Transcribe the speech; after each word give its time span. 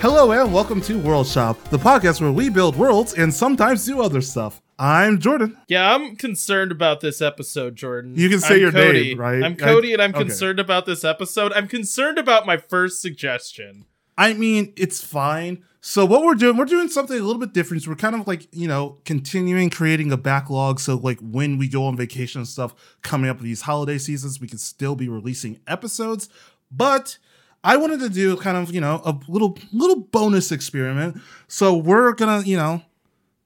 Hello 0.00 0.30
and 0.30 0.52
welcome 0.54 0.80
to 0.82 0.96
World 0.98 1.26
Shop, 1.26 1.60
the 1.70 1.76
podcast 1.78 2.20
where 2.20 2.30
we 2.30 2.48
build 2.48 2.76
worlds 2.76 3.14
and 3.14 3.34
sometimes 3.34 3.84
do 3.84 4.00
other 4.00 4.20
stuff. 4.20 4.62
I'm 4.78 5.18
Jordan. 5.18 5.56
Yeah, 5.66 5.92
I'm 5.92 6.14
concerned 6.14 6.70
about 6.70 7.00
this 7.00 7.20
episode, 7.20 7.74
Jordan. 7.74 8.14
You 8.16 8.28
can 8.28 8.38
say 8.38 8.54
I'm 8.54 8.60
your 8.60 8.70
Cody. 8.72 9.08
name, 9.08 9.18
right? 9.20 9.42
I'm 9.42 9.56
Cody, 9.56 9.90
I- 9.90 9.92
and 9.94 10.02
I'm 10.02 10.10
okay. 10.14 10.20
concerned 10.20 10.60
about 10.60 10.86
this 10.86 11.02
episode. 11.04 11.52
I'm 11.52 11.66
concerned 11.66 12.16
about 12.18 12.46
my 12.46 12.56
first 12.58 13.02
suggestion. 13.02 13.86
I 14.16 14.34
mean, 14.34 14.72
it's 14.76 15.02
fine. 15.02 15.64
So 15.80 16.04
what 16.04 16.22
we're 16.22 16.34
doing, 16.36 16.56
we're 16.56 16.64
doing 16.64 16.88
something 16.88 17.18
a 17.18 17.22
little 17.22 17.40
bit 17.40 17.52
different. 17.52 17.82
So 17.82 17.90
we're 17.90 17.96
kind 17.96 18.14
of 18.14 18.26
like, 18.28 18.46
you 18.52 18.68
know, 18.68 18.98
continuing 19.04 19.68
creating 19.70 20.12
a 20.12 20.16
backlog. 20.16 20.78
So 20.80 20.96
like 20.96 21.18
when 21.20 21.58
we 21.58 21.68
go 21.68 21.84
on 21.86 21.96
vacation 21.96 22.40
and 22.40 22.48
stuff 22.48 22.74
coming 23.02 23.28
up 23.30 23.38
with 23.38 23.44
these 23.44 23.62
holiday 23.62 23.98
seasons, 23.98 24.40
we 24.40 24.46
can 24.48 24.58
still 24.58 24.94
be 24.94 25.08
releasing 25.08 25.58
episodes. 25.66 26.28
But 26.70 27.18
I 27.64 27.76
wanted 27.76 28.00
to 28.00 28.08
do 28.08 28.36
kind 28.36 28.56
of, 28.56 28.72
you 28.72 28.80
know, 28.80 29.00
a 29.04 29.18
little 29.28 29.58
little 29.72 30.00
bonus 30.00 30.52
experiment. 30.52 31.20
So 31.48 31.76
we're 31.76 32.12
gonna, 32.12 32.42
you 32.44 32.56
know, 32.56 32.82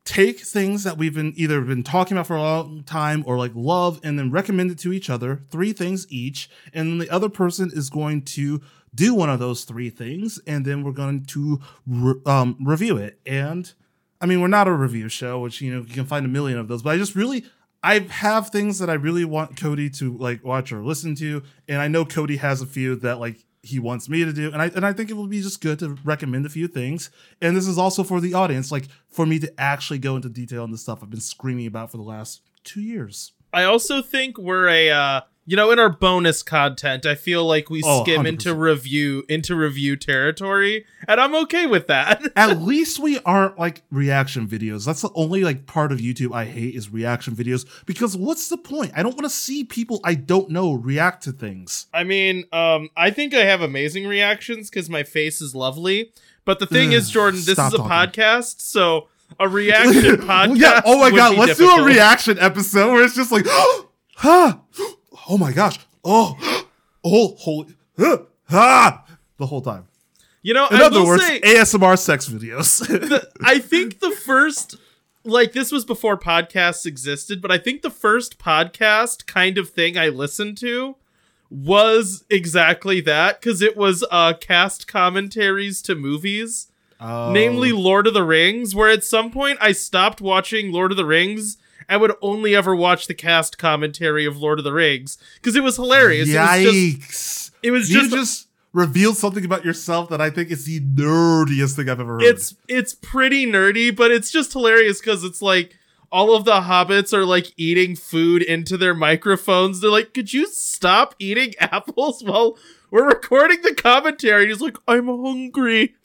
take 0.05 0.41
things 0.41 0.83
that 0.85 0.99
we've 0.99 1.15
been 1.15 1.33
either 1.37 1.61
been 1.61 1.83
talking 1.83 2.17
about 2.17 2.27
for 2.27 2.37
a 2.37 2.43
long 2.43 2.83
time 2.83 3.23
or 3.27 3.39
like 3.39 3.53
love 3.55 4.01
and 4.03 4.19
then 4.19 4.31
recommend 4.31 4.71
it 4.71 4.79
to 4.79 4.93
each 4.93 5.09
other 5.09 5.43
three 5.51 5.73
things 5.73 6.07
each 6.11 6.51
and 6.75 6.89
then 6.89 6.99
the 6.99 7.11
other 7.11 7.29
person 7.29 7.71
is 7.73 7.89
going 7.89 8.21
to 8.21 8.61
do 8.95 9.15
one 9.15 9.31
of 9.31 9.39
those 9.39 9.65
three 9.65 9.91
things 9.91 10.41
and 10.47 10.65
then 10.65 10.83
we're 10.83 10.91
going 10.93 11.25
to 11.25 11.61
re- 11.87 12.21
um, 12.27 12.57
review 12.61 12.97
it 12.97 13.21
and 13.25 13.75
i 14.21 14.27
mean 14.27 14.41
we're 14.41 14.49
not 14.49 14.67
a 14.67 14.73
review 14.73 15.09
show 15.09 15.39
which 15.39 15.61
you 15.61 15.73
know 15.73 15.83
you 15.83 15.95
can 15.95 16.05
find 16.07 16.27
a 16.27 16.29
million 16.29 16.59
of 16.59 16.67
those 16.67 16.83
but 16.83 16.91
i 16.91 16.97
just 16.97 17.15
really 17.15 17.45
i 17.85 18.01
have 18.01 18.49
things 18.49 18.81
that 18.81 18.91
i 18.91 18.95
really 18.95 19.25
want 19.25 19.57
cody 19.57 19.89
to 19.89 20.17
like 20.19 20.43
watch 20.45 20.73
or 20.73 20.83
listen 20.83 21.15
to 21.15 21.45
and 21.69 21.81
i 21.81 21.87
know 21.87 22.05
cody 22.05 22.39
has 22.39 22.61
a 22.61 22.67
few 22.67 22.97
that 22.97 23.21
like 23.21 23.45
he 23.63 23.79
wants 23.79 24.09
me 24.09 24.25
to 24.25 24.33
do. 24.33 24.53
And 24.53 24.61
i 24.61 24.67
and 24.67 24.85
i 24.85 24.93
think 24.93 25.11
it 25.11 25.17
would 25.17 25.31
be 25.31 25.41
just 25.41 25.61
good 25.61 25.79
to 25.79 25.97
recommend 26.05 26.47
a 26.47 26.49
few 26.51 26.69
things. 26.69 27.11
And 27.41 27.57
this 27.57 27.67
is 27.67 27.79
also 27.79 28.03
for 28.03 28.21
the 28.21 28.35
audience 28.35 28.73
like 28.73 28.89
for 29.09 29.27
me 29.27 29.39
to 29.39 29.61
actually 29.61 29.99
go 29.99 30.17
into 30.17 30.29
detail 30.29 30.63
on 30.63 30.71
the 30.71 30.79
stuff 30.79 31.01
i've 31.03 31.11
been 31.11 31.21
screaming 31.21 31.67
about 31.67 31.91
for 31.91 31.97
the 31.97 32.03
last 32.03 32.43
two 32.65 32.81
years. 32.81 33.33
I 33.53 33.65
also 33.65 34.03
think 34.03 34.39
we're 34.39 34.69
a 34.69 34.91
uh 34.91 35.21
you 35.45 35.57
know, 35.57 35.71
in 35.73 35.79
our 35.81 35.89
bonus 35.89 36.43
content, 36.43 37.05
I 37.05 37.15
feel 37.17 37.45
like 37.45 37.69
we 37.69 37.83
Oh, 37.85 38.05
skim 38.05 38.23
100%. 38.23 38.29
into 38.29 38.55
review 38.55 39.25
into 39.29 39.57
review 39.57 39.97
territory, 39.97 40.85
and 41.09 41.21
I'm 41.21 41.35
okay 41.35 41.67
with 41.67 41.89
that. 41.89 42.23
at 42.37 42.61
least 42.63 42.99
we 43.01 43.19
aren't 43.21 43.59
like 43.59 43.83
reaction 43.91 44.47
videos 44.47 44.85
that's 44.87 45.03
the 45.03 45.11
only 45.15 45.43
like 45.45 45.67
part 45.67 45.91
of 45.93 45.99
youtube 45.99 46.33
i 46.35 46.45
hate 46.45 46.75
is 46.75 46.91
reaction 46.91 47.35
videos 47.35 47.67
because 47.87 48.17
what's 48.17 48.49
the 48.49 48.57
point 48.57 48.93
i 48.97 49.03
don't 49.03 49.13
want 49.17 49.25
to 49.25 49.31
see 49.31 49.65
people 49.65 50.01
i 50.05 50.15
don't 50.15 50.49
know 50.51 50.73
react 50.75 51.23
to 51.25 51.33
things 51.33 51.87
I 51.93 52.05
mean, 52.05 52.45
um, 52.53 52.89
I 52.97 53.11
think 53.11 53.35
I 53.35 53.45
have 53.45 53.61
amazing 53.63 54.07
reactions 54.07 54.71
because 54.71 54.89
my 54.89 55.03
face 55.03 55.41
is 55.41 55.55
lovely. 55.55 56.13
But 56.45 56.59
the 56.59 56.67
thing 56.67 56.93
is, 56.93 57.11
Jordan, 57.11 57.41
this 57.41 57.59
is 57.59 57.75
a 57.75 57.77
talking. 57.79 57.85
podcast, 57.87 58.61
so 58.61 59.09
a 59.41 59.49
reaction 59.61 60.17
podcast. 60.17 60.59
yeah 60.59 60.81
oh 60.85 60.99
my 60.99 61.11
god 61.11 61.37
let's 61.37 61.59
do 61.59 61.69
a 61.69 61.83
reaction 61.85 62.39
episode 62.39 62.93
where 62.93 63.05
it's 63.05 63.15
just 63.17 63.33
like 63.33 63.47
huh 64.17 64.59
oh 65.29 65.39
my 65.39 65.53
gosh 65.53 65.79
oh 66.05 66.37
oh 67.05 67.35
holy 67.39 67.75
huh, 67.99 68.19
ah 68.51 69.05
the 69.39 69.47
whole 69.47 69.61
time 69.63 69.87
You 70.43 70.55
know, 70.55 70.67
in 70.69 70.77
I 70.77 70.85
other 70.85 71.05
words 71.05 71.25
say, 71.25 71.41
asmr 71.41 71.99
sex 71.99 72.29
videos 72.29 72.87
the, 72.87 73.29
I 73.45 73.59
think 73.59 74.01
the 74.01 74.11
first, 74.11 74.77
like, 75.25 75.53
this 75.53 75.71
was 75.71 75.85
before 75.85 76.19
podcasts 76.19 76.85
existed, 76.87 77.41
but 77.41 77.53
I 77.53 77.59
think 77.59 77.83
the 77.83 77.91
first 77.91 78.39
podcast 78.39 79.27
kind 79.27 79.57
of 79.59 79.71
thing 79.71 79.97
I 79.97 80.09
listened 80.09 80.59
to 80.59 80.97
was 81.49 82.25
exactly 82.31 83.01
that 83.03 83.41
because 83.41 83.61
it 83.63 83.77
was 83.77 84.05
uh 84.11 84.33
cast 84.41 84.89
commentaries 84.89 85.83
to 85.83 85.95
movies, 85.95 86.69
Oh. 87.05 87.33
namely 87.33 87.73
Lord 87.73 88.07
of 88.07 88.15
the 88.15 88.23
Rings. 88.25 88.75
Where 88.75 88.89
at 88.91 89.03
some 89.05 89.31
point 89.33 89.59
I 89.61 89.73
stopped 89.73 90.21
watching 90.21 90.71
Lord 90.73 90.93
of 90.93 90.97
the 90.97 91.05
Rings. 91.05 91.57
I 91.89 91.97
would 91.97 92.13
only 92.23 92.55
ever 92.55 92.75
watch 92.75 93.07
the 93.07 93.15
cast 93.15 93.59
commentary 93.59 94.25
of 94.27 94.37
Lord 94.39 94.59
of 94.59 94.65
the 94.65 94.73
Rings 94.73 95.19
because 95.37 95.57
it 95.57 95.63
was 95.63 95.77
hilarious. 95.77 96.29
Yikes! 96.29 96.63
It 96.63 96.67
was 96.67 97.05
just, 97.05 97.53
it 97.63 97.71
was 97.71 97.91
you 97.91 98.01
just 98.01 98.11
just 98.13 98.49
revealed 98.73 99.17
something 99.17 99.45
about 99.45 99.65
yourself 99.65 100.09
that 100.09 100.21
I 100.21 100.31
think 100.31 100.51
is 100.51 100.65
the 100.65 100.81
nerdiest 100.81 101.77
thing 101.77 101.89
I've 101.89 102.01
ever 102.01 102.15
heard. 102.15 102.23
it's 102.23 102.55
it's 102.69 102.95
pretty 102.95 103.47
nerdy, 103.47 103.95
but 103.95 104.11
it's 104.11 104.31
just 104.31 104.53
hilarious 104.53 105.01
because 105.01 105.25
it's 105.25 105.43
like 105.43 105.77
all 106.11 106.35
of 106.37 106.45
the 106.45 106.61
hobbits 106.61 107.13
are 107.13 107.25
like 107.25 107.53
eating 107.57 107.97
food 107.97 108.43
into 108.43 108.77
their 108.77 108.95
microphones. 108.95 109.81
They're 109.81 109.91
like, 109.91 110.13
"Could 110.15 110.33
you 110.33 110.47
stop 110.47 111.15
eating 111.19 111.55
apples 111.61 112.23
while 112.23 112.59
we're 112.91 113.09
recording 113.09 113.63
the 113.63 113.75
commentary?" 113.75 114.49
He's 114.49 114.61
like, 114.61 114.77
"I'm 114.87 115.07
hungry." 115.07 115.95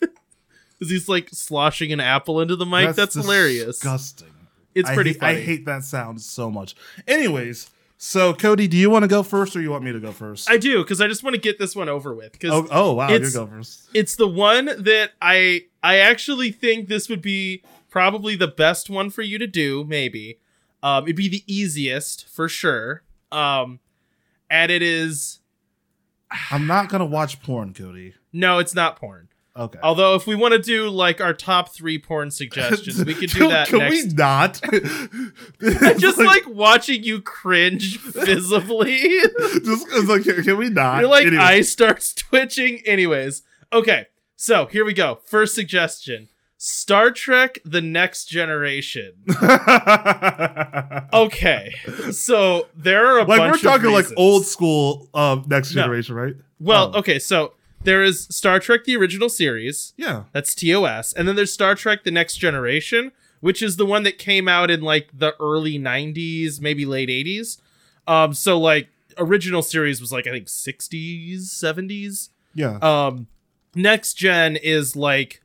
Because 0.78 0.92
he's 0.92 1.08
like 1.08 1.28
sloshing 1.32 1.92
an 1.92 1.98
apple 1.98 2.40
into 2.40 2.54
the 2.54 2.64
mic. 2.64 2.94
That's, 2.94 3.14
hilarious. 3.14 3.80
Disgusting. 3.80 4.28
It's 4.78 4.88
I 4.88 4.94
pretty 4.94 5.10
hate, 5.10 5.20
funny. 5.20 5.38
I 5.38 5.40
hate 5.40 5.64
that 5.66 5.84
sound 5.84 6.20
so 6.20 6.50
much. 6.50 6.76
Anyways, 7.06 7.70
so 7.96 8.32
Cody, 8.32 8.68
do 8.68 8.76
you 8.76 8.90
want 8.90 9.02
to 9.02 9.08
go 9.08 9.24
first 9.24 9.56
or 9.56 9.60
you 9.60 9.72
want 9.72 9.82
me 9.82 9.92
to 9.92 9.98
go 9.98 10.12
first? 10.12 10.48
I 10.48 10.56
do 10.56 10.84
because 10.84 11.00
I 11.00 11.08
just 11.08 11.24
want 11.24 11.34
to 11.34 11.40
get 11.40 11.58
this 11.58 11.74
one 11.74 11.88
over 11.88 12.14
with. 12.14 12.32
Because 12.32 12.52
oh, 12.52 12.68
oh 12.70 12.92
wow, 12.94 13.08
you 13.08 13.30
go 13.32 13.46
first. 13.46 13.88
it's 13.92 14.14
the 14.14 14.28
one 14.28 14.66
that 14.66 15.12
I 15.20 15.64
I 15.82 15.98
actually 15.98 16.52
think 16.52 16.88
this 16.88 17.08
would 17.08 17.20
be 17.20 17.62
probably 17.90 18.36
the 18.36 18.46
best 18.46 18.88
one 18.88 19.10
for 19.10 19.22
you 19.22 19.36
to 19.38 19.48
do. 19.48 19.84
Maybe 19.84 20.38
um, 20.80 21.04
it'd 21.04 21.16
be 21.16 21.28
the 21.28 21.42
easiest 21.46 22.28
for 22.28 22.48
sure. 22.48 23.02
Um, 23.32 23.80
and 24.48 24.70
it 24.70 24.82
is 24.82 25.40
I'm 26.52 26.68
not 26.68 26.88
gonna 26.88 27.04
watch 27.04 27.42
porn, 27.42 27.74
Cody. 27.74 28.14
no, 28.32 28.58
it's 28.58 28.74
not 28.76 28.96
porn. 28.96 29.28
Okay. 29.58 29.78
Although 29.82 30.14
if 30.14 30.26
we 30.26 30.36
want 30.36 30.52
to 30.52 30.58
do 30.60 30.88
like 30.88 31.20
our 31.20 31.34
top 31.34 31.70
three 31.70 31.98
porn 31.98 32.30
suggestions, 32.30 33.04
we 33.04 33.12
could 33.14 33.30
do 33.30 33.40
Can- 33.40 33.48
that 33.48 33.66
Can 33.68 33.78
next. 33.80 34.06
we 34.06 34.12
not? 34.14 34.60
I 35.82 35.94
just 35.98 36.18
like 36.18 36.46
watching 36.48 37.02
you 37.02 37.20
cringe 37.20 37.98
visibly. 37.98 38.98
just 39.64 39.86
it's 39.90 40.08
like 40.08 40.22
can, 40.44 40.56
we 40.56 40.68
not? 40.70 41.00
Your 41.00 41.10
like 41.10 41.26
Anyway. 41.26 41.42
eye 41.42 41.60
starts 41.62 42.14
twitching. 42.14 42.80
Anyways, 42.86 43.42
okay. 43.72 44.06
So 44.36 44.66
here 44.66 44.84
we 44.84 44.92
go. 44.94 45.18
First 45.24 45.56
suggestion: 45.56 46.28
Star 46.56 47.10
Trek: 47.10 47.58
The 47.64 47.80
Next 47.80 48.26
Generation. 48.26 49.14
Okay, 51.12 51.74
so 52.12 52.68
there 52.76 53.06
are 53.06 53.18
a 53.18 53.24
like 53.24 53.38
bunch 53.38 53.62
we're 53.64 53.70
talking 53.70 53.90
like 53.90 54.06
old 54.16 54.44
school 54.46 55.08
um 55.14 55.44
next 55.48 55.74
No. 55.74 55.82
generation, 55.82 56.14
right? 56.14 56.34
Well, 56.60 56.92
Oh. 56.94 56.98
okay, 57.00 57.18
so 57.18 57.54
there 57.82 58.02
is 58.02 58.24
Star 58.30 58.58
Trek: 58.60 58.84
The 58.84 58.96
Original 58.96 59.28
Series. 59.28 59.92
Yeah. 59.96 60.24
That's 60.32 60.54
TOS, 60.54 61.12
and 61.12 61.26
then 61.28 61.36
there's 61.36 61.52
Star 61.52 61.74
Trek: 61.74 62.04
The 62.04 62.10
Next 62.10 62.36
Generation, 62.36 63.12
which 63.40 63.62
is 63.62 63.76
the 63.76 63.86
one 63.86 64.02
that 64.04 64.18
came 64.18 64.48
out 64.48 64.70
in 64.70 64.80
like 64.80 65.08
the 65.12 65.34
early 65.40 65.78
'90s, 65.78 66.60
maybe 66.60 66.84
late 66.84 67.08
'80s. 67.08 67.58
Um, 68.06 68.32
so 68.34 68.58
like 68.58 68.88
original 69.16 69.62
series 69.62 70.00
was 70.00 70.12
like 70.12 70.26
I 70.26 70.30
think 70.30 70.46
'60s, 70.46 71.40
'70s. 71.42 72.30
Yeah. 72.54 72.78
Um, 72.82 73.26
next 73.74 74.14
gen 74.14 74.56
is 74.56 74.96
like. 74.96 75.42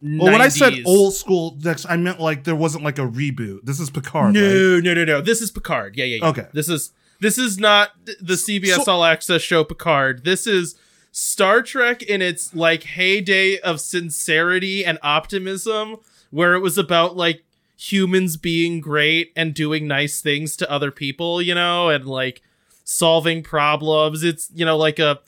well, 0.00 0.32
when 0.32 0.40
I 0.40 0.48
said 0.48 0.74
old 0.86 1.14
school 1.14 1.56
next, 1.62 1.86
I 1.88 1.96
meant 1.96 2.20
like 2.20 2.44
there 2.44 2.56
wasn't 2.56 2.84
like 2.84 2.98
a 2.98 3.06
reboot. 3.06 3.60
This 3.64 3.80
is 3.80 3.90
Picard, 3.90 4.34
right? 4.34 4.42
No, 4.42 4.80
no, 4.80 4.94
no, 4.94 5.04
no. 5.04 5.20
This 5.20 5.42
is 5.42 5.50
Picard. 5.50 5.96
Yeah, 5.96 6.04
yeah, 6.04 6.18
yeah. 6.22 6.28
Okay. 6.28 6.46
This 6.52 6.68
is 6.68 6.92
this 7.20 7.36
is 7.36 7.58
not 7.58 7.90
the 8.20 8.34
CBS 8.34 8.84
so- 8.84 8.92
All 8.92 9.04
Access 9.04 9.42
show 9.42 9.64
Picard. 9.64 10.24
This 10.24 10.46
is 10.46 10.76
Star 11.18 11.62
Trek 11.62 12.02
in 12.02 12.22
its 12.22 12.54
like 12.54 12.84
heyday 12.84 13.58
of 13.58 13.80
sincerity 13.80 14.84
and 14.84 14.98
optimism, 15.02 15.96
where 16.30 16.54
it 16.54 16.60
was 16.60 16.78
about 16.78 17.16
like 17.16 17.44
humans 17.76 18.36
being 18.36 18.80
great 18.80 19.32
and 19.36 19.54
doing 19.54 19.86
nice 19.86 20.20
things 20.20 20.56
to 20.56 20.70
other 20.70 20.90
people, 20.90 21.40
you 21.42 21.54
know, 21.54 21.88
and 21.88 22.04
like 22.06 22.42
solving 22.84 23.42
problems. 23.42 24.22
It's 24.22 24.50
you 24.54 24.64
know 24.64 24.76
like 24.76 24.98
a 24.98 25.20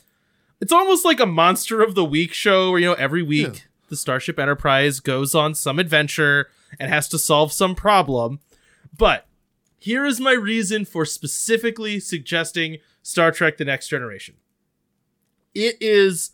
it's 0.60 0.72
almost 0.72 1.04
like 1.04 1.20
a 1.20 1.26
monster 1.26 1.82
of 1.82 1.94
the 1.94 2.04
week 2.04 2.32
show 2.32 2.70
where 2.70 2.80
you 2.80 2.86
know 2.86 2.94
every 2.94 3.22
week 3.22 3.46
Yeah. 3.46 3.60
the 3.88 3.96
Starship 3.96 4.38
Enterprise 4.38 5.00
goes 5.00 5.34
on 5.34 5.54
some 5.54 5.78
adventure 5.78 6.48
and 6.78 6.88
has 6.88 7.08
to 7.08 7.18
solve 7.18 7.52
some 7.52 7.74
problem. 7.74 8.38
But 8.96 9.26
here 9.78 10.04
is 10.06 10.20
my 10.20 10.32
reason 10.32 10.84
for 10.84 11.04
specifically 11.04 11.98
suggesting 11.98 12.78
Star 13.02 13.32
Trek 13.32 13.56
The 13.56 13.64
Next 13.64 13.88
Generation. 13.88 14.34
It 15.54 15.76
is 15.80 16.30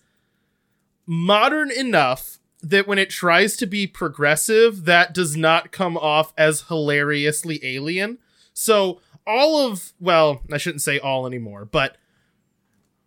modern 1.07 1.71
enough 1.71 2.39
that 2.63 2.87
when 2.87 2.99
it 2.99 3.11
tries 3.11 3.57
to 3.57 3.67
be 3.67 3.87
progressive, 3.87 4.85
that 4.85 5.15
does 5.15 5.37
not 5.37 5.71
come 5.73 5.97
off 5.97 6.33
as 6.37 6.63
hilariously 6.63 7.61
alien. 7.63 8.19
So, 8.53 9.01
all 9.27 9.59
of, 9.67 9.93
well, 10.01 10.43
I 10.53 10.59
shouldn't 10.59 10.83
say 10.83 10.99
all 10.99 11.27
anymore, 11.27 11.65
but 11.65 11.97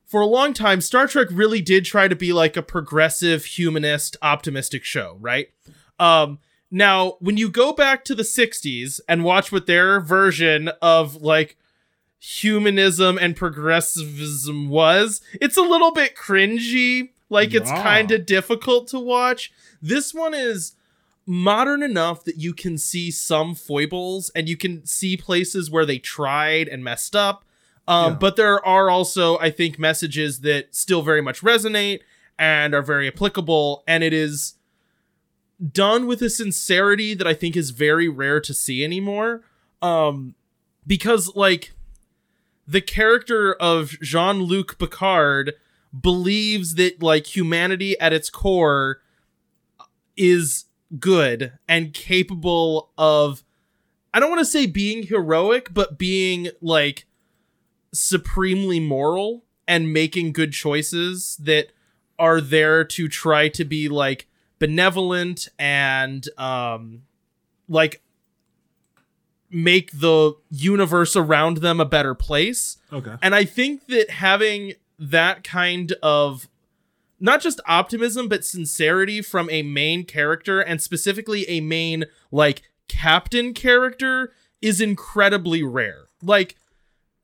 for 0.05 0.21
a 0.21 0.27
long 0.27 0.53
time, 0.53 0.81
Star 0.81 1.07
Trek 1.07 1.27
really 1.31 1.61
did 1.61 1.85
try 1.85 2.07
to 2.07 2.15
be 2.15 2.33
like 2.33 2.57
a 2.57 2.63
progressive, 2.63 3.45
humanist, 3.45 4.17
optimistic 4.21 4.83
show, 4.83 5.17
right? 5.19 5.49
Um, 5.99 6.39
now, 6.71 7.17
when 7.19 7.37
you 7.37 7.49
go 7.49 7.73
back 7.73 8.03
to 8.05 8.15
the 8.15 8.23
60s 8.23 8.99
and 9.07 9.23
watch 9.23 9.51
what 9.51 9.67
their 9.67 9.99
version 9.99 10.69
of 10.81 11.15
like 11.21 11.57
humanism 12.19 13.17
and 13.17 13.35
progressivism 13.35 14.69
was, 14.69 15.21
it's 15.41 15.57
a 15.57 15.61
little 15.61 15.91
bit 15.91 16.15
cringy, 16.15 17.09
Like 17.31 17.53
it's 17.53 17.69
Yeah. 17.69 17.83
kind 17.83 18.11
of 18.11 18.25
difficult 18.25 18.87
to 18.87 18.99
watch. 18.99 19.51
This 19.81 20.15
one 20.15 20.33
is 20.33 20.73
modern 21.27 21.83
enough 21.83 22.23
that 22.23 22.37
you 22.39 22.53
can 22.55 22.75
see 22.75 23.11
some 23.11 23.53
foibles 23.53 24.31
and 24.31 24.49
you 24.49 24.57
can 24.57 24.83
see 24.83 25.15
places 25.15 25.69
where 25.69 25.85
they 25.85 25.99
tried 25.99 26.67
and 26.67 26.83
messed 26.83 27.15
up. 27.15 27.45
Um, 27.87 28.13
Yeah. 28.13 28.17
But 28.17 28.35
there 28.35 28.65
are 28.65 28.89
also, 28.89 29.37
I 29.37 29.51
think, 29.51 29.77
messages 29.77 30.39
that 30.39 30.75
still 30.75 31.03
very 31.03 31.21
much 31.21 31.41
resonate 31.41 31.99
and 32.39 32.73
are 32.73 32.81
very 32.81 33.07
applicable. 33.07 33.83
And 33.87 34.03
it 34.03 34.11
is 34.13 34.55
done 35.71 36.07
with 36.07 36.21
a 36.23 36.29
sincerity 36.31 37.13
that 37.13 37.27
I 37.27 37.35
think 37.35 37.55
is 37.55 37.69
very 37.69 38.09
rare 38.09 38.39
to 38.41 38.53
see 38.55 38.83
anymore. 38.83 39.43
Um, 39.83 40.33
because, 40.87 41.35
like, 41.35 41.73
the 42.69 42.81
character 42.81 43.53
of 43.53 43.99
Jean 44.01 44.43
Luc 44.43 44.77
Picard 44.77 45.53
believes 45.99 46.75
that, 46.75 47.01
like, 47.01 47.35
humanity 47.35 47.99
at 47.99 48.13
its 48.13 48.29
core 48.29 49.01
is 50.15 50.65
good 50.99 51.53
and 51.67 51.93
capable 51.93 52.91
of 52.97 53.43
I 54.13 54.19
don't 54.19 54.29
want 54.29 54.39
to 54.39 54.45
say 54.45 54.65
being 54.65 55.03
heroic, 55.03 55.73
but 55.73 55.97
being 55.97 56.49
like 56.61 57.05
supremely 57.93 58.79
moral 58.79 59.43
and 59.67 59.93
making 59.93 60.33
good 60.33 60.51
choices 60.51 61.37
that 61.41 61.67
are 62.17 62.41
there 62.41 62.83
to 62.83 63.07
try 63.07 63.49
to 63.49 63.63
be 63.63 63.87
like 63.87 64.27
benevolent 64.57 65.47
and 65.57 66.27
um 66.37 67.03
like 67.67 68.01
make 69.51 69.99
the 69.99 70.33
universe 70.51 71.15
around 71.15 71.57
them 71.57 71.79
a 71.79 71.85
better 71.85 72.13
place. 72.13 72.77
Okay. 72.91 73.15
And 73.21 73.33
I 73.33 73.45
think 73.45 73.87
that 73.87 74.09
having 74.09 74.73
that 74.99 75.43
kind 75.43 75.93
of 76.03 76.47
not 77.19 77.41
just 77.41 77.59
optimism 77.67 78.27
but 78.27 78.45
sincerity 78.45 79.21
from 79.21 79.49
a 79.49 79.61
main 79.61 80.05
character 80.05 80.59
and 80.61 80.81
specifically 80.81 81.49
a 81.49 81.61
main 81.61 82.05
like 82.31 82.63
captain 82.87 83.53
character 83.53 84.31
is 84.61 84.81
incredibly 84.81 85.63
rare. 85.63 86.05
Like 86.21 86.55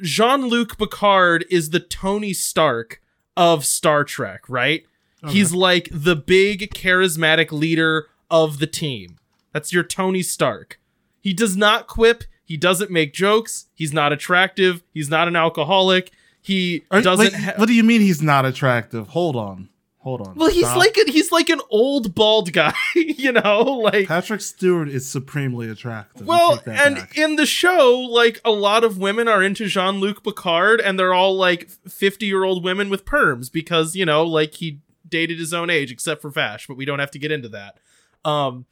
Jean-Luc 0.01 0.77
Picard 0.77 1.45
is 1.49 1.69
the 1.69 1.79
Tony 1.79 2.33
Stark 2.33 3.01
of 3.37 3.65
Star 3.65 4.03
Trek, 4.03 4.41
right? 4.49 4.85
He's 5.27 5.53
like 5.53 5.89
the 5.91 6.15
big 6.15 6.71
charismatic 6.75 7.51
leader 7.51 8.07
of 8.29 8.59
the 8.59 8.67
team. 8.67 9.17
That's 9.53 9.73
your 9.73 9.83
Tony 9.83 10.21
Stark. 10.21 10.79
He 11.25 11.33
does 11.33 11.57
not 11.57 11.87
quip, 11.87 12.23
he 12.43 12.55
doesn't 12.55 12.91
make 12.91 13.11
jokes, 13.11 13.65
he's 13.73 13.91
not 13.91 14.13
attractive, 14.13 14.83
he's 14.93 15.09
not 15.09 15.27
an 15.27 15.35
alcoholic. 15.35 16.11
He 16.39 16.83
Are- 16.91 17.01
doesn't 17.01 17.33
like, 17.33 17.33
ha- 17.33 17.53
what 17.55 17.65
do 17.65 17.73
you 17.73 17.83
mean 17.83 18.01
he's 18.01 18.21
not 18.21 18.45
attractive? 18.45 19.07
Hold 19.07 19.35
on. 19.35 19.69
Hold 19.97 20.21
on. 20.21 20.35
Well, 20.35 20.51
he's 20.51 20.67
Stop. 20.67 20.77
like 20.77 20.95
a, 20.97 21.11
he's 21.11 21.31
like 21.31 21.49
an 21.49 21.61
old 21.71 22.13
bald 22.13 22.53
guy, 22.53 22.75
you 22.95 23.31
know, 23.31 23.63
like 23.63 24.07
Patrick 24.07 24.41
Stewart 24.41 24.87
is 24.87 25.09
supremely 25.09 25.67
attractive. 25.67 26.27
Well, 26.27 26.61
and 26.67 26.97
back. 26.97 27.17
in 27.17 27.37
the 27.37 27.47
show, 27.47 27.97
like 28.11 28.39
a 28.45 28.51
lot 28.51 28.83
of 28.83 28.99
women 28.99 29.27
are 29.27 29.41
into 29.41 29.65
Jean-Luc 29.65 30.23
Picard 30.23 30.79
and 30.79 30.99
they're 30.99 31.15
all 31.15 31.35
like 31.35 31.69
50-year-old 31.89 32.63
women 32.63 32.91
with 32.91 33.03
perms 33.03 33.51
because, 33.51 33.95
you 33.95 34.05
know, 34.05 34.23
like 34.23 34.53
he 34.53 34.81
dated 35.09 35.39
his 35.39 35.55
own 35.55 35.71
age 35.71 35.91
except 35.91 36.21
for 36.21 36.29
Vash, 36.29 36.67
but 36.67 36.77
we 36.77 36.85
don't 36.85 36.99
have 36.99 37.09
to 37.09 37.17
get 37.17 37.31
into 37.31 37.49
that. 37.49 37.79
Um 38.23 38.67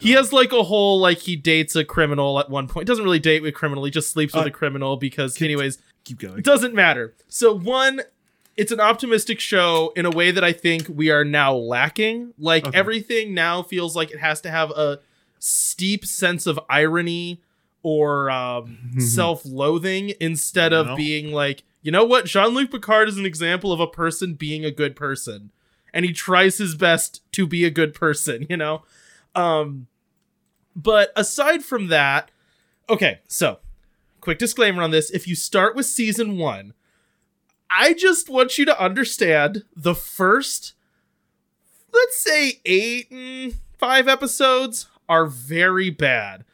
he 0.00 0.12
has 0.12 0.32
like 0.32 0.52
a 0.52 0.62
whole 0.62 1.00
like 1.00 1.18
he 1.18 1.36
dates 1.36 1.74
a 1.76 1.84
criminal 1.84 2.38
at 2.38 2.50
one 2.50 2.68
point. 2.68 2.86
Doesn't 2.86 3.04
really 3.04 3.18
date 3.18 3.42
with 3.42 3.50
a 3.50 3.52
criminal, 3.52 3.84
he 3.84 3.90
just 3.90 4.10
sleeps 4.10 4.34
with 4.34 4.44
Uh, 4.44 4.48
a 4.48 4.50
criminal 4.50 4.96
because 4.96 5.34
can- 5.34 5.46
anyways, 5.46 5.78
keep 6.04 6.18
going. 6.18 6.38
it 6.38 6.44
doesn't 6.44 6.74
matter. 6.74 7.14
So 7.28 7.52
one, 7.54 8.02
it's 8.56 8.72
an 8.72 8.80
optimistic 8.80 9.38
show 9.40 9.92
in 9.96 10.04
a 10.06 10.10
way 10.10 10.30
that 10.30 10.42
I 10.44 10.52
think 10.52 10.86
we 10.88 11.10
are 11.10 11.24
now 11.24 11.54
lacking. 11.54 12.34
Like 12.38 12.66
Okay. 12.66 12.76
everything 12.78 13.32
now 13.34 13.62
feels 13.62 13.94
like 13.96 14.10
it 14.10 14.18
has 14.18 14.40
to 14.42 14.50
have 14.50 14.70
a 14.72 14.98
steep 15.38 16.04
sense 16.04 16.46
of 16.46 16.58
irony 16.68 17.40
or 17.82 18.28
um, 18.30 18.76
self-loathing 18.98 20.14
instead 20.20 20.72
of 20.72 20.96
being 20.96 21.32
like, 21.32 21.62
you 21.82 21.92
know 21.92 22.04
what, 22.04 22.26
Jean-Luc 22.26 22.70
Picard 22.72 23.08
is 23.08 23.16
an 23.18 23.24
example 23.26 23.72
of 23.72 23.80
a 23.80 23.86
person 23.86 24.34
being 24.34 24.64
a 24.64 24.70
good 24.70 24.96
person, 24.96 25.50
and 25.94 26.04
he 26.04 26.12
tries 26.12 26.58
his 26.58 26.74
best 26.74 27.22
to 27.32 27.46
be 27.46 27.64
a 27.64 27.70
good 27.70 27.94
person. 27.94 28.46
You 28.50 28.56
know, 28.56 28.82
um, 29.38 29.86
but 30.74 31.12
aside 31.16 31.62
from 31.62 31.88
that, 31.88 32.30
okay, 32.88 33.20
so 33.28 33.58
quick 34.20 34.38
disclaimer 34.38 34.82
on 34.82 34.90
this. 34.90 35.10
If 35.10 35.26
you 35.28 35.34
start 35.34 35.76
with 35.76 35.86
season 35.86 36.36
one 36.38 36.74
i 37.70 37.92
just 37.92 38.28
want 38.28 38.56
you 38.58 38.64
to 38.64 38.82
understand 38.82 39.64
the 39.76 39.94
first 39.94 40.74
let's 41.92 42.18
say 42.18 42.60
eight 42.64 43.10
and 43.10 43.54
five 43.78 44.08
episodes 44.08 44.86
are 45.08 45.26
very 45.26 45.90
bad. 45.90 46.44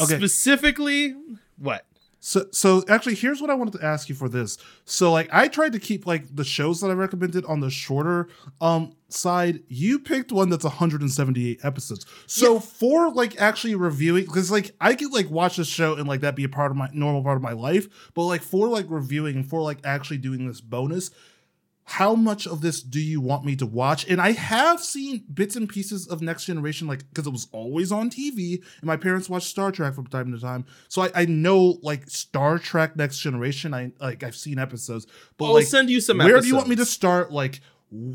Okay. 0.00 0.16
specifically 0.16 1.14
what 1.56 1.84
So, 2.22 2.44
so 2.52 2.84
actually, 2.86 3.14
here's 3.14 3.40
what 3.40 3.48
I 3.48 3.54
wanted 3.54 3.78
to 3.78 3.84
ask 3.84 4.10
you 4.10 4.14
for 4.14 4.28
this. 4.28 4.58
So, 4.84 5.10
like, 5.10 5.28
I 5.32 5.48
tried 5.48 5.72
to 5.72 5.78
keep 5.78 6.06
like 6.06 6.34
the 6.36 6.44
shows 6.44 6.80
that 6.82 6.90
I 6.90 6.94
recommended 6.94 7.44
on 7.46 7.60
the 7.60 7.70
shorter 7.70 8.28
um 8.60 8.92
side. 9.08 9.60
You 9.68 9.98
picked 9.98 10.30
one 10.30 10.50
that's 10.50 10.64
178 10.64 11.64
episodes. 11.64 12.04
So, 12.26 12.60
for 12.60 13.10
like 13.10 13.40
actually 13.40 13.74
reviewing, 13.74 14.26
because 14.26 14.50
like 14.50 14.72
I 14.80 14.94
could 14.94 15.12
like 15.12 15.30
watch 15.30 15.56
this 15.56 15.66
show 15.68 15.94
and 15.94 16.06
like 16.06 16.20
that 16.20 16.36
be 16.36 16.44
a 16.44 16.48
part 16.48 16.70
of 16.70 16.76
my 16.76 16.90
normal 16.92 17.22
part 17.22 17.36
of 17.36 17.42
my 17.42 17.52
life, 17.52 18.10
but 18.14 18.24
like 18.24 18.42
for 18.42 18.68
like 18.68 18.86
reviewing 18.88 19.36
and 19.36 19.48
for 19.48 19.62
like 19.62 19.78
actually 19.84 20.18
doing 20.18 20.46
this 20.46 20.60
bonus. 20.60 21.10
How 21.84 22.14
much 22.14 22.46
of 22.46 22.60
this 22.60 22.82
do 22.82 23.00
you 23.00 23.20
want 23.20 23.44
me 23.44 23.56
to 23.56 23.66
watch? 23.66 24.08
And 24.08 24.20
I 24.20 24.32
have 24.32 24.80
seen 24.80 25.24
bits 25.32 25.56
and 25.56 25.68
pieces 25.68 26.06
of 26.06 26.22
Next 26.22 26.44
Generation, 26.44 26.86
like 26.86 27.08
because 27.08 27.26
it 27.26 27.30
was 27.32 27.48
always 27.50 27.90
on 27.90 28.10
TV, 28.10 28.62
and 28.80 28.84
my 28.84 28.96
parents 28.96 29.28
watched 29.28 29.48
Star 29.48 29.72
Trek 29.72 29.94
from 29.94 30.06
time 30.06 30.32
to 30.32 30.38
time. 30.38 30.66
So 30.88 31.02
I, 31.02 31.10
I 31.14 31.24
know 31.24 31.78
like 31.82 32.08
Star 32.08 32.58
Trek 32.58 32.96
Next 32.96 33.18
Generation. 33.18 33.74
I 33.74 33.92
like 34.00 34.22
I've 34.22 34.36
seen 34.36 34.58
episodes, 34.58 35.06
but 35.36 35.46
i'll 35.46 35.54
like 35.54 35.66
send 35.66 35.90
you 35.90 36.00
some 36.00 36.18
where 36.18 36.40
do 36.40 36.46
you 36.46 36.54
want 36.54 36.68
me 36.68 36.76
to 36.76 36.86
start? 36.86 37.32
Like 37.32 37.60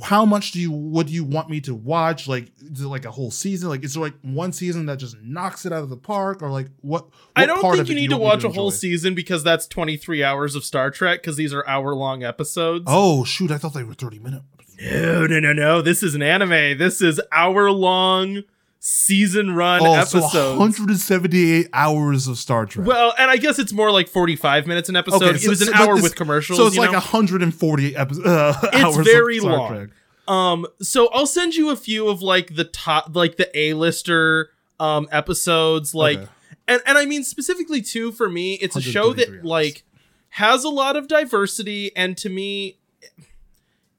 how 0.03 0.23
much 0.25 0.51
do 0.51 0.59
you 0.61 0.71
would 0.71 1.09
you 1.09 1.23
want 1.25 1.49
me 1.49 1.59
to 1.61 1.75
watch? 1.75 2.27
Like 2.27 2.51
is 2.59 2.81
it 2.81 2.87
like 2.87 3.03
a 3.05 3.11
whole 3.11 3.29
season? 3.31 3.67
Like 3.69 3.83
is 3.83 3.93
there 3.93 4.03
like 4.03 4.13
one 4.21 4.53
season 4.53 4.85
that 4.85 4.97
just 4.99 5.17
knocks 5.21 5.65
it 5.65 5.73
out 5.73 5.83
of 5.83 5.89
the 5.89 5.97
park, 5.97 6.41
or 6.41 6.49
like 6.49 6.67
what? 6.81 7.07
i 7.35 7.45
don't 7.45 7.61
think 7.61 7.77
you 7.77 7.83
do 7.83 7.93
need 7.95 8.09
to 8.09 8.15
want 8.17 8.41
me 8.41 8.47
watch 8.47 8.55
a 8.55 8.55
whole 8.55 8.71
season 8.71 9.13
because 9.13 9.43
that's 9.43 9.67
23 9.67 10.23
hours 10.23 10.55
of 10.55 10.63
star 10.63 10.89
trek 10.91 11.21
because 11.21 11.35
these 11.35 11.53
are 11.53 11.67
hour 11.67 11.93
long 11.93 12.23
episodes 12.23 12.85
Oh 12.87 13.23
shoot! 13.25 13.51
I 13.51 13.57
thought 13.57 13.73
they 13.73 13.83
were 13.83 13.93
thirty 13.93 14.19
minutes. 14.19 14.45
no 14.81 15.25
no 15.27 15.39
no 15.39 15.51
no 15.53 15.81
this 15.81 16.01
is 16.03 16.15
an 16.15 16.21
anime 16.21 16.77
this 16.77 17.01
is 17.01 17.19
hour 17.31 17.69
long 17.71 18.43
season 18.87 19.55
run 19.55 19.81
Oh, 19.83 19.95
episodes 19.95 20.31
so 20.31 20.51
178 20.59 21.69
hours 21.73 22.27
of 22.27 22.37
Star 22.37 22.67
Trek. 22.67 22.85
Well, 22.85 23.15
and 23.17 23.31
I 23.31 23.37
guess 23.37 23.57
it's 23.57 23.73
more 23.73 23.89
like 23.89 24.07
45 24.07 24.67
minutes 24.67 24.89
an 24.89 24.95
episode. 24.95 25.23
Okay, 25.23 25.35
it 25.37 25.41
so- 25.41 25.49
was 25.49 25.61
an 25.63 25.69
so- 25.69 25.73
hour 25.73 25.95
with 25.95 26.15
commercials. 26.15 26.59
so 26.59 26.67
it's 26.67 26.77
like 26.77 26.91
know? 26.91 26.99
148 26.99 27.95
episodes. 27.95 28.27
Uh, 28.27 28.53
It's 28.73 28.75
hours 28.83 28.97
of 28.99 29.05
very 29.05 29.39
Star 29.39 29.51
long. 29.51 29.69
Trek. 29.75 29.89
um 30.27 30.67
so 30.83 31.07
I'll 31.13 31.25
send 31.25 31.55
you 31.55 31.71
a 31.71 31.75
few 31.75 32.07
of 32.09 32.21
like 32.21 32.55
the 32.55 32.63
top 32.65 33.15
like 33.15 33.37
the 33.37 33.49
A-lister 33.57 34.49
um 34.79 35.07
episodes 35.11 35.95
like 35.95 36.19
Okay. 36.19 36.27
and 36.67 36.81
and 36.85 36.97
I 36.97 37.05
mean 37.07 37.23
specifically 37.23 37.81
too 37.81 38.11
for 38.11 38.29
me 38.29 38.53
it's 38.55 38.75
a 38.75 38.81
show 38.81 39.13
that 39.13 39.29
hours. 39.29 39.43
like 39.43 39.83
has 40.29 40.63
a 40.63 40.69
lot 40.69 40.95
of 40.95 41.07
diversity 41.07 41.91
and 41.95 42.15
to 42.17 42.29
me 42.29 42.77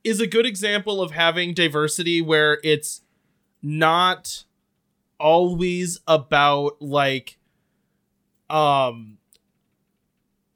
is 0.04 0.20
a 0.20 0.26
good 0.28 0.46
example 0.46 1.00
of 1.02 1.10
having 1.10 1.54
diversity 1.54 2.20
where 2.22 2.60
it's 2.62 3.00
not 3.62 4.44
always 5.18 6.00
about 6.06 6.80
like 6.80 7.38
um 8.50 9.18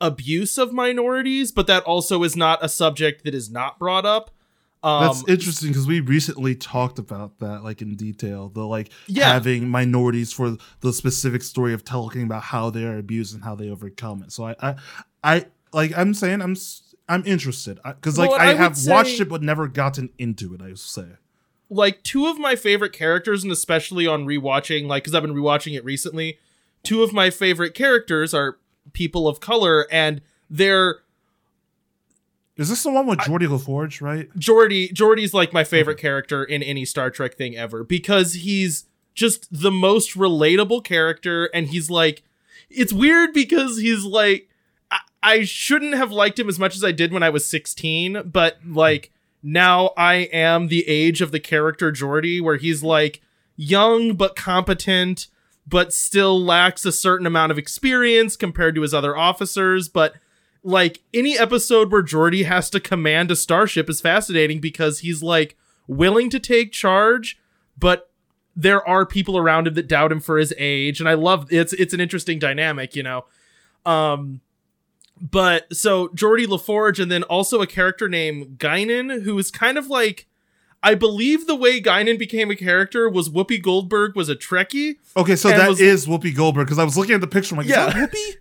abuse 0.01 0.57
of 0.59 0.73
minorities 0.73 1.53
but 1.53 1.67
that 1.67 1.83
also 1.85 2.23
is 2.23 2.37
not 2.37 2.65
a 2.65 2.69
subject 2.69 3.25
that 3.25 3.35
is 3.35 3.51
not 3.51 3.79
brought 3.79 4.07
up 4.07 4.31
um 4.83 5.01
That's 5.03 5.29
interesting 5.29 5.69
because 5.69 5.87
we 5.87 6.01
recently 6.01 6.55
talked 6.55 6.99
about 6.99 7.39
that, 7.41 7.63
like 7.63 7.83
in 7.83 7.97
detail. 7.97 8.49
The 8.49 8.67
like 8.67 8.91
Yeah. 9.09 9.31
having 9.31 9.69
minorities 9.69 10.33
for 10.33 10.57
the 10.81 10.93
specific 10.95 11.43
story 11.43 11.75
of 11.75 11.85
talking 11.85 12.23
about 12.23 12.45
how 12.45 12.71
they 12.71 12.85
are 12.85 12.97
abused 12.97 13.35
and 13.35 13.45
how 13.45 13.55
they 13.55 13.69
overcome 13.69 14.23
it. 14.23 14.33
So 14.33 14.45
I, 14.47 14.55
I, 14.63 14.75
I 15.23 15.45
like 15.75 15.93
I'm 15.99 16.15
saying 16.15 16.41
I'm 16.41 16.57
I'm 17.11 17.23
interested 17.27 17.79
because 17.85 18.17
like 18.19 18.31
Well, 18.31 18.41
I, 18.41 18.53
I 18.53 18.55
have 18.55 18.79
watched 18.87 19.21
it 19.21 19.29
but 19.29 19.43
never 19.43 19.69
gotten 19.69 20.09
into 20.17 20.55
it. 20.55 20.63
I 20.63 20.69
would 20.69 20.79
say. 20.79 21.09
Like 21.73 22.03
two 22.03 22.27
of 22.27 22.39
my 22.39 22.57
favorite 22.57 22.93
characters, 22.93 23.45
and 23.45 23.53
especially 23.53 24.07
on 24.07 24.27
rewatching, 24.27 24.87
like 24.89 25.05
because 25.05 25.15
I've 25.15 25.23
been 25.23 25.35
rewatching 25.35 25.77
it 25.77 25.85
recently, 25.85 26.39
two 26.83 27.03
of 27.05 27.13
my 27.13 27.31
favorite 27.31 27.75
characters 27.75 28.35
are 28.35 28.59
people 28.93 29.29
of 29.29 29.39
color, 29.39 29.87
and 29.91 30.21
they're 30.51 30.97
Is 32.57 32.69
this 32.69 32.83
the 32.83 32.91
one 32.91 33.07
with 33.07 33.21
Geordi 33.21 33.47
LaForge? 33.47 34.03
Right. 34.03 34.29
Geordi. 34.37 34.93
Geordi's 34.93 35.33
like 35.33 35.53
my 35.53 35.63
favorite 35.63 35.99
character 35.99 36.43
in 36.43 36.63
any 36.63 36.85
Star 36.85 37.09
Trek 37.09 37.37
thing 37.37 37.57
ever 37.57 37.85
because 37.85 38.35
he's 38.35 38.87
just 39.15 39.47
the 39.53 39.71
most 39.71 40.15
relatable 40.17 40.83
character, 40.85 41.51
and 41.55 41.69
he's 41.69 41.89
like, 41.89 42.23
it's 42.69 42.93
weird 42.93 43.33
because 43.33 43.79
he's 43.79 44.05
like, 44.05 44.49
I, 44.91 44.99
I 45.23 45.45
shouldn't 45.45 45.95
have 45.95 46.11
liked 46.11 46.39
him 46.39 46.49
as 46.49 46.59
much 46.59 46.75
as 46.75 46.83
I 46.83 46.91
did 46.93 47.13
when 47.13 47.23
I 47.23 47.31
was 47.31 47.47
sixteen, 47.47 48.23
but 48.25 48.59
like 48.67 49.13
now 49.43 49.91
I 49.97 50.29
am 50.33 50.69
the 50.69 50.87
age 50.89 51.21
of 51.21 51.33
the 51.33 51.41
character 51.41 51.93
Geordi, 51.93 52.41
where 52.41 52.57
he's 52.57 52.83
like 52.83 53.21
young 53.57 54.15
but 54.15 54.37
competent, 54.37 55.29
but 55.67 55.93
still 55.93 56.43
lacks 56.43 56.85
a 56.85 56.93
certain 56.93 57.27
amount 57.27 57.53
of 57.53 57.59
experience 57.59 58.37
compared 58.37 58.75
to 58.75 58.83
his 58.83 58.95
other 58.95 59.17
officers. 59.17 59.89
But 59.89 60.15
like 60.63 61.01
any 61.15 61.39
episode 61.39 61.91
where 61.91 62.03
Geordi 62.03 62.45
has 62.45 62.69
to 62.71 62.81
command 62.81 63.31
a 63.31 63.37
starship 63.37 63.89
is 63.89 64.01
fascinating 64.01 64.61
because 64.61 65.01
he's 65.01 65.23
like 65.23 65.57
willing 65.87 66.31
to 66.31 66.41
take 66.41 66.73
charge, 66.73 67.39
but 67.79 68.11
there 68.55 68.87
are 68.87 69.07
people 69.07 69.39
around 69.39 69.67
him 69.67 69.75
that 69.75 69.89
doubt 69.89 70.13
him 70.13 70.21
for 70.21 70.37
his 70.39 70.53
age. 70.59 71.01
And 71.01 71.09
I 71.09 71.15
love 71.15 71.51
it's 71.51 71.73
it's 71.75 71.95
an 71.95 72.01
interesting 72.01 72.39
dynamic, 72.39 72.95
you 72.95 73.03
know. 73.03 73.25
Um 73.87 74.41
but 75.21 75.75
so 75.75 76.09
Geordi 76.09 76.47
LaForge 76.47 77.01
and 77.03 77.11
then 77.11 77.23
also 77.25 77.61
a 77.61 77.67
character 77.67 78.09
named 78.09 78.59
Guinan, 78.59 79.23
who 79.23 79.39
is 79.39 79.51
kind 79.51 79.77
of 79.79 79.89
like 79.89 80.27
I 80.83 80.95
believe 80.95 81.47
the 81.47 81.55
way 81.57 81.81
Guinan 81.81 82.19
became 82.19 82.51
a 82.51 82.57
character 82.57 83.09
was 83.09 83.29
Whoopi 83.29 83.63
Goldberg 83.63 84.17
was 84.17 84.29
a 84.31 84.35
Trekkie. 84.35 84.97
Okay, 85.17 85.37
so 85.37 85.49
that 85.49 85.79
is 85.79 86.07
was- 86.09 86.21
Whoopi 86.21 86.35
Goldberg 86.35 86.67
because 86.67 86.79
I 86.79 86.85
was 86.85 86.97
looking 86.97 87.15
at 87.15 87.21
the 87.21 87.27
picture. 87.27 87.55
I'm 87.55 87.59
like, 87.59 87.69
Yeah. 87.69 87.89
is 87.89 87.95
that 87.95 88.11
Whoopi? 88.13 88.35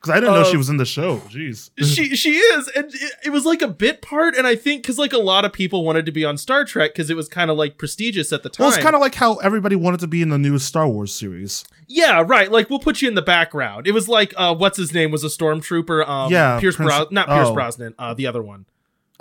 Because 0.00 0.16
I 0.16 0.20
didn't 0.20 0.34
know 0.34 0.40
Uh, 0.40 0.44
she 0.50 0.56
was 0.56 0.70
in 0.70 0.78
the 0.78 0.86
show. 0.86 1.18
Jeez. 1.28 1.70
she 1.78 2.16
she 2.16 2.36
is 2.36 2.68
and 2.74 2.86
it, 2.94 3.12
it 3.26 3.30
was 3.30 3.44
like 3.44 3.60
a 3.60 3.68
bit 3.68 4.00
part 4.00 4.34
and 4.34 4.46
i 4.46 4.56
think 4.56 4.82
because 4.82 4.96
like 4.98 5.12
a 5.12 5.18
lot 5.18 5.44
of 5.44 5.52
people 5.52 5.84
wanted 5.84 6.06
to 6.06 6.12
be 6.12 6.24
on 6.24 6.38
star 6.38 6.64
trek 6.64 6.92
because 6.94 7.10
it 7.10 7.16
was 7.16 7.28
kind 7.28 7.50
of 7.50 7.56
like 7.58 7.76
prestigious 7.76 8.32
at 8.32 8.42
the 8.42 8.48
time 8.48 8.64
Well, 8.64 8.74
it's 8.74 8.82
kind 8.82 8.94
of 8.94 9.00
like 9.02 9.14
how 9.14 9.34
everybody 9.36 9.76
wanted 9.76 10.00
to 10.00 10.06
be 10.06 10.22
in 10.22 10.30
the 10.30 10.38
new 10.38 10.58
Star 10.58 10.88
Wars 10.88 11.12
series. 11.14 11.64
yeah 11.86 12.24
right 12.26 12.50
like 12.50 12.70
we'll 12.70 12.78
put 12.78 13.02
you 13.02 13.08
in 13.08 13.14
the 13.14 13.20
background 13.22 13.86
it 13.86 13.92
was 13.92 14.08
like 14.08 14.32
uh 14.38 14.54
what's 14.54 14.78
his 14.78 14.94
name 14.94 15.10
was 15.10 15.22
a 15.22 15.26
stormtrooper 15.28 16.08
um 16.08 16.32
Yeah, 16.32 16.58
pierce 16.60 16.76
Prince- 16.76 16.90
Bros- 16.96 17.10
not 17.10 17.28
pierce 17.28 17.48
oh. 17.48 17.54
brosnan 17.54 17.94
uh 17.98 18.14
the 18.14 18.26
other 18.26 18.42
one 18.42 18.64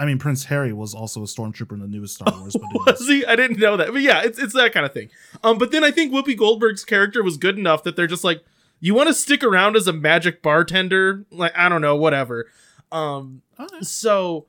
I 0.02 0.06
mean, 0.06 0.18
Prince 0.18 0.46
Harry 0.46 0.72
was 0.72 0.96
also 0.96 1.20
a 1.24 1.26
stormtrooper 1.26 1.74
in 1.74 1.80
the 1.82 1.88
newest 1.88 2.16
Star 2.16 2.34
Wars. 2.40 2.56
But 2.56 2.72
was- 3.00 3.06
he 3.06 3.26
i 3.26 3.36
didn't 3.36 3.60
know 3.60 3.76
that 3.76 3.88
but 3.92 4.02
yeah 4.02 4.22
it's, 4.24 4.40
it's 4.40 4.54
that 4.54 4.72
kind 4.72 4.86
of 4.86 4.94
thing 4.94 5.10
um 5.44 5.58
but 5.58 5.72
then 5.72 5.84
i 5.84 5.92
think 5.92 6.14
whoopi 6.14 6.38
goldberg's 6.38 6.86
character 6.86 7.22
was 7.22 7.36
good 7.36 7.58
enough 7.60 7.84
that 7.84 7.98
they're 7.98 8.08
just 8.08 8.24
like 8.24 8.46
you 8.80 8.94
want 8.94 9.08
to 9.08 9.14
stick 9.14 9.44
around 9.44 9.76
as 9.76 9.88
a 9.88 9.94
magic 9.94 10.42
bartender? 10.42 11.26
Like 11.32 11.58
i 11.58 11.70
don't 11.70 11.82
know 11.82 11.96
whatever. 11.96 12.48
Um 12.92 13.42
so 13.82 14.46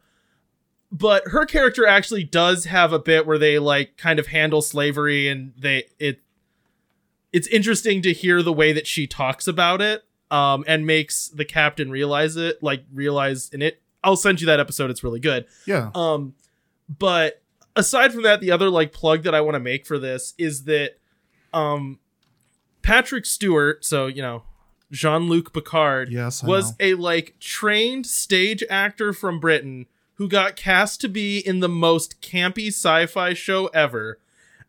but 0.93 1.23
her 1.29 1.47
character 1.47 1.87
actually 1.87 2.25
does 2.25 2.65
have 2.65 2.93
a 2.93 2.99
bit 2.99 3.27
where 3.27 3.39
they 3.39 3.59
like 3.59 3.97
kind 3.97 4.19
of 4.19 4.29
handle 4.29 4.63
slavery 4.63 5.29
and 5.29 5.53
they 5.59 5.85
it 5.99 6.21
it's 7.33 7.47
interesting 7.49 8.03
to 8.03 8.13
hear 8.13 8.43
the 8.43 8.53
way 8.53 8.73
that 8.73 8.87
she 8.87 9.07
talks 9.07 9.47
about 9.47 9.81
it 9.81 10.05
um 10.31 10.65
and 10.67 10.87
makes 10.87 11.29
the 11.29 11.45
captain 11.45 11.91
realize 11.91 12.37
it 12.37 12.63
like 12.63 12.85
realize 12.93 13.49
in 13.51 13.63
it. 13.63 13.81
I'll 14.03 14.17
send 14.17 14.41
you 14.41 14.47
that 14.47 14.59
episode 14.61 14.91
it's 14.91 15.05
really 15.05 15.21
good. 15.21 15.47
Yeah. 15.67 15.91
um 15.95 16.35
but 16.89 17.43
aside 17.77 18.13
from 18.13 18.23
that 18.23 18.41
the 18.41 18.51
other 18.51 18.69
like 18.69 18.93
plug 18.93 19.23
that 19.23 19.35
i 19.35 19.41
want 19.41 19.55
to 19.55 19.61
make 19.61 19.87
for 19.87 19.97
this 19.99 20.35
is 20.39 20.65
that 20.65 20.99
um 21.53 22.01
patrick 22.83 23.27
stewart 23.27 23.85
so 23.85 24.07
you 24.07 24.23
know 24.23 24.43
jean-luc 24.93 25.53
picard 25.53 26.11
Yes, 26.11 26.43
I 26.43 26.47
was 26.47 26.71
know. 26.71 26.77
a 26.81 26.95
like 26.95 27.37
trained 27.39 28.07
stage 28.07 28.65
actor 28.69 29.13
from 29.13 29.39
britain 29.41 29.87
who 30.15 30.29
got 30.29 30.57
cast 30.57 31.01
to 31.03 31.09
be 31.09 31.39
in 31.39 31.61
the 31.61 31.69
most 31.69 32.21
campy 32.21 32.69
sci-fi 32.69 33.35
show 33.35 33.67
ever 33.69 34.19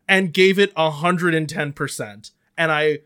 and 0.08 0.32
gave 0.32 0.58
it 0.58 0.74
110% 0.74 2.30
and 2.58 2.72
i 2.72 2.98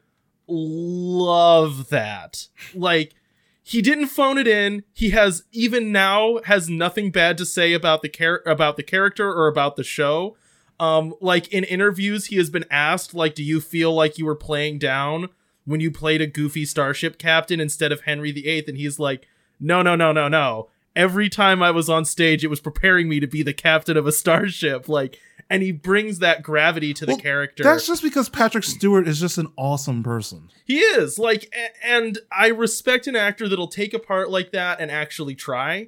love 0.49 1.89
that. 1.89 2.49
Like 2.75 3.15
he 3.63 3.83
didn't 3.83 4.07
phone 4.07 4.39
it 4.39 4.47
in. 4.47 4.85
He 4.93 5.11
has 5.11 5.43
even 5.53 5.91
now 5.91 6.39
has 6.45 6.69
nothing 6.69 7.11
bad 7.11 7.37
to 7.39 7.45
say 7.47 7.73
about 7.73 8.03
the 8.03 8.09
char- 8.09 8.43
about 8.47 8.77
the 8.77 8.83
character 8.83 9.29
or 9.29 9.49
about 9.49 9.77
the 9.77 9.83
show 9.85 10.37
um 10.81 11.15
like 11.21 11.49
in 11.49 11.65
interviews 11.65 12.27
he 12.27 12.37
has 12.37 12.51
been 12.51 12.65
asked 12.71 13.15
like 13.15 13.35
do 13.35 13.43
you 13.43 13.61
feel 13.61 13.93
like 13.95 14.19
you 14.19 14.25
were 14.27 14.35
playing 14.37 14.79
down 14.79 15.29
when 15.65 15.81
you 15.81 15.91
played 15.91 16.21
a 16.21 16.27
goofy 16.27 16.65
starship 16.65 17.19
captain 17.19 17.61
instead 17.61 17.93
of 17.93 18.03
henry 18.03 18.31
viii 18.33 18.65
and 18.69 18.77
he's 18.77 18.99
like 18.99 19.27
no 19.59 19.83
no 19.83 19.95
no 19.97 20.13
no 20.13 20.29
no 20.29 20.69
every 20.95 21.29
time 21.29 21.63
i 21.63 21.71
was 21.71 21.89
on 21.89 22.05
stage 22.05 22.45
it 22.45 22.49
was 22.49 22.61
preparing 22.61 23.09
me 23.09 23.21
to 23.21 23.27
be 23.27 23.43
the 23.43 23.55
captain 23.55 23.97
of 23.97 24.07
a 24.07 24.13
starship 24.13 24.89
like 24.89 25.19
and 25.49 25.63
he 25.63 25.71
brings 25.71 26.19
that 26.19 26.43
gravity 26.43 26.93
to 26.93 27.07
the 27.07 27.13
Well, 27.13 27.21
character 27.21 27.63
That's 27.63 27.87
just 27.87 28.03
because 28.03 28.29
Patrick 28.29 28.65
Stewart 28.65 29.07
is 29.07 29.21
just 29.21 29.39
an 29.39 29.47
awesome 29.57 30.03
person. 30.03 30.49
he 30.65 30.81
is 30.81 31.21
like, 31.21 31.55
and 31.85 32.19
I 32.33 32.49
respect 32.49 33.07
an 33.07 33.15
actor 33.15 33.49
that'll 33.49 33.69
take 33.69 33.95
a 33.95 34.01
part 34.01 34.29
like 34.29 34.51
that 34.51 34.81
and 34.81 34.91
actually 34.91 35.37
try. 35.37 35.87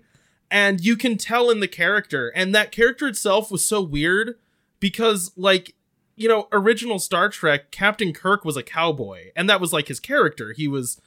And 0.48 0.80
you 0.80 0.96
can 0.96 1.16
tell 1.18 1.50
in 1.50 1.58
the 1.58 1.66
character, 1.66 2.28
and 2.36 2.54
that 2.54 2.70
character 2.70 3.08
itself 3.08 3.50
was 3.50 3.64
so 3.64 3.82
weird 3.82 4.36
because, 4.80 5.32
like, 5.36 5.74
you 6.16 6.28
know, 6.28 6.48
original 6.52 6.98
Star 6.98 7.28
Trek, 7.28 7.70
Captain 7.70 8.12
Kirk 8.12 8.44
was 8.44 8.56
a 8.56 8.62
cowboy, 8.62 9.30
and 9.36 9.48
that 9.48 9.60
was 9.60 9.72
like 9.72 9.88
his 9.88 10.00
character. 10.00 10.52
He 10.52 10.68
was 10.68 11.00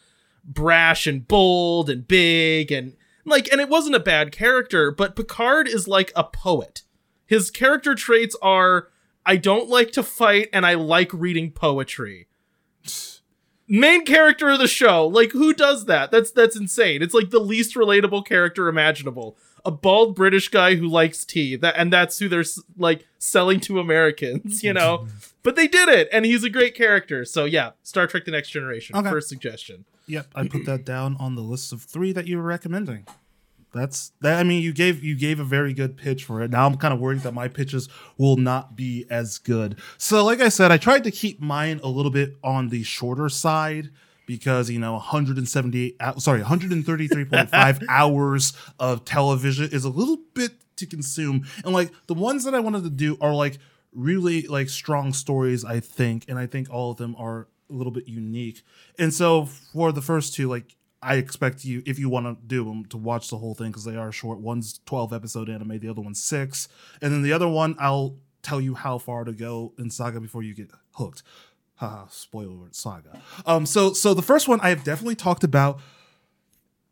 brash 0.43 1.07
and 1.07 1.27
bold 1.27 1.89
and 1.89 2.07
big, 2.07 2.71
and 2.71 2.95
like, 3.25 3.51
and 3.51 3.61
it 3.61 3.69
wasn't 3.69 3.95
a 3.95 3.99
bad 3.99 4.31
character, 4.31 4.91
but 4.91 5.15
Picard 5.15 5.67
is 5.67 5.87
like 5.87 6.11
a 6.15 6.23
poet. 6.23 6.83
His 7.25 7.51
character 7.51 7.95
traits 7.95 8.35
are 8.41 8.89
I 9.25 9.37
don't 9.37 9.69
like 9.69 9.91
to 9.91 10.03
fight 10.03 10.49
and 10.51 10.65
I 10.65 10.73
like 10.73 11.13
reading 11.13 11.51
poetry 11.51 12.27
main 13.71 14.03
character 14.05 14.49
of 14.49 14.59
the 14.59 14.67
show. 14.67 15.07
Like 15.07 15.31
who 15.31 15.53
does 15.53 15.85
that? 15.85 16.11
That's 16.11 16.31
that's 16.31 16.57
insane. 16.57 17.01
It's 17.01 17.13
like 17.13 17.29
the 17.29 17.39
least 17.39 17.75
relatable 17.75 18.25
character 18.25 18.67
imaginable. 18.67 19.37
A 19.65 19.71
bald 19.71 20.15
British 20.15 20.49
guy 20.49 20.75
who 20.75 20.87
likes 20.87 21.25
tea. 21.25 21.55
That 21.55 21.75
and 21.77 21.91
that's 21.91 22.19
who 22.19 22.27
they're 22.27 22.45
like 22.77 23.07
selling 23.19 23.59
to 23.61 23.79
Americans, 23.79 24.63
you 24.63 24.73
know. 24.73 25.07
but 25.43 25.55
they 25.55 25.67
did 25.67 25.89
it 25.89 26.09
and 26.11 26.25
he's 26.25 26.43
a 26.43 26.49
great 26.49 26.75
character. 26.75 27.25
So 27.25 27.45
yeah, 27.45 27.71
Star 27.83 28.07
Trek 28.07 28.25
the 28.25 28.31
Next 28.31 28.49
Generation. 28.49 28.95
Okay. 28.95 29.09
First 29.09 29.29
suggestion. 29.29 29.85
Yep, 30.07 30.27
I 30.35 30.47
put 30.47 30.65
that 30.65 30.83
down 30.83 31.15
on 31.19 31.35
the 31.35 31.41
list 31.41 31.71
of 31.71 31.83
three 31.83 32.11
that 32.11 32.27
you 32.27 32.37
were 32.37 32.43
recommending. 32.43 33.05
That's 33.73 34.11
that. 34.19 34.39
I 34.39 34.43
mean, 34.43 34.61
you 34.61 34.73
gave 34.73 35.03
you 35.03 35.15
gave 35.15 35.39
a 35.39 35.45
very 35.45 35.73
good 35.73 35.95
pitch 35.95 36.25
for 36.25 36.41
it. 36.41 36.51
Now 36.51 36.65
I'm 36.65 36.75
kind 36.75 36.93
of 36.93 36.99
worried 36.99 37.21
that 37.21 37.33
my 37.33 37.47
pitches 37.47 37.87
will 38.17 38.35
not 38.35 38.75
be 38.75 39.05
as 39.09 39.37
good. 39.37 39.79
So, 39.97 40.25
like 40.25 40.41
I 40.41 40.49
said, 40.49 40.71
I 40.71 40.77
tried 40.77 41.05
to 41.05 41.11
keep 41.11 41.39
mine 41.39 41.79
a 41.83 41.87
little 41.87 42.11
bit 42.11 42.35
on 42.43 42.69
the 42.69 42.83
shorter 42.83 43.29
side 43.29 43.89
because 44.25 44.69
you 44.69 44.79
know 44.79 44.93
178 44.93 45.95
uh, 45.99 46.15
sorry 46.17 46.41
133.5 46.41 47.85
hours 47.89 48.53
of 48.79 49.05
television 49.05 49.69
is 49.71 49.83
a 49.83 49.89
little 49.89 50.17
bit 50.33 50.53
to 50.77 50.85
consume. 50.85 51.45
And 51.63 51.73
like 51.73 51.91
the 52.07 52.13
ones 52.13 52.43
that 52.43 52.53
i 52.53 52.59
wanted 52.59 52.83
to 52.83 52.89
do 52.89 53.17
are 53.21 53.33
like 53.33 53.57
really 53.93 54.43
like 54.43 54.69
strong 54.69 55.13
stories 55.13 55.63
i 55.63 55.79
think. 55.79 56.25
And 56.27 56.37
i 56.37 56.45
think 56.45 56.69
all 56.69 56.91
of 56.91 56.97
them 56.97 57.15
are 57.17 57.47
a 57.69 57.73
little 57.73 57.91
bit 57.91 58.07
unique. 58.07 58.63
And 58.99 59.13
so 59.13 59.45
for 59.45 59.91
the 59.91 60.01
first 60.01 60.33
two 60.33 60.49
like 60.49 60.75
i 61.01 61.15
expect 61.15 61.65
you 61.65 61.81
if 61.85 61.97
you 61.97 62.09
want 62.09 62.25
to 62.25 62.37
do 62.45 62.63
them 62.63 62.85
to 62.85 62.97
watch 62.97 63.29
the 63.29 63.37
whole 63.37 63.55
thing 63.55 63.67
because 63.67 63.85
they 63.85 63.95
are 63.95 64.11
short. 64.11 64.39
One's 64.39 64.79
12 64.85 65.13
episode 65.13 65.49
anime 65.49 65.79
the 65.79 65.89
other 65.89 66.01
one's 66.01 66.21
six. 66.21 66.67
And 67.01 67.13
then 67.13 67.21
the 67.23 67.33
other 67.33 67.47
one 67.47 67.75
i'll 67.79 68.17
tell 68.41 68.59
you 68.59 68.73
how 68.73 68.97
far 68.97 69.23
to 69.23 69.31
go 69.31 69.73
in 69.77 69.89
saga 69.89 70.19
before 70.19 70.43
you 70.43 70.53
get 70.55 70.71
hooked 70.95 71.21
haha 71.81 72.05
spoiler 72.09 72.67
saga 72.71 73.21
um 73.45 73.65
so 73.65 73.91
so 73.91 74.13
the 74.13 74.21
first 74.21 74.47
one 74.47 74.59
i 74.61 74.69
have 74.69 74.83
definitely 74.83 75.15
talked 75.15 75.43
about 75.43 75.79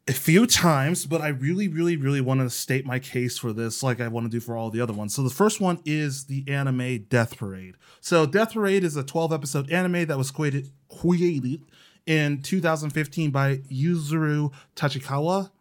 a 0.09 0.13
few 0.13 0.47
times, 0.47 1.05
but 1.05 1.21
I 1.21 1.27
really, 1.27 1.67
really, 1.67 1.95
really 1.95 2.19
want 2.19 2.39
to 2.39 2.49
state 2.49 2.83
my 2.83 2.97
case 2.97 3.37
for 3.37 3.53
this, 3.53 3.83
like 3.83 4.01
I 4.01 4.07
want 4.07 4.25
to 4.25 4.29
do 4.29 4.39
for 4.39 4.57
all 4.57 4.71
the 4.71 4.81
other 4.81 4.91
ones. 4.91 5.13
So 5.13 5.21
the 5.21 5.29
first 5.29 5.61
one 5.61 5.79
is 5.85 6.25
the 6.25 6.43
anime 6.47 7.05
Death 7.09 7.37
Parade. 7.37 7.75
So 8.01 8.25
Death 8.25 8.55
Parade 8.55 8.83
is 8.83 8.95
a 8.95 9.03
12 9.03 9.31
episode 9.31 9.71
anime 9.71 10.07
that 10.07 10.17
was 10.17 10.31
created 10.31 10.71
created 10.89 11.61
in 12.07 12.41
2015 12.41 13.29
by 13.29 13.57
Yuzuru 13.71 14.51
Tachikawa. 14.75 15.51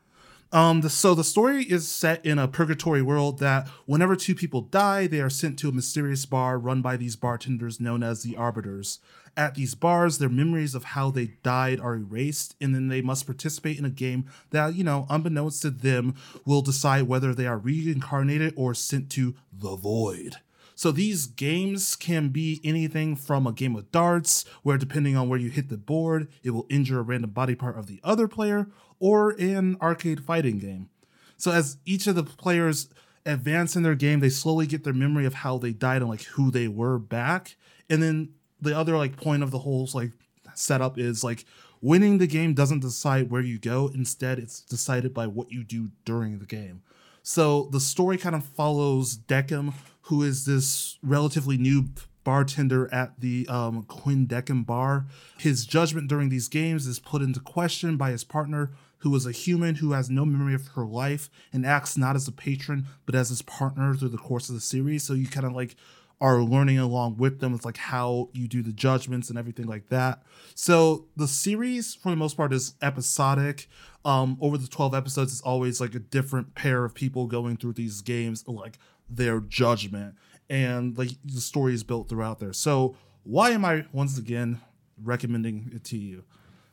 Um, 0.50 0.80
the, 0.80 0.88
so 0.88 1.14
the 1.14 1.24
story 1.24 1.64
is 1.64 1.86
set 1.86 2.24
in 2.24 2.38
a 2.38 2.48
purgatory 2.48 3.02
world 3.02 3.38
that 3.40 3.68
whenever 3.84 4.16
two 4.16 4.34
people 4.34 4.62
die, 4.62 5.06
they 5.06 5.20
are 5.20 5.28
sent 5.28 5.58
to 5.58 5.68
a 5.68 5.72
mysterious 5.72 6.24
bar 6.24 6.58
run 6.58 6.80
by 6.80 6.96
these 6.96 7.16
bartenders 7.16 7.80
known 7.80 8.02
as 8.02 8.22
the 8.22 8.34
Arbiters. 8.34 8.98
At 9.36 9.54
these 9.54 9.74
bars, 9.74 10.18
their 10.18 10.30
memories 10.30 10.74
of 10.74 10.84
how 10.84 11.10
they 11.10 11.34
died 11.42 11.80
are 11.80 11.94
erased, 11.94 12.56
and 12.60 12.74
then 12.74 12.88
they 12.88 13.02
must 13.02 13.26
participate 13.26 13.78
in 13.78 13.84
a 13.84 13.90
game 13.90 14.24
that, 14.50 14.74
you 14.74 14.82
know, 14.82 15.06
unbeknownst 15.10 15.62
to 15.62 15.70
them, 15.70 16.14
will 16.46 16.62
decide 16.62 17.02
whether 17.02 17.34
they 17.34 17.46
are 17.46 17.58
reincarnated 17.58 18.54
or 18.56 18.72
sent 18.72 19.10
to 19.10 19.36
the 19.52 19.76
void. 19.76 20.36
So 20.74 20.92
these 20.92 21.26
games 21.26 21.96
can 21.96 22.28
be 22.28 22.60
anything 22.62 23.16
from 23.16 23.46
a 23.46 23.52
game 23.52 23.76
of 23.76 23.90
darts, 23.90 24.44
where 24.62 24.78
depending 24.78 25.16
on 25.16 25.28
where 25.28 25.38
you 25.38 25.50
hit 25.50 25.68
the 25.68 25.76
board, 25.76 26.28
it 26.42 26.50
will 26.50 26.66
injure 26.70 27.00
a 27.00 27.02
random 27.02 27.30
body 27.30 27.56
part 27.56 27.76
of 27.76 27.88
the 27.88 28.00
other 28.04 28.28
player, 28.28 28.68
or 29.00 29.30
an 29.32 29.76
arcade 29.80 30.24
fighting 30.24 30.58
game. 30.58 30.88
So 31.36 31.52
as 31.52 31.78
each 31.84 32.06
of 32.06 32.14
the 32.14 32.24
players 32.24 32.88
advance 33.24 33.76
in 33.76 33.82
their 33.82 33.94
game, 33.94 34.20
they 34.20 34.28
slowly 34.28 34.66
get 34.66 34.84
their 34.84 34.92
memory 34.92 35.24
of 35.24 35.34
how 35.34 35.58
they 35.58 35.72
died 35.72 36.02
and 36.02 36.10
like 36.10 36.22
who 36.22 36.50
they 36.50 36.68
were 36.68 36.98
back. 36.98 37.56
And 37.88 38.02
then 38.02 38.30
the 38.60 38.76
other 38.76 38.96
like 38.96 39.16
point 39.16 39.42
of 39.42 39.50
the 39.50 39.60
whole 39.60 39.88
like 39.94 40.12
setup 40.54 40.98
is 40.98 41.22
like 41.22 41.44
winning 41.80 42.18
the 42.18 42.26
game 42.26 42.54
doesn't 42.54 42.80
decide 42.80 43.30
where 43.30 43.42
you 43.42 43.58
go. 43.58 43.90
Instead, 43.94 44.38
it's 44.38 44.60
decided 44.60 45.14
by 45.14 45.26
what 45.26 45.52
you 45.52 45.62
do 45.62 45.90
during 46.04 46.38
the 46.38 46.46
game. 46.46 46.82
So 47.22 47.68
the 47.70 47.80
story 47.80 48.16
kind 48.16 48.34
of 48.34 48.44
follows 48.44 49.16
Decim, 49.16 49.74
who 50.02 50.22
is 50.22 50.46
this 50.46 50.98
relatively 51.02 51.58
new 51.58 51.88
bartender 52.24 52.92
at 52.92 53.20
the 53.20 53.46
um, 53.48 53.84
Quindecim 53.84 54.66
bar. 54.66 55.06
His 55.38 55.64
judgment 55.64 56.08
during 56.08 56.28
these 56.28 56.48
games 56.48 56.86
is 56.86 56.98
put 56.98 57.22
into 57.22 57.40
question 57.40 57.96
by 57.96 58.10
his 58.10 58.24
partner, 58.24 58.72
who 58.98 59.14
is 59.14 59.26
a 59.26 59.32
human 59.32 59.76
who 59.76 59.92
has 59.92 60.10
no 60.10 60.24
memory 60.24 60.54
of 60.54 60.68
her 60.68 60.84
life 60.84 61.30
and 61.52 61.64
acts 61.64 61.96
not 61.96 62.16
as 62.16 62.26
a 62.26 62.32
patron 62.32 62.86
but 63.06 63.14
as 63.14 63.28
his 63.28 63.42
partner 63.42 63.94
through 63.94 64.08
the 64.08 64.18
course 64.18 64.48
of 64.48 64.54
the 64.54 64.60
series. 64.60 65.04
So 65.04 65.14
you 65.14 65.26
kind 65.26 65.46
of 65.46 65.52
like 65.52 65.76
are 66.20 66.40
learning 66.40 66.78
along 66.78 67.16
with 67.16 67.40
them. 67.40 67.54
It's 67.54 67.64
like 67.64 67.76
how 67.76 68.28
you 68.32 68.48
do 68.48 68.62
the 68.62 68.72
judgments 68.72 69.30
and 69.30 69.38
everything 69.38 69.66
like 69.66 69.88
that. 69.88 70.22
So 70.54 71.06
the 71.16 71.28
series, 71.28 71.94
for 71.94 72.10
the 72.10 72.16
most 72.16 72.36
part, 72.36 72.52
is 72.52 72.74
episodic. 72.82 73.68
Um, 74.04 74.36
over 74.40 74.58
the 74.58 74.66
12 74.66 74.94
episodes, 74.94 75.32
it's 75.32 75.42
always 75.42 75.80
like 75.80 75.94
a 75.94 76.00
different 76.00 76.54
pair 76.54 76.84
of 76.84 76.94
people 76.94 77.26
going 77.26 77.56
through 77.56 77.74
these 77.74 78.00
games, 78.00 78.44
like 78.48 78.78
their 79.08 79.40
judgment. 79.40 80.16
And 80.50 80.96
like 80.98 81.10
the 81.24 81.40
story 81.40 81.74
is 81.74 81.84
built 81.84 82.08
throughout 82.08 82.40
there. 82.40 82.52
So 82.52 82.96
why 83.22 83.50
am 83.50 83.64
I 83.64 83.84
once 83.92 84.18
again 84.18 84.60
recommending 85.02 85.70
it 85.74 85.84
to 85.84 85.98
you? 85.98 86.24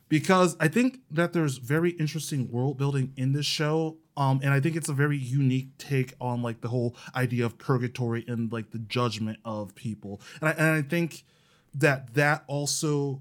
Because 0.08 0.56
I 0.60 0.68
think 0.68 1.00
that 1.10 1.32
there's 1.32 1.58
very 1.58 1.90
interesting 1.90 2.50
world 2.50 2.78
building 2.78 3.12
in 3.16 3.32
this 3.32 3.46
show 3.46 3.98
um, 4.16 4.40
and 4.42 4.52
I 4.52 4.60
think 4.60 4.76
it's 4.76 4.88
a 4.88 4.94
very 4.94 5.18
unique 5.18 5.76
take 5.78 6.14
on 6.20 6.42
like 6.42 6.62
the 6.62 6.68
whole 6.68 6.96
idea 7.14 7.44
of 7.44 7.58
purgatory 7.58 8.24
and 8.26 8.50
like 8.50 8.70
the 8.70 8.78
judgment 8.78 9.38
of 9.44 9.74
people. 9.74 10.20
And 10.40 10.48
I, 10.48 10.52
and 10.52 10.68
I 10.68 10.82
think 10.82 11.24
that 11.74 12.14
that 12.14 12.44
also, 12.46 13.20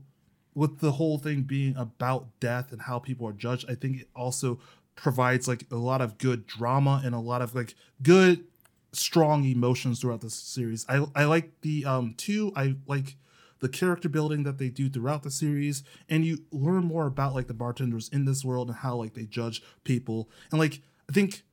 with 0.53 0.79
the 0.79 0.93
whole 0.93 1.17
thing 1.17 1.41
being 1.41 1.75
about 1.75 2.27
death 2.39 2.71
and 2.71 2.81
how 2.81 2.99
people 2.99 3.27
are 3.27 3.33
judged, 3.33 3.69
I 3.69 3.75
think 3.75 4.01
it 4.01 4.09
also 4.15 4.59
provides 4.95 5.49
like 5.49 5.65
a 5.69 5.75
lot 5.75 6.01
of 6.01 6.17
good 6.17 6.47
drama 6.47 7.01
and 7.03 7.13
a 7.13 7.19
lot 7.19 7.41
of 7.41 7.53
like 7.53 7.75
good, 8.01 8.45
strong 8.93 9.43
emotions 9.43 9.99
throughout 9.99 10.21
this 10.21 10.35
series. 10.35 10.85
I 10.87 11.05
I 11.13 11.25
like 11.25 11.59
the 11.59 11.83
um 11.83 12.13
two. 12.15 12.53
I 12.55 12.75
like 12.87 13.17
the 13.59 13.69
character 13.69 14.09
building 14.09 14.43
that 14.43 14.57
they 14.57 14.69
do 14.69 14.89
throughout 14.89 15.23
the 15.23 15.31
series 15.31 15.83
and 16.09 16.25
you 16.25 16.39
learn 16.51 16.83
more 16.83 17.07
about 17.07 17.33
like 17.33 17.47
the 17.47 17.53
bartenders 17.53 18.09
in 18.09 18.25
this 18.25 18.43
world 18.43 18.67
and 18.67 18.77
how 18.77 18.95
like 18.95 19.13
they 19.13 19.25
judge 19.25 19.61
people. 19.83 20.29
And 20.51 20.59
like 20.59 20.81
i 21.09 21.13
think 21.13 21.43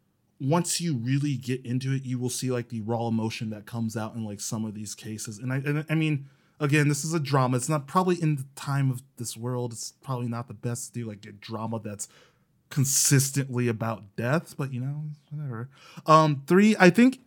once 0.40 0.80
you 0.80 0.97
really 0.97 1.37
get 1.37 1.64
into 1.64 1.92
it 1.92 2.04
you 2.04 2.18
will 2.18 2.30
see 2.30 2.50
like 2.50 2.68
the 2.68 2.80
raw 2.80 3.06
emotion 3.06 3.50
that 3.50 3.66
comes 3.66 3.97
out 3.97 4.14
in 4.14 4.25
like 4.25 4.40
some 4.40 4.64
of 4.64 4.75
these 4.75 4.94
cases. 4.94 5.38
And 5.38 5.52
i 5.52 5.56
and 5.56 5.85
i 5.88 5.94
mean 5.94 6.28
again 6.59 6.88
this 6.88 7.04
is 7.04 7.14
a 7.14 7.21
drama. 7.21 7.56
It's 7.56 7.68
not 7.68 7.87
probably 7.87 8.21
in 8.21 8.37
the 8.37 8.47
time 8.56 8.90
of 8.90 9.02
this 9.16 9.37
world 9.37 9.73
it's 9.73 9.92
probably 10.02 10.28
not 10.28 10.49
the 10.49 10.54
best 10.54 10.88
to 10.88 11.00
do 11.00 11.09
like 11.09 11.25
a 11.26 11.32
drama 11.32 11.80
that's 11.82 12.09
consistently 12.71 13.68
about 13.68 14.16
death 14.16 14.56
but 14.56 14.73
you 14.73 14.80
know 14.80 15.04
whatever. 15.30 15.68
Um 16.06 16.42
three 16.47 16.75
i 16.80 16.90
think 16.90 17.21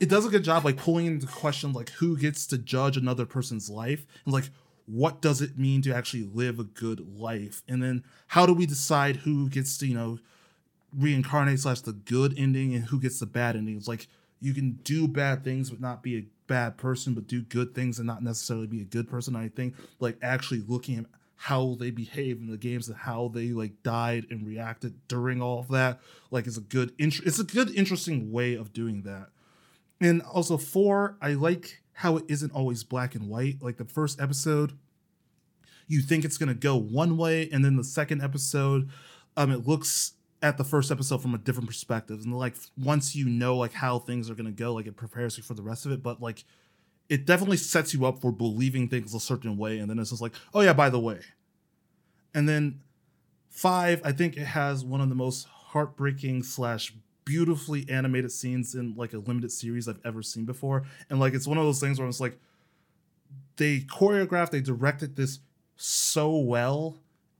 it 0.00 0.08
does 0.08 0.26
a 0.26 0.30
good 0.30 0.44
job 0.44 0.64
like 0.64 0.76
pulling 0.76 1.06
into 1.06 1.26
question 1.26 1.72
like 1.72 1.90
who 1.90 2.16
gets 2.16 2.46
to 2.46 2.58
judge 2.58 2.96
another 2.96 3.26
person's 3.26 3.70
life 3.70 4.06
and 4.24 4.32
like 4.32 4.50
what 4.86 5.20
does 5.20 5.40
it 5.40 5.56
mean 5.56 5.82
to 5.82 5.94
actually 5.94 6.24
live 6.24 6.58
a 6.58 6.64
good 6.64 7.16
life? 7.16 7.62
And 7.68 7.80
then 7.80 8.02
how 8.26 8.44
do 8.44 8.52
we 8.52 8.66
decide 8.66 9.16
who 9.16 9.48
gets 9.48 9.78
to 9.78 9.86
you 9.86 9.94
know 9.94 10.18
reincarnate 10.96 11.60
slash 11.60 11.82
the 11.82 11.92
good 11.92 12.34
ending 12.36 12.74
and 12.74 12.86
who 12.86 12.98
gets 12.98 13.20
the 13.20 13.26
bad 13.26 13.54
ending? 13.54 13.76
It's 13.76 13.86
like 13.86 14.08
you 14.40 14.54
can 14.54 14.80
do 14.82 15.06
bad 15.06 15.44
things 15.44 15.70
but 15.70 15.80
not 15.80 16.02
be 16.02 16.16
a 16.16 16.26
bad 16.46 16.76
person 16.76 17.14
but 17.14 17.28
do 17.28 17.42
good 17.42 17.74
things 17.74 17.98
and 17.98 18.06
not 18.06 18.24
necessarily 18.24 18.66
be 18.66 18.80
a 18.80 18.84
good 18.84 19.08
person 19.08 19.36
i 19.36 19.46
think 19.46 19.72
like 20.00 20.16
actually 20.20 20.60
looking 20.66 20.98
at 20.98 21.04
how 21.36 21.76
they 21.78 21.90
behave 21.90 22.38
in 22.40 22.50
the 22.50 22.56
games 22.56 22.88
and 22.88 22.96
how 22.96 23.28
they 23.28 23.50
like 23.50 23.82
died 23.84 24.26
and 24.30 24.44
reacted 24.44 24.92
during 25.06 25.40
all 25.40 25.60
of 25.60 25.68
that 25.68 26.00
like 26.32 26.48
is 26.48 26.58
a 26.58 26.62
good 26.62 26.92
int- 26.98 27.20
it's 27.24 27.38
a 27.38 27.44
good 27.44 27.70
interesting 27.76 28.32
way 28.32 28.54
of 28.54 28.72
doing 28.72 29.02
that 29.02 29.28
and 30.00 30.22
also 30.22 30.56
four, 30.56 31.16
I 31.20 31.34
like 31.34 31.82
how 31.92 32.16
it 32.16 32.24
isn't 32.28 32.52
always 32.52 32.82
black 32.84 33.14
and 33.14 33.28
white. 33.28 33.58
Like 33.60 33.76
the 33.76 33.84
first 33.84 34.20
episode, 34.20 34.72
you 35.86 36.00
think 36.00 36.24
it's 36.24 36.38
gonna 36.38 36.54
go 36.54 36.76
one 36.76 37.16
way, 37.16 37.48
and 37.52 37.64
then 37.64 37.76
the 37.76 37.84
second 37.84 38.22
episode, 38.22 38.88
um, 39.36 39.50
it 39.50 39.66
looks 39.66 40.12
at 40.42 40.56
the 40.56 40.64
first 40.64 40.90
episode 40.90 41.20
from 41.20 41.34
a 41.34 41.38
different 41.38 41.68
perspective. 41.68 42.20
And 42.22 42.36
like 42.36 42.54
once 42.78 43.14
you 43.14 43.26
know 43.26 43.56
like 43.56 43.74
how 43.74 43.98
things 43.98 44.30
are 44.30 44.34
gonna 44.34 44.50
go, 44.50 44.72
like 44.72 44.86
it 44.86 44.96
prepares 44.96 45.36
you 45.36 45.42
for 45.42 45.54
the 45.54 45.62
rest 45.62 45.84
of 45.84 45.92
it. 45.92 46.02
But 46.02 46.22
like 46.22 46.44
it 47.10 47.26
definitely 47.26 47.56
sets 47.56 47.92
you 47.92 48.06
up 48.06 48.20
for 48.20 48.32
believing 48.32 48.88
things 48.88 49.14
a 49.14 49.20
certain 49.20 49.58
way, 49.58 49.78
and 49.78 49.90
then 49.90 49.98
it's 49.98 50.10
just 50.10 50.22
like, 50.22 50.34
oh 50.54 50.60
yeah, 50.60 50.72
by 50.72 50.88
the 50.88 51.00
way. 51.00 51.20
And 52.32 52.48
then 52.48 52.80
five, 53.50 54.00
I 54.04 54.12
think 54.12 54.36
it 54.36 54.44
has 54.44 54.84
one 54.84 55.00
of 55.00 55.08
the 55.08 55.14
most 55.14 55.46
heartbreaking 55.46 56.44
slash 56.44 56.94
beautifully 57.24 57.86
animated 57.88 58.32
scenes 58.32 58.74
in 58.74 58.94
like 58.96 59.12
a 59.12 59.18
limited 59.18 59.52
series 59.52 59.88
I've 59.88 60.00
ever 60.04 60.22
seen 60.22 60.44
before. 60.44 60.84
And 61.08 61.20
like 61.20 61.34
it's 61.34 61.46
one 61.46 61.58
of 61.58 61.64
those 61.64 61.80
things 61.80 61.98
where 61.98 62.08
it's 62.08 62.20
like 62.20 62.38
they 63.56 63.80
choreographed, 63.80 64.50
they 64.50 64.60
directed 64.60 65.16
this 65.16 65.40
so 65.76 66.36
well, 66.36 66.98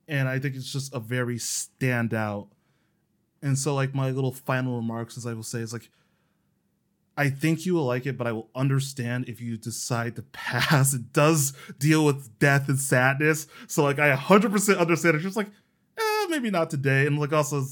and 0.08 0.28
I 0.28 0.38
think 0.38 0.56
it's 0.56 0.72
just 0.72 0.94
a 0.94 1.00
very 1.00 1.36
standout. 1.36 2.48
And 3.42 3.58
so 3.58 3.74
like 3.74 3.94
my 3.94 4.10
little 4.10 4.32
final 4.32 4.76
remarks, 4.76 5.16
as 5.16 5.26
I 5.26 5.34
will 5.34 5.42
say, 5.42 5.60
is 5.60 5.72
like 5.72 5.90
I 7.16 7.28
think 7.28 7.66
you 7.66 7.74
will 7.74 7.84
like 7.84 8.06
it, 8.06 8.16
but 8.16 8.26
I 8.26 8.32
will 8.32 8.48
understand 8.54 9.28
if 9.28 9.42
you 9.42 9.58
decide 9.58 10.16
to 10.16 10.22
pass. 10.32 10.94
It 10.94 11.12
does 11.12 11.52
deal 11.78 12.04
with 12.04 12.38
death 12.38 12.68
and 12.68 12.78
sadness. 12.78 13.46
So 13.66 13.82
like 13.82 13.98
I 13.98 14.14
100% 14.16 14.78
understand 14.78 15.16
It's 15.16 15.24
Just 15.24 15.36
like, 15.36 15.50
eh, 15.98 16.26
maybe 16.30 16.50
not 16.50 16.70
today. 16.70 17.06
And 17.06 17.18
like 17.18 17.32
also 17.32 17.64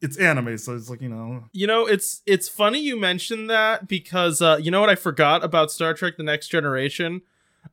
it's 0.00 0.16
anime, 0.16 0.58
so 0.58 0.74
it's 0.74 0.88
like 0.88 1.00
you 1.00 1.08
know. 1.08 1.44
You 1.52 1.66
know, 1.66 1.86
it's 1.86 2.22
it's 2.26 2.48
funny 2.48 2.80
you 2.80 2.98
mentioned 2.98 3.50
that 3.50 3.88
because 3.88 4.40
uh, 4.40 4.58
you 4.60 4.70
know 4.70 4.80
what 4.80 4.90
I 4.90 4.94
forgot 4.94 5.44
about 5.44 5.70
Star 5.70 5.94
Trek: 5.94 6.16
The 6.16 6.22
Next 6.22 6.48
Generation. 6.48 7.22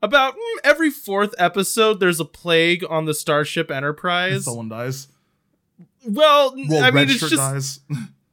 About 0.02 0.34
mm, 0.34 0.58
every 0.64 0.90
fourth 0.90 1.34
episode, 1.38 2.00
there's 2.00 2.20
a 2.20 2.26
plague 2.26 2.84
on 2.90 3.06
the 3.06 3.14
Starship 3.14 3.72
Enterprise. 3.72 4.46
Someone 4.46 4.70
dies. 4.70 5.08
Well, 6.06 6.54
Well, 6.70 6.84
I 6.84 6.92
mean, 6.92 7.10
it's 7.10 7.20
just 7.20 7.36
dies. 7.36 7.80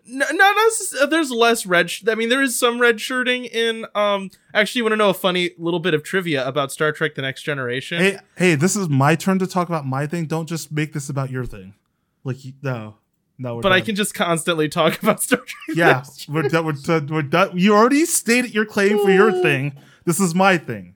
no, 0.07 0.27
not 0.33 0.57
necess- 0.57 1.11
There's 1.11 1.31
less 1.31 1.65
red. 1.67 1.91
Sh- 1.91 2.05
I 2.09 2.15
mean, 2.15 2.29
there 2.29 2.43
is 2.43 2.59
some 2.59 2.81
red 2.81 3.01
shirting 3.01 3.45
in. 3.45 3.87
Um, 3.95 4.31
actually, 4.55 4.81
you 4.81 4.85
want 4.85 4.93
to 4.93 4.97
know 4.97 5.11
a 5.11 5.15
funny 5.15 5.51
little 5.59 5.81
bit 5.81 5.95
of 5.95 6.03
trivia 6.03 6.47
about 6.47 6.73
Star 6.73 6.93
Trek: 6.93 7.15
The 7.15 7.23
Next 7.23 7.43
Generation? 7.43 7.99
hey, 7.99 8.19
hey, 8.37 8.55
this 8.55 8.75
is 8.75 8.89
my 8.89 9.15
turn 9.15 9.39
to 9.39 9.47
talk 9.47 9.69
about 9.69 9.87
my 9.87 10.07
thing. 10.07 10.27
Don't 10.27 10.49
just 10.49 10.73
make 10.73 10.93
this 10.93 11.09
about 11.09 11.31
your 11.31 11.45
thing. 11.45 11.75
Like 12.25 12.39
no, 12.63 12.97
no. 13.39 13.57
We're 13.57 13.63
but 13.63 13.73
I 13.73 13.81
can 13.81 13.95
just 13.95 14.15
constantly 14.15 14.69
talk 14.69 14.99
about 15.03 15.23
Star 15.23 15.39
Trek. 15.39 15.77
Yeah, 15.77 16.05
we're 16.29 16.49
done. 16.49 16.65
We're 16.67 16.73
done. 16.73 17.07
We're 17.07 17.23
done. 17.23 17.59
You 17.59 17.75
already 17.75 18.05
stated 18.05 18.55
your 18.55 18.65
claim 18.65 18.99
for 18.99 19.11
your 19.11 19.33
thing. 19.43 19.77
This 20.05 20.21
is 20.21 20.35
my 20.35 20.59
thing. 20.59 20.95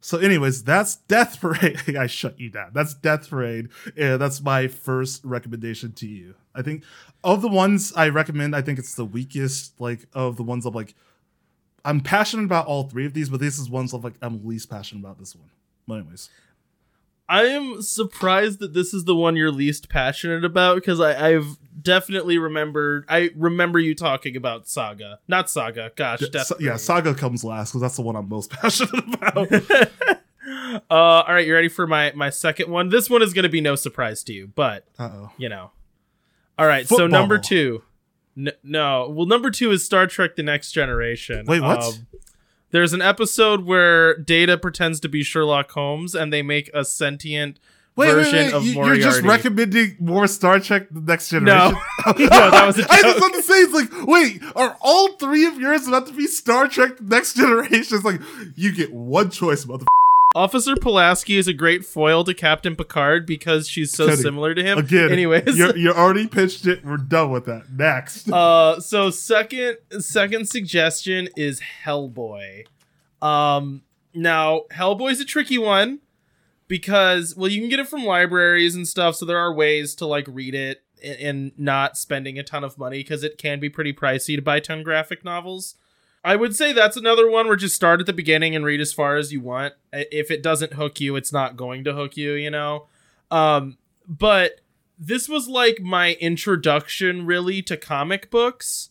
So, 0.00 0.16
anyways, 0.16 0.64
that's 0.64 0.96
Death 0.96 1.40
Parade. 1.40 1.96
I 1.98 2.06
shut 2.06 2.40
you 2.40 2.50
down. 2.50 2.70
That's 2.72 2.94
Death 2.94 3.28
Parade. 3.28 3.68
And 3.96 4.20
that's 4.20 4.40
my 4.40 4.68
first 4.68 5.24
recommendation 5.24 5.92
to 5.92 6.06
you. 6.06 6.34
I 6.54 6.62
think 6.62 6.84
of 7.24 7.42
the 7.42 7.48
ones 7.48 7.92
I 7.94 8.08
recommend, 8.08 8.56
I 8.56 8.62
think 8.62 8.78
it's 8.78 8.94
the 8.94 9.04
weakest, 9.04 9.78
like, 9.80 10.06
of 10.14 10.36
the 10.36 10.42
ones 10.42 10.64
of 10.64 10.74
like, 10.74 10.94
I'm 11.84 12.00
passionate 12.00 12.44
about 12.44 12.66
all 12.66 12.84
three 12.84 13.06
of 13.06 13.12
these, 13.12 13.28
but 13.28 13.40
this 13.40 13.58
is 13.58 13.68
ones 13.68 13.92
of 13.92 14.04
like, 14.04 14.14
I'm 14.22 14.46
least 14.46 14.70
passionate 14.70 15.00
about 15.00 15.18
this 15.18 15.34
one. 15.34 15.50
But, 15.86 15.94
anyways, 15.96 16.30
I 17.28 17.44
am 17.44 17.82
surprised 17.82 18.58
that 18.60 18.72
this 18.72 18.94
is 18.94 19.04
the 19.04 19.14
one 19.14 19.36
you're 19.36 19.52
least 19.52 19.88
passionate 19.88 20.44
about 20.44 20.76
because 20.76 21.00
I've 21.00 21.58
definitely 21.80 22.38
remembered. 22.38 23.04
I 23.08 23.30
remember 23.36 23.78
you 23.78 23.94
talking 23.94 24.34
about 24.36 24.66
Saga, 24.66 25.20
not 25.28 25.50
Saga. 25.50 25.92
Gosh, 25.94 26.20
Death 26.30 26.46
Sa- 26.46 26.56
yeah, 26.58 26.76
Saga 26.76 27.14
comes 27.14 27.44
last 27.44 27.70
because 27.70 27.82
that's 27.82 27.96
the 27.96 28.02
one 28.02 28.16
I'm 28.16 28.28
most 28.28 28.50
passionate 28.52 29.14
about. 29.14 29.52
uh, 30.90 30.94
all 30.94 31.34
right, 31.34 31.46
you 31.46 31.52
ready 31.54 31.68
for 31.68 31.86
my 31.86 32.12
my 32.14 32.30
second 32.30 32.70
one? 32.70 32.88
This 32.88 33.10
one 33.10 33.22
is 33.22 33.34
going 33.34 33.42
to 33.42 33.48
be 33.50 33.60
no 33.60 33.74
surprise 33.74 34.24
to 34.24 34.32
you, 34.32 34.50
but 34.54 34.84
Uh 34.98 35.10
oh. 35.12 35.32
you 35.36 35.48
know. 35.48 35.70
All 36.58 36.66
right, 36.66 36.88
so 36.88 37.06
number 37.06 37.38
two. 37.38 37.82
N- 38.36 38.52
no, 38.62 39.08
well, 39.10 39.26
number 39.26 39.50
two 39.50 39.70
is 39.70 39.84
Star 39.84 40.06
Trek: 40.06 40.36
The 40.36 40.42
Next 40.42 40.72
Generation. 40.72 41.44
Wait, 41.46 41.60
what? 41.60 41.82
Um, 41.82 42.06
there's 42.70 42.92
an 42.92 43.02
episode 43.02 43.64
where 43.64 44.16
Data 44.16 44.58
pretends 44.58 45.00
to 45.00 45.08
be 45.08 45.22
Sherlock 45.22 45.70
Holmes, 45.72 46.14
and 46.14 46.32
they 46.32 46.42
make 46.42 46.70
a 46.74 46.84
sentient 46.84 47.58
Wait, 47.96 48.08
wait, 48.08 48.14
version 48.14 48.38
wait. 48.46 48.52
of 48.54 48.64
You- 48.64 48.74
Moriarty. 48.74 49.00
You're 49.00 49.10
just 49.10 49.22
recommending 49.22 49.96
more 49.98 50.26
Star 50.28 50.60
Trek: 50.60 50.86
The 50.90 51.00
Next 51.00 51.30
Generation. 51.30 51.76
No, 52.06 52.14
that 52.50 52.64
was 52.66 52.78
a 52.78 52.82
I 52.90 52.94
was 53.02 53.02
joke. 53.02 53.16
about 53.18 53.32
to 53.34 53.42
say, 53.42 53.54
it's 53.54 53.72
like, 53.74 54.06
wait, 54.06 54.40
are 54.54 54.76
all 54.80 55.12
three 55.16 55.46
of 55.46 55.58
yours 55.58 55.88
about 55.88 56.06
to 56.06 56.12
be 56.12 56.26
Star 56.28 56.68
Trek: 56.68 56.96
The 56.98 57.04
Next 57.04 57.34
Generation? 57.34 57.96
It's 57.96 58.04
like 58.04 58.20
you 58.54 58.72
get 58.72 58.92
one 58.92 59.30
choice, 59.30 59.66
mother. 59.66 59.84
Officer 60.34 60.76
Pulaski 60.76 61.38
is 61.38 61.48
a 61.48 61.54
great 61.54 61.84
foil 61.86 62.22
to 62.24 62.34
Captain 62.34 62.76
Picard 62.76 63.26
because 63.26 63.66
she's 63.66 63.92
so 63.92 64.06
Kidding. 64.08 64.22
similar 64.22 64.54
to 64.54 64.62
him. 64.62 64.78
Again, 64.78 65.10
anyways, 65.10 65.56
you 65.56 65.72
you 65.74 65.90
already 65.92 66.26
pitched 66.26 66.66
it. 66.66 66.84
We're 66.84 66.98
done 66.98 67.30
with 67.30 67.46
that. 67.46 67.70
Next, 67.72 68.30
uh, 68.30 68.78
so 68.80 69.10
second 69.10 69.78
second 70.00 70.48
suggestion 70.48 71.28
is 71.34 71.62
Hellboy. 71.84 72.66
Um, 73.22 73.82
now 74.14 74.62
Hellboy's 74.70 75.20
a 75.20 75.24
tricky 75.24 75.56
one 75.56 76.00
because 76.68 77.34
well, 77.34 77.50
you 77.50 77.60
can 77.60 77.70
get 77.70 77.80
it 77.80 77.88
from 77.88 78.04
libraries 78.04 78.74
and 78.74 78.86
stuff, 78.86 79.16
so 79.16 79.24
there 79.24 79.38
are 79.38 79.52
ways 79.52 79.94
to 79.96 80.06
like 80.06 80.26
read 80.28 80.54
it 80.54 80.82
and 81.02 81.52
not 81.56 81.96
spending 81.96 82.38
a 82.38 82.42
ton 82.42 82.64
of 82.64 82.76
money 82.76 82.98
because 82.98 83.24
it 83.24 83.38
can 83.38 83.60
be 83.60 83.70
pretty 83.70 83.92
pricey 83.92 84.36
to 84.36 84.42
buy 84.42 84.60
10 84.60 84.82
graphic 84.82 85.24
novels. 85.24 85.76
I 86.24 86.36
would 86.36 86.54
say 86.54 86.72
that's 86.72 86.96
another 86.96 87.30
one 87.30 87.46
where 87.46 87.56
just 87.56 87.74
start 87.74 88.00
at 88.00 88.06
the 88.06 88.12
beginning 88.12 88.54
and 88.54 88.64
read 88.64 88.80
as 88.80 88.92
far 88.92 89.16
as 89.16 89.32
you 89.32 89.40
want. 89.40 89.74
If 89.92 90.30
it 90.30 90.42
doesn't 90.42 90.74
hook 90.74 91.00
you, 91.00 91.16
it's 91.16 91.32
not 91.32 91.56
going 91.56 91.84
to 91.84 91.94
hook 91.94 92.16
you, 92.16 92.32
you 92.32 92.50
know? 92.50 92.86
Um, 93.30 93.78
but 94.06 94.60
this 94.98 95.28
was 95.28 95.48
like 95.48 95.80
my 95.80 96.14
introduction 96.14 97.24
really 97.24 97.62
to 97.62 97.76
comic 97.76 98.30
books. 98.30 98.90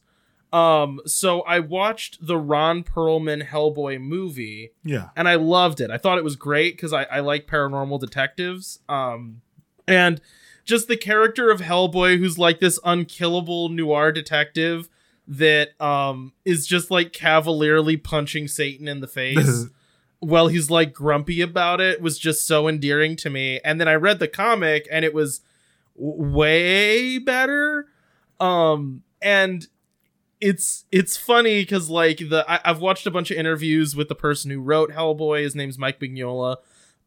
Um, 0.53 1.01
so 1.05 1.41
I 1.41 1.59
watched 1.59 2.25
the 2.25 2.37
Ron 2.37 2.83
Perlman 2.83 3.47
Hellboy 3.47 3.99
movie. 3.99 4.71
Yeah. 4.83 5.09
And 5.15 5.27
I 5.27 5.35
loved 5.35 5.81
it. 5.81 5.91
I 5.91 5.97
thought 5.97 6.17
it 6.17 6.23
was 6.23 6.37
great 6.37 6.75
because 6.75 6.93
I, 6.93 7.03
I 7.03 7.19
like 7.19 7.47
paranormal 7.47 7.99
detectives. 7.99 8.79
Um, 8.87 9.41
and 9.87 10.21
just 10.63 10.87
the 10.87 10.97
character 10.97 11.49
of 11.49 11.59
Hellboy, 11.59 12.19
who's 12.19 12.37
like 12.37 12.59
this 12.59 12.79
unkillable 12.85 13.69
noir 13.69 14.11
detective 14.11 14.89
that 15.27 15.79
um 15.81 16.33
is 16.45 16.65
just 16.65 16.89
like 16.89 17.11
cavalierly 17.11 17.97
punching 17.97 18.47
Satan 18.47 18.87
in 18.87 19.01
the 19.01 19.07
face 19.07 19.65
while 20.19 20.47
he's 20.47 20.71
like 20.71 20.93
grumpy 20.93 21.41
about 21.41 21.79
it 21.79 22.01
was 22.01 22.17
just 22.17 22.47
so 22.47 22.67
endearing 22.67 23.15
to 23.17 23.29
me. 23.29 23.59
And 23.63 23.79
then 23.79 23.87
I 23.87 23.93
read 23.93 24.19
the 24.19 24.27
comic 24.27 24.87
and 24.91 25.05
it 25.05 25.13
was 25.13 25.41
w- 25.95 26.33
way 26.33 27.17
better. 27.19 27.87
Um 28.39 29.03
and 29.21 29.67
it's 30.39 30.85
it's 30.91 31.17
funny 31.17 31.61
because 31.61 31.89
like 31.89 32.17
the 32.17 32.45
I, 32.47 32.59
have 32.63 32.79
watched 32.79 33.07
a 33.07 33.11
bunch 33.11 33.31
of 33.31 33.37
interviews 33.37 33.95
with 33.95 34.07
the 34.07 34.15
person 34.15 34.51
who 34.51 34.61
wrote 34.61 34.91
Hellboy. 34.91 35.41
His 35.43 35.55
name's 35.55 35.77
Mike 35.77 35.99
Mignola, 35.99 36.57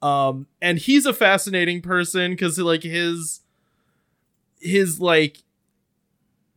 um, 0.02 0.46
and 0.61 0.78
he's 0.78 1.06
a 1.06 1.12
fascinating 1.12 1.80
person 1.80 2.33
because 2.33 2.59
like 2.59 2.83
his 2.83 3.40
his 4.61 5.00
like 5.00 5.42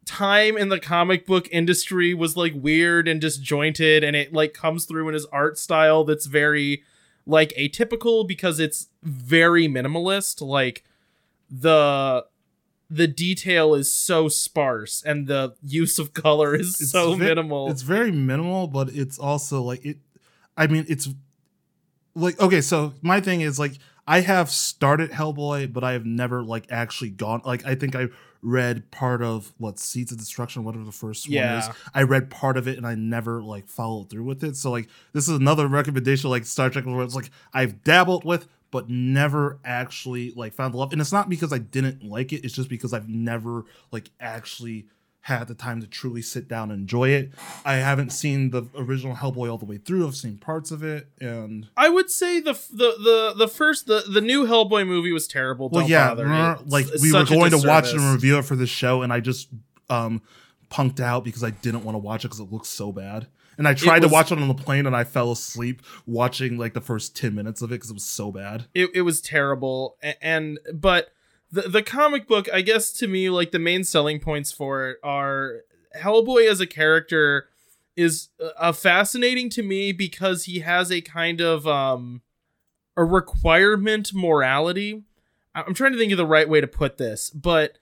time 0.06 0.58
in 0.58 0.70
the 0.70 0.80
comic 0.80 1.26
book 1.26 1.48
industry 1.52 2.13
was 2.13 2.36
like 2.36 2.54
weird 2.56 3.08
and 3.08 3.22
disjointed 3.22 4.04
and 4.04 4.16
it 4.16 4.34
like 4.34 4.54
comes 4.54 4.86
through 4.86 5.08
in 5.08 5.13
his 5.13 5.26
art 5.28 5.58
style 5.58 6.04
that's 6.04 6.26
very 6.26 6.84
like 7.26 7.54
atypical 7.58 8.28
because 8.28 8.60
it's 8.60 8.89
very 9.02 9.68
minimalist 9.68 10.46
like 10.46 10.84
the 11.50 12.26
the 12.89 13.08
detail 13.08 13.74
is 13.74 13.94
so 13.94 14.28
sparse 14.28 15.02
and 15.04 15.28
the 15.28 15.56
use 15.63 15.98
of 15.98 16.13
color 16.13 16.54
is 16.56 16.80
It's 16.82 16.92
so 16.92 17.16
ve- 17.16 17.26
minimal 17.26 17.72
It's 17.72 17.82
very 17.82 18.12
minimal, 18.12 18.68
but 18.68 18.89
it's 18.89 19.18
also 19.18 19.62
like 19.63 19.84
it. 19.84 19.98
I 20.56 20.68
mean, 20.68 20.86
it's 20.88 21.10
like 22.13 22.39
okay. 22.39 22.62
So 22.62 22.94
my 23.02 23.20
thing 23.20 23.42
is 23.42 23.58
like 23.58 23.74
I 24.06 24.20
have 24.20 24.52
started 24.52 25.12
Hellboy, 25.12 25.74
but 25.74 25.84
I 25.84 25.94
have 25.94 26.06
never 26.06 26.44
like 26.44 26.66
actually 26.70 27.10
gone. 27.10 27.42
Like 27.46 27.66
I 27.66 27.74
think 27.74 27.96
I 27.96 28.10
read 28.44 28.92
part 28.92 29.22
of 29.22 29.54
what 29.58 29.80
Seeds 29.80 30.12
of 30.12 30.18
Destruction, 30.18 30.64
whatever 30.64 30.84
the 30.84 30.92
first 30.92 31.28
one 31.28 31.38
is. 31.58 31.70
I 31.94 32.04
read 32.04 32.30
part 32.30 32.58
of 32.58 32.68
it 32.68 32.78
and 32.78 32.86
I 32.86 32.96
never 32.96 33.42
like 33.42 33.68
followed 33.68 34.10
through 34.10 34.24
with 34.24 34.44
it. 34.44 34.56
So 34.58 34.70
like 34.72 34.90
this 35.14 35.28
is 35.28 35.38
another 35.38 35.68
recommendation 35.68 36.30
like 36.30 36.46
Star 36.46 36.70
Trek 36.70 36.86
where 36.86 37.04
it's 37.04 37.16
like 37.16 37.32
I've 37.54 37.84
dabbled 37.84 38.26
with 38.26 38.48
but 38.74 38.90
never 38.90 39.60
actually 39.64 40.32
like 40.36 40.52
found 40.52 40.74
the 40.74 40.78
love. 40.80 40.92
And 40.92 41.00
it's 41.00 41.12
not 41.12 41.30
because 41.30 41.54
I 41.54 41.60
didn't 41.60 42.04
like 42.04 42.34
it, 42.34 42.44
it's 42.44 42.56
just 42.56 42.70
because 42.70 42.92
I've 42.92 43.08
never 43.08 43.66
like 43.92 44.10
actually 44.20 44.88
had 45.28 45.48
the 45.48 45.56
time 45.56 45.80
to 45.80 45.88
truly 45.88 46.22
sit 46.22 46.48
down 46.50 46.70
and 46.70 46.82
enjoy 46.82 47.08
it. 47.10 47.32
I 47.64 47.76
haven't 47.76 48.12
seen 48.12 48.50
the 48.52 48.64
original 48.78 49.16
Hellboy 49.16 49.50
all 49.50 49.58
the 49.58 49.66
way 49.66 49.78
through. 49.78 50.06
I've 50.06 50.16
seen 50.18 50.38
parts 50.38 50.70
of 50.70 50.84
it 50.84 51.08
and 51.22 51.68
I 51.78 51.88
would 51.90 52.10
say 52.10 52.40
the 52.42 52.54
the 52.72 52.94
the 53.02 53.34
the 53.38 53.48
first 53.48 53.88
the 53.88 54.04
the 54.08 54.20
new 54.22 54.46
Hellboy 54.46 54.86
movie 54.86 55.12
was 55.14 55.28
terrible. 55.28 55.70
well 55.70 55.82
Don't 55.84 55.90
yeah, 55.90 56.10
bother. 56.10 56.26
It's- 56.26 56.62
like 56.68 56.88
it's 56.90 57.02
we 57.02 57.14
were 57.14 57.24
going 57.26 57.52
to 57.52 57.66
watch 57.66 57.94
and 57.94 58.02
review 58.14 58.38
it 58.38 58.44
for 58.46 58.56
the 58.58 58.68
show 58.68 59.02
and 59.02 59.14
I 59.14 59.22
just 59.22 59.48
um 59.90 60.22
punked 60.70 61.00
out 61.00 61.24
because 61.24 61.44
I 61.44 61.52
didn't 61.52 61.84
want 61.86 61.96
to 61.96 62.00
watch 62.00 62.26
it 62.26 62.28
because 62.28 62.40
it 62.40 62.52
looked 62.52 62.68
so 62.68 62.92
bad. 62.92 63.28
And 63.58 63.68
I 63.68 63.76
tried 63.76 64.02
was- 64.02 64.10
to 64.10 64.14
watch 64.14 64.32
it 64.32 64.40
on 64.40 64.48
the 64.48 64.54
plane 64.56 64.86
and 64.88 64.96
I 64.96 65.04
fell 65.06 65.32
asleep 65.32 65.84
watching 66.06 66.58
like 66.58 66.74
the 66.74 66.82
first 66.82 67.16
10 67.16 67.34
minutes 67.34 67.62
of 67.62 67.72
it 67.72 67.76
because 67.76 67.92
it 67.92 67.94
was 67.94 68.04
so 68.04 68.32
bad. 68.32 68.66
it, 68.74 68.90
it 68.94 69.02
was 69.04 69.22
terrible 69.22 69.96
A- 70.04 70.22
and 70.26 70.60
but 70.74 71.12
the 71.54 71.70
the 71.70 71.84
comic 71.84 72.28
book 72.28 72.50
i 72.52 72.62
guess 72.62 72.92
to 72.92 73.08
me 73.08 73.30
like 73.30 73.52
the 73.52 73.60
main 73.60 73.84
selling 73.84 74.20
points 74.20 74.52
for 74.52 74.89
it 74.89 74.98
are 75.04 75.62
hellboy 75.98 76.50
as 76.50 76.60
a 76.60 76.68
character 76.68 77.48
is 77.96 78.30
uh, 78.58 78.72
fascinating 78.72 79.50
to 79.50 79.62
me 79.62 79.92
because 79.92 80.46
he 80.46 80.60
has 80.60 80.92
a 80.92 81.00
kind 81.02 81.39
of 81.39 81.68
um 81.68 82.22
a 82.98 83.04
requirement 83.04 84.13
morality 84.13 85.04
i'm 85.54 85.74
trying 85.74 85.94
to 85.94 85.98
think 85.98 86.12
of 86.12 86.18
the 86.18 86.26
right 86.26 86.50
way 86.50 86.60
to 86.60 86.68
put 86.68 86.98
this 86.98 87.30
but 87.30 87.78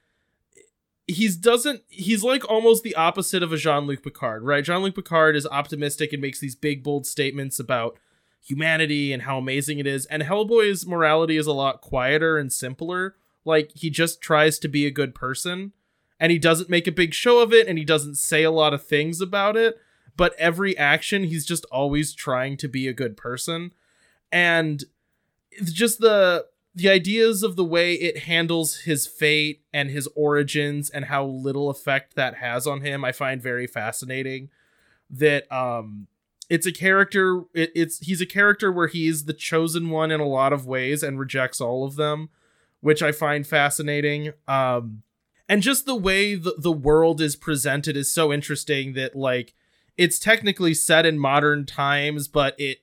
he's 1.08 1.36
doesn't 1.38 1.82
he's 1.88 2.24
like 2.24 2.48
almost 2.50 2.84
the 2.84 2.96
opposite 2.96 3.42
of 3.42 3.54
a 3.54 3.58
jean-luc 3.58 4.04
picard 4.04 4.44
right 4.44 4.66
jean-luc 4.66 4.94
picard 4.94 5.36
is 5.36 5.48
optimistic 5.48 6.12
and 6.12 6.22
makes 6.22 6.40
these 6.40 6.56
big 6.56 6.84
bold 6.84 7.06
statements 7.06 7.60
about 7.60 7.98
humanity 8.44 9.14
and 9.14 9.24
how 9.24 9.38
amazing 9.38 9.80
it 9.80 9.88
is. 9.88 10.06
And 10.08 10.24
Hellboy's 10.24 10.86
morality 10.88 11.38
is 11.38 11.48
a 11.48 11.54
lot 11.54 11.82
quieter 11.82 12.38
and 12.38 12.52
simpler. 12.52 13.16
Like 13.46 13.72
he 13.74 13.90
just 13.90 14.22
tries 14.22 14.60
to 14.60 14.68
be 14.68 14.86
a 14.86 14.92
good 14.92 15.16
person 15.16 15.74
and 16.20 16.32
he 16.32 16.38
doesn't 16.38 16.70
make 16.70 16.88
a 16.88 16.92
big 16.92 17.14
show 17.14 17.40
of 17.40 17.52
it 17.52 17.68
and 17.68 17.78
he 17.78 17.86
doesn't 17.86 18.16
say 18.16 18.44
a 18.44 18.52
lot 18.52 18.74
of 18.74 18.86
things 18.86 19.22
about 19.22 19.58
it, 19.58 19.80
but 20.16 20.36
every 20.38 20.78
action 20.78 21.24
he's 21.24 21.46
just 21.46 21.66
always 21.66 22.14
trying 22.14 22.58
to 22.58 22.68
be 22.68 22.88
a 22.88 22.94
good 22.94 23.18
person. 23.18 23.74
And 24.32 24.84
just 25.64 26.00
the 26.00 26.46
the 26.74 26.90
ideas 26.90 27.44
of 27.44 27.58
the 27.58 27.66
way 27.66 27.96
it 27.96 28.20
handles 28.20 28.82
his 28.82 29.06
fate 29.06 29.62
and 29.74 29.90
his 29.90 30.08
origins 30.16 30.90
and 30.90 31.06
how 31.06 31.26
little 31.26 31.70
effect 31.70 32.16
that 32.16 32.36
has 32.36 32.66
on 32.66 32.82
him 32.82 33.04
I 33.04 33.12
find 33.12 33.42
very 33.42 33.68
fascinating 33.68 34.50
that 35.10 35.52
um 35.52 36.08
it's 36.50 36.66
a 36.66 36.72
character 36.72 37.44
it, 37.54 37.72
it's 37.76 38.00
he's 38.00 38.22
a 38.22 38.26
character 38.26 38.72
where 38.72 38.88
he's 38.88 39.26
the 39.26 39.34
chosen 39.34 39.90
one 39.90 40.12
in 40.12 40.20
a 40.22 40.28
lot 40.28 40.54
of 40.54 40.66
ways 40.66 41.04
and 41.04 41.20
rejects 41.20 41.60
all 41.60 41.84
of 41.84 41.96
them 41.96 42.30
which 42.82 43.02
i 43.02 43.12
find 43.12 43.48
fascinating. 43.48 44.34
Um 44.48 45.04
and 45.50 45.62
just 45.62 45.86
the 45.86 45.96
way 45.96 46.36
the, 46.36 46.56
the 46.58 46.72
world 46.72 47.20
is 47.20 47.36
presented 47.36 47.98
is 47.98 48.14
so 48.14 48.32
interesting 48.32 48.94
that 48.94 49.16
like 49.16 49.54
it's 49.98 50.18
technically 50.20 50.74
set 50.74 51.06
in 51.06 51.20
modern 51.20 51.66
times 51.66 52.28
but 52.28 52.60
it 52.60 52.80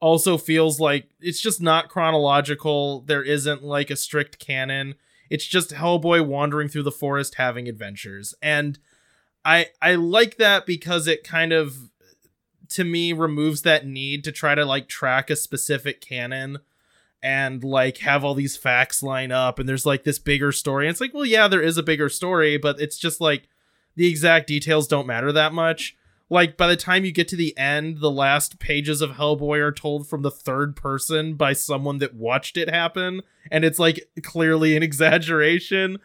also 0.00 0.36
feels 0.36 0.78
like 0.78 1.08
it's 1.20 1.40
just 1.40 1.60
not 1.60 1.88
chronological. 1.88 3.00
There 3.00 3.22
isn't 3.22 3.64
like 3.64 3.90
a 3.90 3.96
strict 3.96 4.38
canon. 4.38 4.94
It's 5.30 5.46
just 5.46 5.70
hellboy 5.70 6.24
wandering 6.26 6.68
through 6.68 6.84
the 6.84 6.92
forest 6.92 7.36
having 7.36 7.68
adventures. 7.68 8.34
And 8.42 8.78
i 9.44 9.68
i 9.80 9.94
like 9.94 10.36
that 10.36 10.66
because 10.66 11.06
it 11.06 11.22
kind 11.24 11.52
of 11.52 11.90
to 12.68 12.84
me 12.84 13.12
removes 13.12 13.62
that 13.62 13.86
need 13.86 14.24
to 14.24 14.32
try 14.32 14.54
to 14.54 14.64
like 14.64 14.88
track 14.88 15.30
a 15.30 15.36
specific 15.36 16.00
canon 16.00 16.58
and 17.26 17.64
like 17.64 17.98
have 17.98 18.24
all 18.24 18.34
these 18.34 18.56
facts 18.56 19.02
line 19.02 19.32
up 19.32 19.58
and 19.58 19.68
there's 19.68 19.84
like 19.84 20.04
this 20.04 20.20
bigger 20.20 20.52
story. 20.52 20.86
And 20.86 20.92
it's 20.92 21.00
like, 21.00 21.12
well, 21.12 21.26
yeah, 21.26 21.48
there 21.48 21.60
is 21.60 21.76
a 21.76 21.82
bigger 21.82 22.08
story, 22.08 22.56
but 22.56 22.80
it's 22.80 22.96
just 22.96 23.20
like 23.20 23.48
the 23.96 24.08
exact 24.08 24.46
details 24.46 24.86
don't 24.86 25.08
matter 25.08 25.32
that 25.32 25.52
much. 25.52 25.96
Like 26.28 26.56
by 26.56 26.66
the 26.66 26.76
time 26.76 27.04
you 27.04 27.12
get 27.12 27.28
to 27.28 27.36
the 27.36 27.56
end, 27.56 28.00
the 28.00 28.10
last 28.10 28.58
pages 28.58 29.00
of 29.00 29.12
Hellboy 29.12 29.60
are 29.60 29.72
told 29.72 30.08
from 30.08 30.22
the 30.22 30.30
third 30.30 30.74
person 30.74 31.34
by 31.34 31.52
someone 31.52 31.98
that 31.98 32.14
watched 32.14 32.56
it 32.56 32.68
happen, 32.68 33.22
and 33.50 33.64
it's 33.64 33.78
like 33.78 34.08
clearly 34.22 34.76
an 34.76 34.82
exaggeration. 34.82 35.98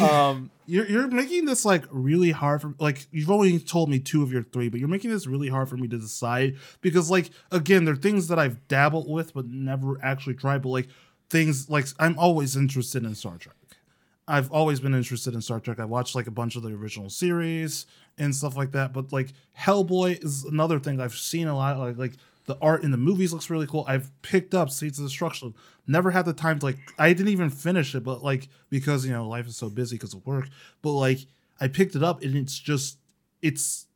Um, 0.00 0.50
You're 0.68 0.86
you're 0.86 1.06
making 1.06 1.44
this 1.44 1.64
like 1.64 1.84
really 1.90 2.32
hard 2.32 2.60
for 2.60 2.74
like 2.80 3.06
you've 3.12 3.30
only 3.30 3.60
told 3.60 3.88
me 3.88 4.00
two 4.00 4.24
of 4.24 4.32
your 4.32 4.42
three, 4.42 4.68
but 4.68 4.80
you're 4.80 4.88
making 4.88 5.10
this 5.10 5.26
really 5.26 5.48
hard 5.48 5.68
for 5.68 5.76
me 5.76 5.86
to 5.86 5.96
decide 5.96 6.56
because 6.80 7.08
like 7.08 7.30
again, 7.52 7.84
there 7.84 7.94
are 7.94 7.96
things 7.96 8.26
that 8.28 8.38
I've 8.40 8.66
dabbled 8.66 9.08
with 9.08 9.32
but 9.32 9.46
never 9.46 9.96
actually 10.04 10.34
tried. 10.34 10.62
But 10.62 10.70
like 10.70 10.88
things 11.30 11.70
like 11.70 11.86
I'm 12.00 12.18
always 12.18 12.56
interested 12.56 13.04
in 13.04 13.14
Star 13.14 13.38
Trek. 13.38 13.54
I've 14.26 14.50
always 14.50 14.80
been 14.80 14.92
interested 14.92 15.34
in 15.34 15.40
Star 15.40 15.60
Trek. 15.60 15.78
I 15.78 15.84
watched 15.84 16.16
like 16.16 16.26
a 16.26 16.32
bunch 16.32 16.56
of 16.56 16.64
the 16.64 16.70
original 16.70 17.08
series 17.08 17.86
and 18.18 18.34
stuff 18.34 18.56
like 18.56 18.72
that. 18.72 18.92
But 18.92 19.12
like 19.12 19.32
Hellboy 19.58 20.24
is 20.24 20.44
another 20.44 20.78
thing 20.78 21.00
I've 21.00 21.14
seen 21.14 21.46
a 21.48 21.56
lot. 21.56 21.78
Like 21.78 21.96
like 21.98 22.12
the 22.46 22.56
art 22.60 22.84
in 22.84 22.90
the 22.92 22.96
movies 22.96 23.32
looks 23.32 23.50
really 23.50 23.66
cool. 23.66 23.84
I've 23.88 24.10
picked 24.22 24.54
up 24.54 24.70
Seeds 24.70 24.98
of 24.98 25.06
Destruction. 25.06 25.54
Never 25.86 26.10
had 26.12 26.24
the 26.26 26.32
time 26.32 26.58
to 26.60 26.66
like. 26.66 26.78
I 26.98 27.12
didn't 27.12 27.32
even 27.32 27.50
finish 27.50 27.94
it, 27.94 28.04
but 28.04 28.22
like 28.22 28.48
because 28.70 29.04
you 29.04 29.12
know 29.12 29.28
life 29.28 29.46
is 29.46 29.56
so 29.56 29.68
busy 29.68 29.96
because 29.96 30.14
of 30.14 30.24
work. 30.26 30.48
But 30.82 30.92
like 30.92 31.18
I 31.60 31.68
picked 31.68 31.96
it 31.96 32.02
up 32.02 32.22
and 32.22 32.36
it's 32.36 32.58
just 32.58 32.98
it's 33.42 33.86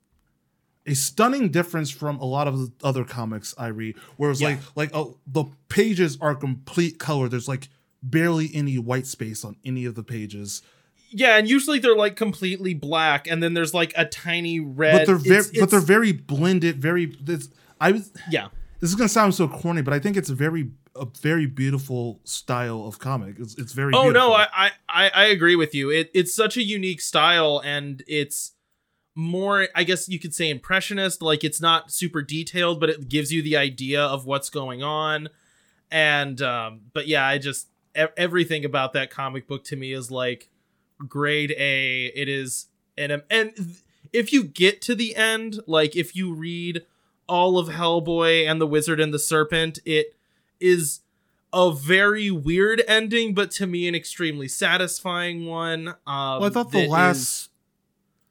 a 0.86 0.94
stunning 0.94 1.50
difference 1.50 1.90
from 1.90 2.18
a 2.18 2.24
lot 2.24 2.48
of 2.48 2.58
the 2.58 2.72
other 2.82 3.04
comics 3.04 3.54
I 3.58 3.68
read, 3.68 3.96
where 4.16 4.30
it's 4.30 4.40
Yeah. 4.40 4.48
like 4.48 4.58
like 4.76 4.90
oh 4.94 5.18
the 5.26 5.44
pages 5.68 6.18
are 6.20 6.34
complete 6.34 6.98
color. 6.98 7.28
There's 7.28 7.48
like 7.48 7.68
barely 8.02 8.50
any 8.54 8.78
white 8.78 9.06
space 9.06 9.44
on 9.44 9.56
any 9.64 9.84
of 9.84 9.94
the 9.94 10.02
pages. 10.02 10.62
Yeah, 11.10 11.36
and 11.36 11.48
usually 11.48 11.78
they're 11.78 11.96
like 11.96 12.16
completely 12.16 12.74
black, 12.74 13.26
and 13.28 13.42
then 13.42 13.54
there's 13.54 13.74
like 13.74 13.92
a 13.96 14.04
tiny 14.04 14.60
red. 14.60 14.92
but 14.98 15.06
they're 15.06 15.16
very 15.16 15.40
It's- 15.40 15.58
but 15.60 15.70
they're 15.70 15.80
very 15.80 16.12
blended 16.12 16.80
very 16.80 17.06
this 17.06 17.48
i 17.80 17.92
was 17.92 18.12
yeah. 18.30 18.48
this 18.80 18.90
is 18.90 18.96
gonna 18.96 19.08
sound 19.08 19.34
so 19.34 19.48
corny 19.48 19.82
but 19.82 19.94
i 19.94 19.98
think 19.98 20.16
it's 20.16 20.28
a 20.30 20.34
very 20.34 20.70
a 20.96 21.06
very 21.22 21.46
beautiful 21.46 22.20
style 22.24 22.84
of 22.84 22.98
comic. 22.98 23.36
It's, 23.38 23.56
it's 23.56 23.72
very. 23.72 23.92
Oh 23.94 24.02
beautiful. 24.04 24.28
no, 24.30 24.34
I, 24.34 24.48
I 24.52 24.70
I 24.88 25.10
I 25.14 25.24
agree 25.26 25.54
with 25.54 25.72
you. 25.72 25.88
It 25.90 26.10
it's 26.14 26.34
such 26.34 26.56
a 26.56 26.62
unique 26.64 27.00
style, 27.00 27.62
and 27.64 28.02
it's 28.08 28.52
more, 29.14 29.68
I 29.74 29.84
guess 29.84 30.08
you 30.08 30.18
could 30.18 30.34
say, 30.34 30.50
impressionist. 30.50 31.22
Like 31.22 31.44
it's 31.44 31.60
not 31.60 31.92
super 31.92 32.22
detailed, 32.22 32.80
but 32.80 32.90
it 32.90 33.08
gives 33.08 33.32
you 33.32 33.40
the 33.40 33.56
idea 33.56 34.02
of 34.02 34.26
what's 34.26 34.50
going 34.50 34.82
on. 34.82 35.28
And 35.92 36.42
um, 36.42 36.80
but 36.92 37.06
yeah, 37.06 37.24
I 37.24 37.38
just 37.38 37.68
e- 37.96 38.04
everything 38.16 38.64
about 38.64 38.92
that 38.94 39.10
comic 39.10 39.46
book 39.46 39.62
to 39.66 39.76
me 39.76 39.92
is 39.92 40.10
like 40.10 40.48
grade 41.08 41.52
A. 41.56 42.06
It 42.06 42.28
is 42.28 42.66
and 42.96 43.22
and 43.30 43.76
if 44.12 44.32
you 44.32 44.44
get 44.44 44.80
to 44.82 44.94
the 44.94 45.14
end, 45.16 45.60
like 45.66 45.94
if 45.96 46.14
you 46.16 46.32
read 46.32 46.82
all 47.28 47.58
of 47.58 47.68
Hellboy 47.68 48.46
and 48.50 48.60
the 48.60 48.66
Wizard 48.66 48.98
and 49.00 49.14
the 49.14 49.18
Serpent, 49.18 49.78
it 49.84 50.14
is 50.58 51.00
a 51.52 51.72
very 51.72 52.30
weird 52.30 52.82
ending, 52.88 53.34
but 53.34 53.50
to 53.52 53.66
me 53.66 53.86
an 53.88 53.94
extremely 53.94 54.48
satisfying 54.48 55.46
one. 55.46 55.88
Um, 55.88 55.96
Well, 56.06 56.44
I 56.44 56.48
thought 56.50 56.72
the 56.72 56.86
last 56.88 57.16
is- 57.18 57.48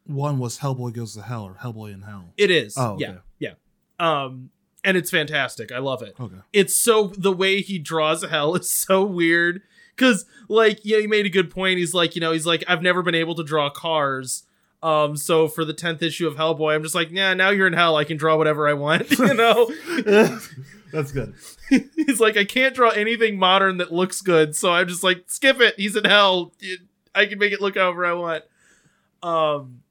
one 0.05 0.38
was 0.39 0.60
Hellboy 0.60 0.93
Goes 0.93 1.13
to 1.15 1.21
Hell 1.21 1.43
or 1.45 1.53
Hellboy 1.62 1.93
in 1.93 2.01
Hell. 2.01 2.34
it 2.38 2.49
is. 2.51 2.75
Oh, 2.77 2.97
yeah, 2.99 3.10
okay. 3.10 3.19
yeah. 3.39 3.53
Um, 3.99 4.49
and 4.84 4.95
it's 4.97 5.12
fantastic. 5.12 5.71
I 5.71 5.79
love 5.79 6.01
it. 6.01 6.15
Okay. 6.19 6.38
It's 6.53 6.73
so 6.75 7.08
the 7.17 7.32
way 7.34 7.62
he 7.62 7.77
draws 7.79 8.23
hell 8.23 8.55
is 8.55 8.69
so 8.69 9.03
weird. 9.03 9.62
Cause 9.99 10.25
like, 10.47 10.79
yeah, 10.83 10.97
he 10.99 11.07
made 11.07 11.25
a 11.25 11.29
good 11.29 11.51
point. 11.51 11.77
He's 11.77 11.93
like, 11.93 12.15
you 12.15 12.21
know, 12.21 12.31
he's 12.31 12.45
like, 12.45 12.63
I've 12.67 12.81
never 12.81 13.03
been 13.03 13.15
able 13.15 13.35
to 13.35 13.43
draw 13.43 13.69
cars. 13.69 14.43
Um, 14.81 15.17
so 15.17 15.47
for 15.47 15.65
the 15.65 15.73
tenth 15.73 16.01
issue 16.01 16.27
of 16.27 16.35
Hellboy, 16.35 16.73
I'm 16.73 16.83
just 16.83 16.95
like, 16.95 17.12
yeah, 17.12 17.33
now 17.33 17.49
you're 17.49 17.67
in 17.67 17.73
hell. 17.73 17.97
I 17.97 18.05
can 18.05 18.17
draw 18.17 18.38
whatever 18.38 18.67
I 18.67 18.73
want. 18.73 19.12
You 19.19 19.33
know. 19.33 19.69
That's 20.91 21.12
good. 21.12 21.35
he's 21.95 22.19
like, 22.19 22.35
I 22.38 22.45
can't 22.45 22.73
draw 22.73 22.89
anything 22.89 23.38
modern 23.38 23.77
that 23.77 23.93
looks 23.93 24.21
good, 24.21 24.55
so 24.55 24.71
I'm 24.71 24.88
just 24.88 25.03
like, 25.03 25.25
skip 25.27 25.59
it. 25.59 25.75
He's 25.77 25.95
in 25.95 26.05
hell. 26.05 26.53
I 27.13 27.27
can 27.27 27.38
make 27.38 27.53
it 27.53 27.62
look 27.62 27.75
however 27.75 28.05
I 28.05 28.13
want. 28.13 28.43
Um, 29.21 29.81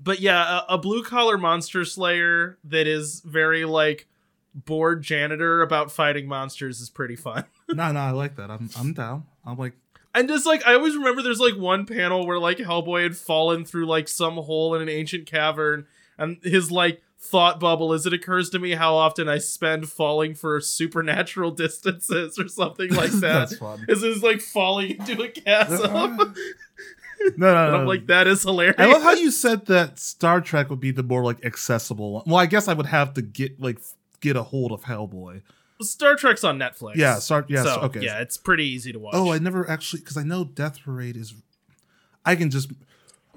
but 0.00 0.20
yeah, 0.20 0.60
a, 0.68 0.74
a 0.74 0.78
blue 0.78 1.02
collar 1.02 1.36
monster 1.36 1.84
slayer 1.84 2.58
that 2.64 2.86
is 2.86 3.20
very 3.26 3.64
like 3.64 4.06
bored 4.54 5.02
janitor 5.02 5.60
about 5.60 5.90
fighting 5.90 6.26
monsters 6.26 6.80
is 6.80 6.88
pretty 6.88 7.16
fun. 7.16 7.44
No, 7.68 7.92
no, 7.92 8.00
I 8.00 8.10
like 8.10 8.36
that. 8.36 8.50
I'm 8.50 8.70
I'm 8.78 8.92
down. 8.92 9.24
I'm 9.44 9.56
like, 9.58 9.74
And 10.14 10.28
just 10.28 10.46
like 10.46 10.66
I 10.66 10.74
always 10.74 10.96
remember 10.96 11.22
there's 11.22 11.40
like 11.40 11.56
one 11.56 11.86
panel 11.86 12.26
where 12.26 12.38
like 12.38 12.58
Hellboy 12.58 13.02
had 13.02 13.16
fallen 13.16 13.64
through 13.64 13.86
like 13.86 14.08
some 14.08 14.34
hole 14.36 14.74
in 14.74 14.82
an 14.82 14.88
ancient 14.88 15.26
cavern 15.26 15.86
and 16.18 16.38
his 16.42 16.70
like 16.70 17.02
thought 17.18 17.58
bubble 17.58 17.92
is 17.92 18.06
it 18.06 18.12
occurs 18.12 18.50
to 18.50 18.58
me 18.58 18.72
how 18.72 18.94
often 18.94 19.28
I 19.28 19.38
spend 19.38 19.88
falling 19.88 20.34
for 20.34 20.60
supernatural 20.60 21.50
distances 21.64 22.38
or 22.38 22.46
something 22.48 22.90
like 22.94 23.10
that. 23.12 23.20
that's 23.20 23.56
fun. 23.56 23.84
Is 23.88 24.02
is 24.02 24.22
like 24.22 24.40
falling 24.40 24.90
into 24.90 25.22
a 25.22 25.28
chasm. 25.28 26.34
No, 27.38 27.52
no, 27.52 27.70
no. 27.70 27.76
I'm 27.78 27.86
like, 27.86 28.06
that 28.08 28.26
is 28.26 28.42
hilarious. 28.42 28.76
I 28.78 28.84
love 28.86 29.02
how 29.02 29.12
you 29.14 29.30
said 29.30 29.66
that 29.66 29.98
Star 29.98 30.40
Trek 30.40 30.68
would 30.68 30.80
be 30.80 30.90
the 30.90 31.02
more 31.02 31.24
like 31.24 31.44
accessible 31.44 32.12
one. 32.12 32.22
Well, 32.26 32.36
I 32.36 32.44
guess 32.46 32.68
I 32.68 32.74
would 32.74 32.86
have 32.86 33.14
to 33.14 33.22
get 33.22 33.58
like 33.58 33.78
get 34.20 34.36
a 34.36 34.42
hold 34.42 34.70
of 34.70 34.82
Hellboy. 34.82 35.40
Star 35.82 36.16
Trek's 36.16 36.44
on 36.44 36.58
Netflix. 36.58 36.96
Yeah, 36.96 37.18
Star. 37.18 37.44
Yeah, 37.48 37.64
so, 37.64 37.80
okay. 37.82 38.00
Yeah, 38.00 38.20
it's 38.20 38.36
pretty 38.36 38.64
easy 38.64 38.92
to 38.92 38.98
watch. 38.98 39.14
Oh, 39.14 39.32
I 39.32 39.38
never 39.38 39.68
actually 39.68 40.00
because 40.00 40.16
I 40.16 40.22
know 40.22 40.44
Death 40.44 40.80
Parade 40.82 41.16
is. 41.16 41.34
I 42.24 42.34
can 42.34 42.50
just, 42.50 42.72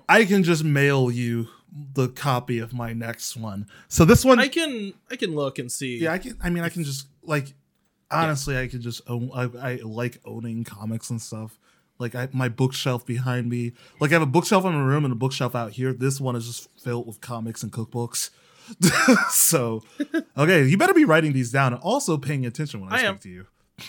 I 0.08 0.26
can 0.26 0.44
just 0.44 0.64
mail 0.64 1.12
you 1.12 1.48
the 1.94 2.08
copy 2.08 2.60
of 2.60 2.74
my 2.74 2.94
next 2.94 3.38
one. 3.38 3.68
So 3.88 4.06
this 4.06 4.26
one, 4.26 4.40
I 4.40 4.48
can 4.48 4.94
I 5.12 5.16
can 5.16 5.36
look 5.36 5.60
and 5.60 5.72
see. 5.72 6.00
yeah, 6.00 6.14
I 6.14 6.18
can. 6.18 6.38
I 6.42 6.50
mean, 6.50 6.64
I 6.64 6.70
can 6.70 6.84
just 6.84 7.08
like, 7.24 7.54
honestly, 8.10 8.58
I 8.58 8.68
can 8.68 8.82
just 8.82 9.02
own. 9.08 9.30
I, 9.34 9.44
I 9.44 9.76
like 9.84 10.20
owning 10.26 10.64
comics 10.64 11.10
and 11.10 11.22
stuff. 11.22 11.60
Like 12.00 12.16
I, 12.16 12.30
my 12.32 12.48
bookshelf 12.48 13.06
behind 13.06 13.50
me, 13.50 13.74
like 14.00 14.12
I 14.12 14.14
have 14.14 14.22
a 14.22 14.26
bookshelf 14.26 14.64
in 14.64 14.74
my 14.74 14.84
room 14.84 15.04
and 15.04 15.12
a 15.12 15.18
bookshelf 15.18 15.54
out 15.54 15.74
here. 15.74 15.92
This 15.92 16.22
one 16.22 16.36
is 16.36 16.48
just 16.48 16.70
filled 16.80 17.06
with 17.06 17.20
comics 17.20 17.62
and 17.62 17.72
cookbooks. 17.72 18.30
so, 19.30 19.84
okay, 20.38 20.66
you 20.66 20.78
better 20.78 20.94
be 20.94 21.06
writing 21.06 21.34
these 21.34 21.52
down 21.52 21.74
and 21.74 21.82
also 21.82 22.18
paying 22.18 22.46
attention 22.46 22.82
when 22.82 22.92
I, 22.92 22.96
I 22.96 23.00
speak 23.00 23.10
am. 23.10 23.18
to 23.20 23.30
you. 23.30 23.46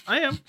I 0.06 0.20
am. 0.20 0.38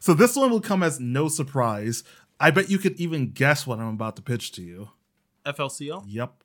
So 0.00 0.12
this 0.12 0.36
one 0.36 0.50
will 0.50 0.60
come 0.60 0.82
as 0.82 1.00
no 1.00 1.28
surprise. 1.28 2.04
I 2.38 2.50
bet 2.50 2.68
you 2.68 2.76
could 2.76 3.00
even 3.00 3.30
guess 3.30 3.66
what 3.66 3.78
I'm 3.78 3.88
about 3.88 4.16
to 4.16 4.22
pitch 4.22 4.52
to 4.52 4.62
you. 4.62 4.90
FLCL. 5.46 6.04
Yep. 6.06 6.44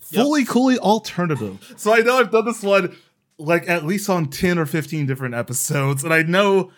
Fully 0.00 0.44
coolly 0.44 0.76
alternative. 0.76 1.72
So 1.76 1.94
I 1.94 2.00
know 2.00 2.18
I've 2.18 2.32
done 2.32 2.46
this 2.46 2.64
one 2.64 2.96
like 3.38 3.68
at 3.68 3.84
least 3.84 4.10
on 4.10 4.26
10 4.26 4.58
or 4.58 4.66
15 4.66 5.06
different 5.06 5.36
episodes. 5.36 6.02
And 6.02 6.12
I 6.12 6.22
know 6.22 6.72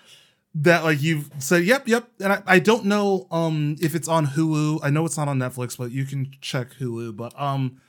that 0.55 0.85
like 0.85 1.01
you've 1.01 1.31
said, 1.39 1.65
yep, 1.65 1.89
yep. 1.89 2.11
And 2.21 2.35
I, 2.35 2.43
I 2.47 2.59
don't 2.59 2.85
know 2.85 3.27
um 3.31 3.77
if 3.81 3.95
it's 3.95 4.07
on 4.07 4.27
Hulu. 4.27 4.81
I 4.83 4.91
know 4.91 5.07
it's 5.07 5.17
not 5.17 5.29
on 5.29 5.39
Netflix, 5.39 5.79
but 5.79 5.93
you 5.93 6.05
can 6.05 6.31
check 6.43 6.75
Hulu. 6.79 7.17
But 7.17 7.33
um 7.41 7.81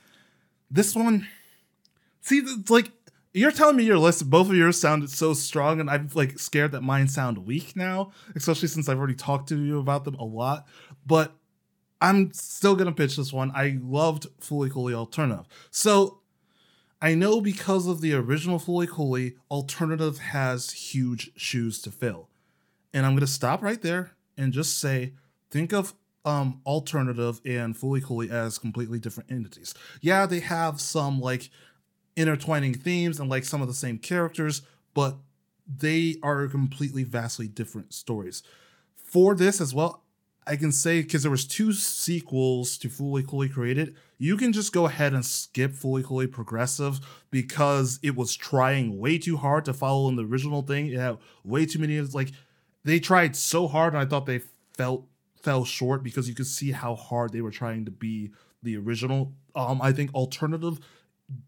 this 0.70 0.94
one 0.94 1.28
see 2.24 2.38
it's 2.38 2.70
like 2.70 2.90
you're 3.32 3.50
telling 3.50 3.76
me 3.76 3.84
your 3.84 3.98
list, 3.98 4.30
both 4.30 4.48
of 4.48 4.54
yours 4.54 4.80
sounded 4.80 5.10
so 5.10 5.34
strong, 5.34 5.80
and 5.80 5.90
I'm 5.90 6.08
like 6.14 6.38
scared 6.38 6.72
that 6.72 6.82
mine 6.82 7.08
sound 7.08 7.38
weak 7.38 7.74
now, 7.76 8.12
especially 8.34 8.68
since 8.68 8.88
I've 8.88 8.98
already 8.98 9.14
talked 9.14 9.48
to 9.48 9.60
you 9.60 9.78
about 9.78 10.04
them 10.04 10.14
a 10.14 10.24
lot. 10.24 10.66
But 11.04 11.32
I'm 12.00 12.32
still 12.32 12.76
gonna 12.76 12.92
pitch 12.92 13.16
this 13.16 13.32
one. 13.32 13.50
I 13.54 13.78
loved 13.82 14.26
Fully 14.40 14.70
Cooley 14.70 14.94
Alternative. 14.94 15.46
So 15.70 16.20
I 17.02 17.14
know 17.14 17.40
because 17.40 17.86
of 17.86 18.00
the 18.00 18.14
original 18.14 18.58
Fully 18.58 18.86
Cooley, 18.86 19.36
Alternative 19.50 20.18
has 20.18 20.70
huge 20.70 21.32
shoes 21.36 21.82
to 21.82 21.90
fill. 21.90 22.28
And 22.92 23.04
I'm 23.04 23.14
gonna 23.14 23.26
stop 23.26 23.62
right 23.62 23.82
there 23.82 24.12
and 24.38 24.52
just 24.52 24.78
say, 24.78 25.14
think 25.50 25.72
of 25.72 25.94
um 26.24 26.60
Alternative 26.64 27.40
and 27.44 27.76
Fully 27.76 28.00
Cooley 28.00 28.30
as 28.30 28.58
completely 28.58 29.00
different 29.00 29.32
entities. 29.32 29.74
Yeah, 30.00 30.26
they 30.26 30.40
have 30.40 30.80
some 30.80 31.20
like 31.20 31.50
intertwining 32.16 32.74
themes 32.74 33.18
and 33.18 33.28
like 33.28 33.44
some 33.44 33.62
of 33.62 33.68
the 33.68 33.74
same 33.74 33.98
characters, 33.98 34.62
but 34.94 35.16
they 35.66 36.16
are 36.22 36.46
completely 36.46 37.04
vastly 37.04 37.48
different 37.48 37.92
stories. 37.92 38.42
For 38.96 39.34
this 39.34 39.60
as 39.60 39.74
well, 39.74 40.04
I 40.46 40.56
can 40.56 40.72
say 40.72 41.02
because 41.02 41.22
there 41.22 41.30
was 41.30 41.46
two 41.46 41.72
sequels 41.72 42.76
to 42.78 42.88
Fully 42.88 43.22
Cooley 43.22 43.48
Created, 43.48 43.96
you 44.18 44.36
can 44.36 44.52
just 44.52 44.72
go 44.72 44.86
ahead 44.86 45.14
and 45.14 45.24
skip 45.24 45.72
Fully 45.72 46.02
Cooley 46.02 46.26
Progressive 46.26 47.00
because 47.30 47.98
it 48.02 48.14
was 48.14 48.36
trying 48.36 48.98
way 48.98 49.18
too 49.18 49.36
hard 49.38 49.64
to 49.64 49.72
follow 49.72 50.08
in 50.08 50.16
the 50.16 50.24
original 50.24 50.62
thing. 50.62 50.88
It 50.88 50.98
had 50.98 51.18
way 51.44 51.64
too 51.66 51.78
many 51.78 51.96
of 51.96 52.14
like 52.14 52.32
they 52.84 53.00
tried 53.00 53.36
so 53.36 53.66
hard 53.66 53.94
and 53.94 54.02
I 54.02 54.06
thought 54.06 54.26
they 54.26 54.42
felt 54.74 55.06
fell 55.40 55.64
short 55.64 56.02
because 56.02 56.28
you 56.28 56.34
could 56.34 56.46
see 56.46 56.72
how 56.72 56.94
hard 56.94 57.32
they 57.32 57.40
were 57.40 57.50
trying 57.50 57.84
to 57.86 57.90
be 57.90 58.30
the 58.62 58.76
original. 58.76 59.32
Um 59.54 59.80
I 59.80 59.92
think 59.92 60.14
alternative 60.14 60.78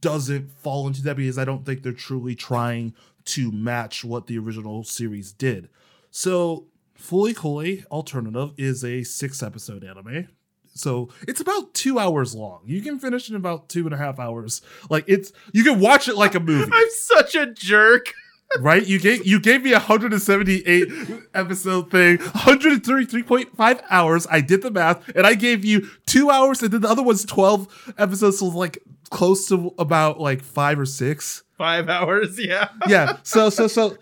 doesn't 0.01 0.51
fall 0.53 0.87
into 0.87 1.03
that 1.03 1.17
because 1.17 1.39
I 1.39 1.45
don't 1.45 1.65
think 1.65 1.83
they're 1.83 1.93
truly 1.93 2.35
trying 2.35 2.95
to 3.27 3.51
match 3.53 4.05
what 4.05 4.27
the 4.27 4.39
original 4.39 4.85
series 4.85 5.33
did. 5.33 5.69
So, 6.11 6.67
Fully 6.95 7.35
Cooley 7.35 7.85
Alternative 7.91 8.53
is 8.57 8.85
a 8.85 9.03
six 9.03 9.43
episode 9.43 9.85
anime. 9.85 10.29
So 10.77 11.09
it's 11.27 11.41
about 11.41 11.75
two 11.75 11.99
hours 11.99 12.35
long. 12.35 12.61
You 12.67 12.83
can 12.83 12.99
finish 12.99 13.31
in 13.31 13.37
about 13.37 13.69
two 13.69 13.87
and 13.87 13.95
a 13.95 13.97
half 13.97 14.19
hours. 14.19 14.61
Like 14.91 15.05
it's 15.07 15.33
you 15.53 15.65
can 15.65 15.81
watch 15.81 16.07
it 16.09 16.17
like 16.17 16.35
a 16.35 16.41
movie, 16.41 16.71
I'm 16.75 16.89
such 16.91 17.35
a 17.35 17.47
jerk. 17.47 18.13
Right? 18.61 18.87
You 18.87 18.99
gave 18.99 19.27
you 19.27 19.41
gave 19.41 19.63
me 19.63 19.71
a 19.73 19.79
178 19.79 20.89
episode 21.35 21.91
thing, 21.91 22.19
133.5 22.19 23.83
hours. 23.91 24.27
I 24.31 24.41
did 24.41 24.63
the 24.63 24.71
math, 24.71 25.09
and 25.15 25.27
I 25.27 25.35
gave 25.35 25.65
you 25.65 25.89
two 26.07 26.31
hours, 26.31 26.63
and 26.63 26.73
then 26.73 26.81
the 26.83 26.89
other 26.89 27.03
one's 27.03 27.25
12 27.25 27.95
episodes, 27.99 28.39
so 28.39 28.47
like 28.47 28.79
close 29.11 29.47
to 29.49 29.73
about 29.79 30.21
like 30.21 30.43
five 30.43 30.79
or 30.79 30.87
six 30.87 31.43
Five 31.57 31.89
hours. 31.89 32.39
Yeah. 32.43 32.69
yeah. 32.87 33.17
So 33.23 33.49
so 33.51 33.67
so 33.67 33.97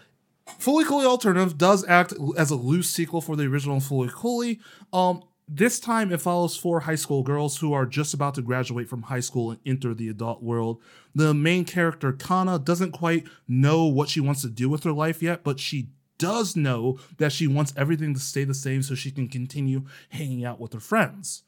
Fully 0.59 0.85
Cooley 0.85 1.07
Alternative 1.07 1.57
does 1.57 1.87
act 1.87 2.13
as 2.37 2.51
a 2.51 2.57
loose 2.57 2.91
sequel 2.91 3.21
for 3.21 3.37
the 3.37 3.45
original 3.45 3.81
Fully 3.81 4.11
Cooley. 4.13 4.61
Um 4.93 5.23
this 5.47 5.79
time 5.79 6.13
it 6.13 6.21
follows 6.21 6.57
four 6.57 6.81
high 6.81 6.95
school 6.95 7.23
girls 7.23 7.59
who 7.59 7.73
are 7.73 7.87
just 7.87 8.15
about 8.15 8.35
to 8.35 8.43
graduate 8.43 8.89
from 8.89 9.03
high 9.03 9.21
school 9.21 9.51
and 9.51 9.61
enter 9.67 9.93
the 9.93 10.09
adult 10.09 10.43
world. 10.43 10.81
The 11.15 11.35
main 11.35 11.65
character 11.65 12.13
Kana 12.13 12.59
doesn't 12.59 12.93
quite 12.93 13.27
know 13.47 13.85
what 13.85 14.09
she 14.09 14.21
wants 14.21 14.43
to 14.43 14.49
do 14.49 14.69
with 14.69 14.85
her 14.85 14.93
life 14.93 15.23
yet, 15.23 15.45
but 15.45 15.61
she 15.61 15.89
does 16.19 16.57
know 16.57 16.99
that 17.19 17.33
she 17.33 17.47
wants 17.47 17.75
everything 17.77 18.15
to 18.15 18.21
stay 18.21 18.45
the 18.45 18.55
same 18.55 18.83
so 18.83 18.95
she 18.95 19.11
can 19.11 19.29
continue 19.29 19.85
hanging 20.11 20.45
out 20.45 20.61
with 20.61 20.73
her 20.73 20.81
friends. 20.81 21.43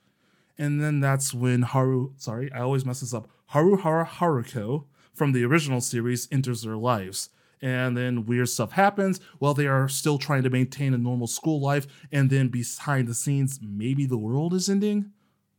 And 0.58 0.82
then 0.82 1.00
that's 1.00 1.32
when 1.32 1.62
Haru, 1.62 2.12
sorry, 2.16 2.52
I 2.52 2.60
always 2.60 2.84
mess 2.84 3.00
this 3.00 3.14
up. 3.14 3.28
Haruhara 3.52 4.06
Haruko 4.06 4.84
from 5.14 5.32
the 5.32 5.44
original 5.44 5.80
series 5.80 6.28
enters 6.30 6.62
their 6.62 6.76
lives. 6.76 7.30
And 7.62 7.96
then 7.96 8.26
weird 8.26 8.48
stuff 8.48 8.72
happens 8.72 9.20
while 9.38 9.54
they 9.54 9.66
are 9.66 9.88
still 9.88 10.18
trying 10.18 10.42
to 10.42 10.50
maintain 10.50 10.92
a 10.94 10.98
normal 10.98 11.26
school 11.26 11.60
life. 11.60 11.86
And 12.12 12.28
then 12.28 12.48
behind 12.48 13.08
the 13.08 13.14
scenes, 13.14 13.58
maybe 13.62 14.06
the 14.06 14.18
world 14.18 14.52
is 14.52 14.68
ending. 14.68 15.12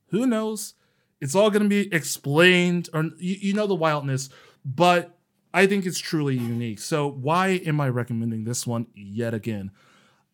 Who 0.09 0.27
knows? 0.27 0.75
It's 1.19 1.33
all 1.33 1.49
going 1.49 1.63
to 1.63 1.69
be 1.69 1.93
explained, 1.93 2.89
or 2.93 3.05
you, 3.17 3.35
you 3.39 3.53
know 3.53 3.65
the 3.65 3.75
wildness. 3.75 4.29
But 4.63 5.17
I 5.53 5.65
think 5.65 5.85
it's 5.85 5.99
truly 5.99 6.35
unique. 6.35 6.79
So 6.79 7.07
why 7.07 7.61
am 7.65 7.81
I 7.81 7.89
recommending 7.89 8.43
this 8.43 8.67
one 8.67 8.87
yet 8.93 9.33
again? 9.33 9.71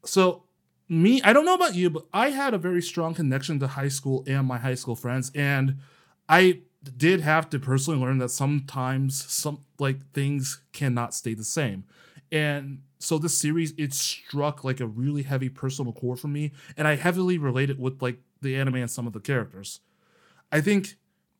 So 0.04 0.44
me, 0.90 1.22
I 1.22 1.32
don't 1.32 1.46
know 1.46 1.54
about 1.54 1.76
you, 1.76 1.90
but 1.90 2.06
I 2.14 2.32
had 2.32 2.54
a 2.54 2.58
very 2.58 2.82
strong 2.82 3.14
connection 3.14 3.60
to 3.60 3.68
high 3.68 3.88
school 3.88 4.24
and 4.28 4.46
my 4.46 4.58
high 4.58 4.76
school 4.76 4.96
friends, 4.96 5.32
and 5.34 5.78
I 6.28 6.62
did 6.98 7.22
have 7.22 7.50
to 7.52 7.60
personally 7.60 8.00
learn 8.00 8.18
that 8.18 8.30
sometimes 8.30 9.24
some 9.32 9.64
like 9.84 10.12
things 10.14 10.62
cannot 10.72 11.14
stay 11.14 11.36
the 11.36 11.44
same. 11.44 11.84
And 12.32 12.82
so 12.98 13.20
this 13.20 13.38
series 13.38 13.74
it 13.78 13.94
struck 13.94 14.64
like 14.64 14.80
a 14.80 14.88
really 14.88 15.22
heavy 15.22 15.50
personal 15.50 15.94
chord 15.94 16.20
for 16.20 16.30
me, 16.30 16.52
and 16.76 16.88
I 16.88 16.96
heavily 16.96 17.38
related 17.38 17.80
with 17.80 18.02
like 18.02 18.18
the 18.42 18.56
anime 18.56 18.76
and 18.76 18.90
some 18.90 19.06
of 19.06 19.14
the 19.14 19.20
characters. 19.20 19.82
I 20.52 20.62
think 20.62 20.96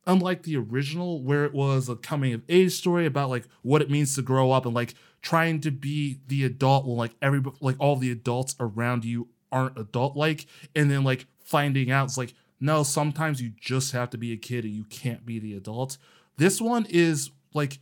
unlike 0.06 0.44
the 0.44 0.58
original 0.58 1.22
where 1.24 1.46
it 1.46 1.54
was 1.54 1.88
a 1.88 1.96
coming 1.96 2.34
of 2.34 2.44
age 2.50 2.74
story 2.74 3.06
about 3.06 3.30
like 3.30 3.46
what 3.62 3.82
it 3.82 3.90
means 3.90 4.16
to 4.16 4.22
grow 4.22 4.52
up 4.52 4.66
and 4.66 4.76
like 4.76 4.96
trying 5.22 5.62
to 5.62 5.72
be 5.72 6.20
the 6.28 6.44
adult 6.44 6.86
when 6.86 6.98
like 6.98 7.16
every 7.22 7.42
like 7.62 7.76
all 7.80 7.96
the 7.96 8.12
adults 8.12 8.56
around 8.60 9.06
you 9.06 9.28
aren't 9.52 9.78
adult 9.78 10.18
like 10.18 10.46
and 10.76 10.92
then 10.92 11.04
like 11.04 11.26
finding 11.44 11.90
out 11.90 12.06
it's 12.06 12.18
like 12.18 12.34
no 12.60 12.84
sometimes 12.84 13.42
you 13.42 13.52
just 13.60 13.94
have 13.94 14.10
to 14.10 14.18
be 14.18 14.34
a 14.34 14.38
kid 14.38 14.66
and 14.66 14.74
you 14.74 14.84
can't 14.86 15.26
be 15.26 15.40
the 15.40 15.54
adult 15.54 15.98
this 16.38 16.60
one 16.60 16.86
is 16.90 17.32
like 17.54 17.80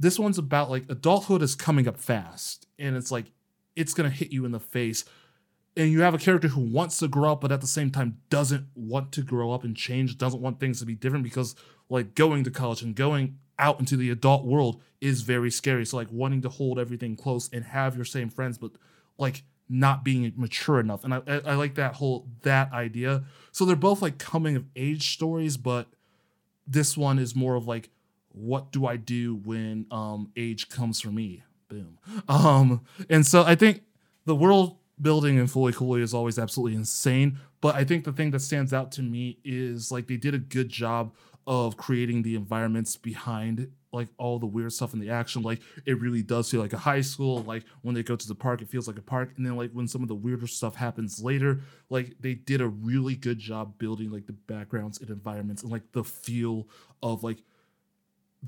this 0.00 0.18
one's 0.18 0.38
about 0.38 0.70
like 0.70 0.86
adulthood 0.88 1.42
is 1.42 1.54
coming 1.54 1.86
up 1.86 1.98
fast 1.98 2.66
and 2.78 2.96
it's 2.96 3.12
like 3.12 3.26
it's 3.76 3.92
gonna 3.92 4.10
hit 4.10 4.32
you 4.32 4.44
in 4.46 4.50
the 4.50 4.58
face. 4.58 5.04
And 5.76 5.92
you 5.92 6.00
have 6.00 6.14
a 6.14 6.18
character 6.18 6.48
who 6.48 6.62
wants 6.62 6.98
to 6.98 7.06
grow 7.06 7.32
up 7.32 7.42
but 7.42 7.52
at 7.52 7.60
the 7.60 7.66
same 7.66 7.90
time 7.90 8.16
doesn't 8.30 8.66
want 8.74 9.12
to 9.12 9.22
grow 9.22 9.52
up 9.52 9.62
and 9.62 9.76
change 9.76 10.16
doesn't 10.16 10.40
want 10.40 10.58
things 10.58 10.80
to 10.80 10.86
be 10.86 10.94
different 10.94 11.22
because 11.22 11.54
like 11.90 12.14
going 12.14 12.44
to 12.44 12.50
college 12.50 12.82
and 12.82 12.96
going 12.96 13.38
out 13.58 13.78
into 13.78 13.96
the 13.96 14.08
adult 14.08 14.46
world 14.46 14.80
is 15.02 15.20
very 15.20 15.50
scary. 15.50 15.84
So 15.84 15.98
like 15.98 16.08
wanting 16.10 16.40
to 16.42 16.48
hold 16.48 16.78
everything 16.78 17.14
close 17.14 17.50
and 17.52 17.62
have 17.66 17.94
your 17.94 18.06
same 18.06 18.30
friends 18.30 18.56
but 18.56 18.72
like 19.18 19.42
not 19.68 20.02
being 20.02 20.32
mature 20.34 20.80
enough. 20.80 21.04
And 21.04 21.12
I, 21.12 21.22
I, 21.26 21.40
I 21.44 21.54
like 21.54 21.74
that 21.74 21.96
whole 21.96 22.26
that 22.40 22.72
idea. 22.72 23.24
So 23.52 23.66
they're 23.66 23.76
both 23.76 24.00
like 24.00 24.16
coming 24.16 24.56
of 24.56 24.64
age 24.74 25.12
stories 25.12 25.58
but 25.58 25.88
this 26.66 26.96
one 26.96 27.18
is 27.18 27.36
more 27.36 27.54
of 27.54 27.66
like 27.66 27.90
what 28.32 28.72
do 28.72 28.86
i 28.86 28.96
do 28.96 29.36
when 29.44 29.86
um 29.90 30.30
age 30.36 30.68
comes 30.68 31.00
for 31.00 31.08
me 31.08 31.42
boom 31.68 31.98
um 32.28 32.80
and 33.08 33.26
so 33.26 33.42
i 33.44 33.54
think 33.54 33.82
the 34.24 34.34
world 34.34 34.76
building 35.00 35.38
in 35.38 35.46
FLCL 35.46 36.00
is 36.00 36.14
always 36.14 36.38
absolutely 36.38 36.76
insane. 36.76 37.38
But 37.60 37.74
I 37.74 37.84
think 37.84 38.04
the 38.04 38.12
thing 38.12 38.30
that 38.32 38.40
stands 38.40 38.72
out 38.72 38.92
to 38.92 39.02
me 39.02 39.38
is 39.44 39.90
like 39.90 40.06
they 40.06 40.16
did 40.16 40.34
a 40.34 40.38
good 40.38 40.68
job 40.68 41.14
of 41.46 41.76
creating 41.76 42.22
the 42.22 42.34
environments 42.34 42.96
behind 42.96 43.70
like 43.92 44.08
all 44.18 44.38
the 44.38 44.46
weird 44.46 44.72
stuff 44.72 44.94
in 44.94 45.00
the 45.00 45.10
action. 45.10 45.42
Like 45.42 45.60
it 45.84 46.00
really 46.00 46.22
does 46.22 46.50
feel 46.50 46.60
like 46.60 46.72
a 46.72 46.78
high 46.78 47.00
school. 47.00 47.42
Like 47.42 47.64
when 47.82 47.94
they 47.94 48.02
go 48.02 48.14
to 48.14 48.28
the 48.28 48.34
park, 48.34 48.62
it 48.62 48.68
feels 48.68 48.86
like 48.86 48.98
a 48.98 49.02
park. 49.02 49.32
And 49.36 49.44
then 49.44 49.56
like 49.56 49.72
when 49.72 49.88
some 49.88 50.02
of 50.02 50.08
the 50.08 50.14
weirder 50.14 50.46
stuff 50.46 50.76
happens 50.76 51.22
later, 51.22 51.60
like 51.88 52.14
they 52.20 52.34
did 52.34 52.60
a 52.60 52.68
really 52.68 53.16
good 53.16 53.38
job 53.38 53.78
building 53.78 54.10
like 54.10 54.26
the 54.26 54.32
backgrounds 54.32 55.00
and 55.00 55.10
environments 55.10 55.62
and 55.62 55.72
like 55.72 55.90
the 55.92 56.04
feel 56.04 56.68
of 57.02 57.24
like 57.24 57.42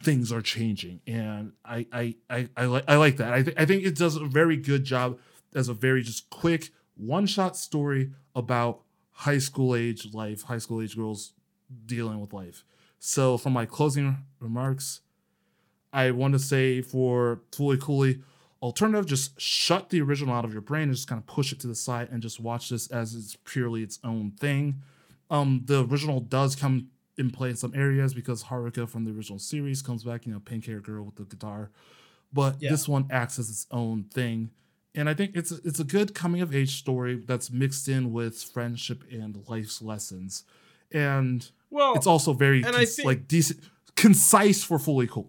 things 0.01 0.33
are 0.33 0.41
changing 0.41 1.01
and 1.07 1.53
i 1.65 1.87
i 1.93 2.15
i, 2.31 2.49
I 2.57 2.65
like 2.65 2.85
i 2.89 2.97
like 2.97 3.19
that 3.19 3.33
I, 3.35 3.43
th- 3.43 3.57
I 3.59 3.67
think 3.67 3.85
it 3.85 3.95
does 3.97 4.17
a 4.17 4.25
very 4.25 4.57
good 4.57 4.85
job 4.85 5.19
as 5.55 5.69
a 5.69 5.75
very 5.75 6.03
just 6.03 6.31
quick 6.31 6.71
one 6.97 7.27
shot 7.27 7.57
story 7.57 8.13
about 8.35 8.83
high 9.13 9.39
school 9.39 9.75
age 9.75 10.13
life, 10.13 10.43
high 10.43 10.59
school 10.59 10.83
age 10.83 10.97
girls 10.97 11.33
dealing 11.87 12.21
with 12.21 12.33
life. 12.33 12.65
So, 12.99 13.37
for 13.37 13.51
my 13.51 13.67
closing 13.67 14.19
remarks, 14.41 15.01
I 15.93 16.11
want 16.13 16.33
to 16.35 16.39
say 16.39 16.83
for 16.83 17.41
FLCL 17.51 18.23
alternative, 18.63 19.07
just 19.07 19.41
shut 19.41 19.91
the 19.91 20.01
original 20.01 20.35
out 20.35 20.45
of 20.45 20.53
your 20.53 20.63
brain 20.63 20.85
and 20.85 20.95
just 20.95 21.09
kind 21.09 21.21
of 21.21 21.27
push 21.27 21.53
it 21.53 21.61
to 21.61 21.67
the 21.67 21.75
side 21.75 22.09
and 22.11 22.23
just 22.23 22.39
watch 22.39 22.69
this 22.69 22.89
as 22.91 23.15
it's 23.15 23.37
purely 23.45 23.83
its 23.83 23.99
own 24.05 24.33
thing. 24.39 24.83
Um, 25.31 25.63
the 25.65 25.85
original 25.85 26.21
does 26.21 26.55
come 26.55 26.89
in 27.23 27.31
play 27.31 27.51
in 27.51 27.57
some 27.57 27.73
areas 27.75 28.13
because 28.15 28.45
Haruka 28.45 28.89
from 28.89 29.05
the 29.05 29.11
original 29.13 29.39
series 29.39 29.81
comes 29.83 30.05
back, 30.05 30.27
you 30.27 30.33
know, 30.33 30.41
pink 30.41 30.67
hair 30.67 30.81
girl 30.81 31.05
with 31.05 31.17
the 31.17 31.25
guitar. 31.25 31.71
But 32.33 32.61
Yeah. 32.61 32.71
this 32.71 32.87
one 32.89 33.07
acts 33.11 33.39
as 33.39 33.49
its 33.51 33.67
own 33.71 34.05
thing 34.05 34.51
and 34.95 35.09
I 35.09 35.15
think 35.15 35.35
it's 35.35 35.51
a, 35.51 35.57
it's 35.65 35.81
a 35.81 35.85
good 35.85 36.15
coming 36.15 36.43
of 36.43 36.55
age 36.55 36.79
story 36.79 37.15
that's 37.27 37.51
mixed 37.51 37.89
in 37.89 38.13
with 38.13 38.43
friendship 38.43 39.03
and 39.11 39.43
life's 39.49 39.81
lessons, 39.81 40.45
and 40.93 41.51
Well, 41.71 41.95
it's 41.95 42.07
also 42.07 42.35
very 42.35 42.59
and 42.59 42.77
I 42.77 42.81
cons- 42.85 42.97
think- 42.97 43.07
like 43.07 43.27
decent, 43.27 43.61
concise 43.97 44.63
for 44.63 44.79
FLCL. 44.79 45.29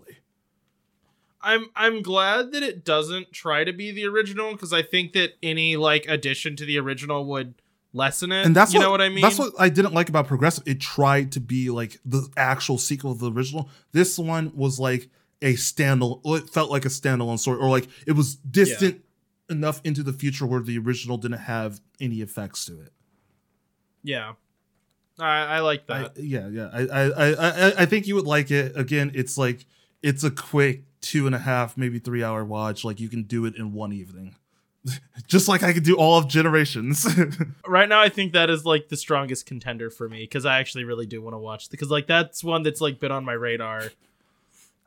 I'm 1.42 1.68
I'm 1.78 2.02
glad 2.02 2.52
that 2.52 2.62
it 2.64 2.84
doesn't 2.86 3.32
try 3.32 3.64
to 3.64 3.72
be 3.74 3.92
the 3.92 4.06
original 4.06 4.52
because 4.52 4.74
I 4.74 4.82
think 4.82 5.14
that 5.14 5.34
any 5.42 5.76
like 5.78 6.06
addition 6.10 6.56
to 6.58 6.66
the 6.66 6.78
original 6.80 7.26
would 7.28 7.54
lessen 7.94 8.32
it. 8.32 8.46
And 8.46 8.56
that's 8.56 8.74
you 8.74 8.80
what, 8.80 8.86
know 8.86 8.92
what 8.92 9.02
I 9.02 9.10
mean. 9.10 9.22
That's 9.22 9.38
what 9.40 9.54
I 9.60 9.70
didn't 9.70 9.94
like 9.94 10.10
about 10.10 10.28
Progressive. 10.28 10.64
It 10.68 10.82
tried 10.82 11.32
to 11.34 11.40
be 11.40 11.70
like 11.70 12.00
the 12.04 12.28
actual 12.36 12.78
sequel 12.78 13.12
of 13.12 13.20
the 13.20 13.32
original. 13.32 13.70
This 13.92 14.18
one 14.18 14.52
was 14.56 14.80
like 14.80 15.10
a 15.42 15.54
standalone. 15.54 16.22
It 16.40 16.50
felt 16.50 16.72
like 16.72 16.86
a 16.86 16.90
standalone 16.90 17.40
story, 17.40 17.60
or 17.60 17.70
like 17.70 17.88
it 18.08 18.14
was 18.14 18.36
distant 18.36 19.02
enough 19.50 19.82
into 19.84 20.02
the 20.04 20.14
future 20.14 20.46
where 20.46 20.62
the 20.62 20.78
original 20.78 21.18
didn't 21.18 21.40
have 21.40 21.80
any 22.02 22.22
effects 22.22 22.66
to 22.66 22.80
it. 22.82 22.92
yeah, 24.04 24.34
I, 25.20 25.28
I 25.46 25.60
like 25.60 25.84
I, 25.90 26.00
that. 26.04 26.18
yeah, 26.18 26.48
yeah. 26.48 26.70
I, 26.74 26.82
I, 26.88 27.04
I, 27.12 27.68
I- 27.70 27.74
I 27.80 27.86
think 27.86 28.08
you 28.08 28.16
would 28.16 28.26
like 28.26 28.50
it. 28.52 28.76
Again, 28.78 29.12
it's 29.14 29.38
like 29.38 29.66
it's 30.02 30.24
a 30.24 30.32
quick 30.32 30.84
two 31.02 31.26
and 31.28 31.36
a 31.36 31.40
half, 31.40 31.78
maybe 31.78 32.00
three 32.00 32.24
hour 32.24 32.44
watch. 32.44 32.84
Like 32.84 33.00
you 33.00 33.10
can 33.10 33.24
do 33.24 33.46
it 33.46 33.56
in 33.56 33.74
one 33.74 33.92
evening, 33.94 34.36
just 35.28 35.48
like 35.48 35.64
I 35.64 35.74
could 35.74 35.84
do 35.84 35.96
all 35.96 36.18
of 36.18 36.28
Generations. 36.28 37.08
right 37.68 37.88
now, 37.88 38.02
I 38.02 38.10
think 38.10 38.34
that 38.34 38.50
is 38.50 38.66
like 38.66 38.90
the 38.90 38.98
strongest 38.98 39.46
contender 39.46 39.90
for 39.90 40.10
me 40.10 40.24
because 40.24 40.46
I 40.46 40.60
actually 40.60 40.84
really 40.84 41.06
do 41.06 41.22
want 41.22 41.34
to 41.34 41.38
watch 41.40 41.70
because 41.70 41.90
like 41.90 42.08
that's 42.08 42.44
one 42.44 42.64
that's 42.64 42.82
like 42.82 43.00
been 43.00 43.12
on 43.12 43.24
my 43.26 43.34
radar. 43.34 43.92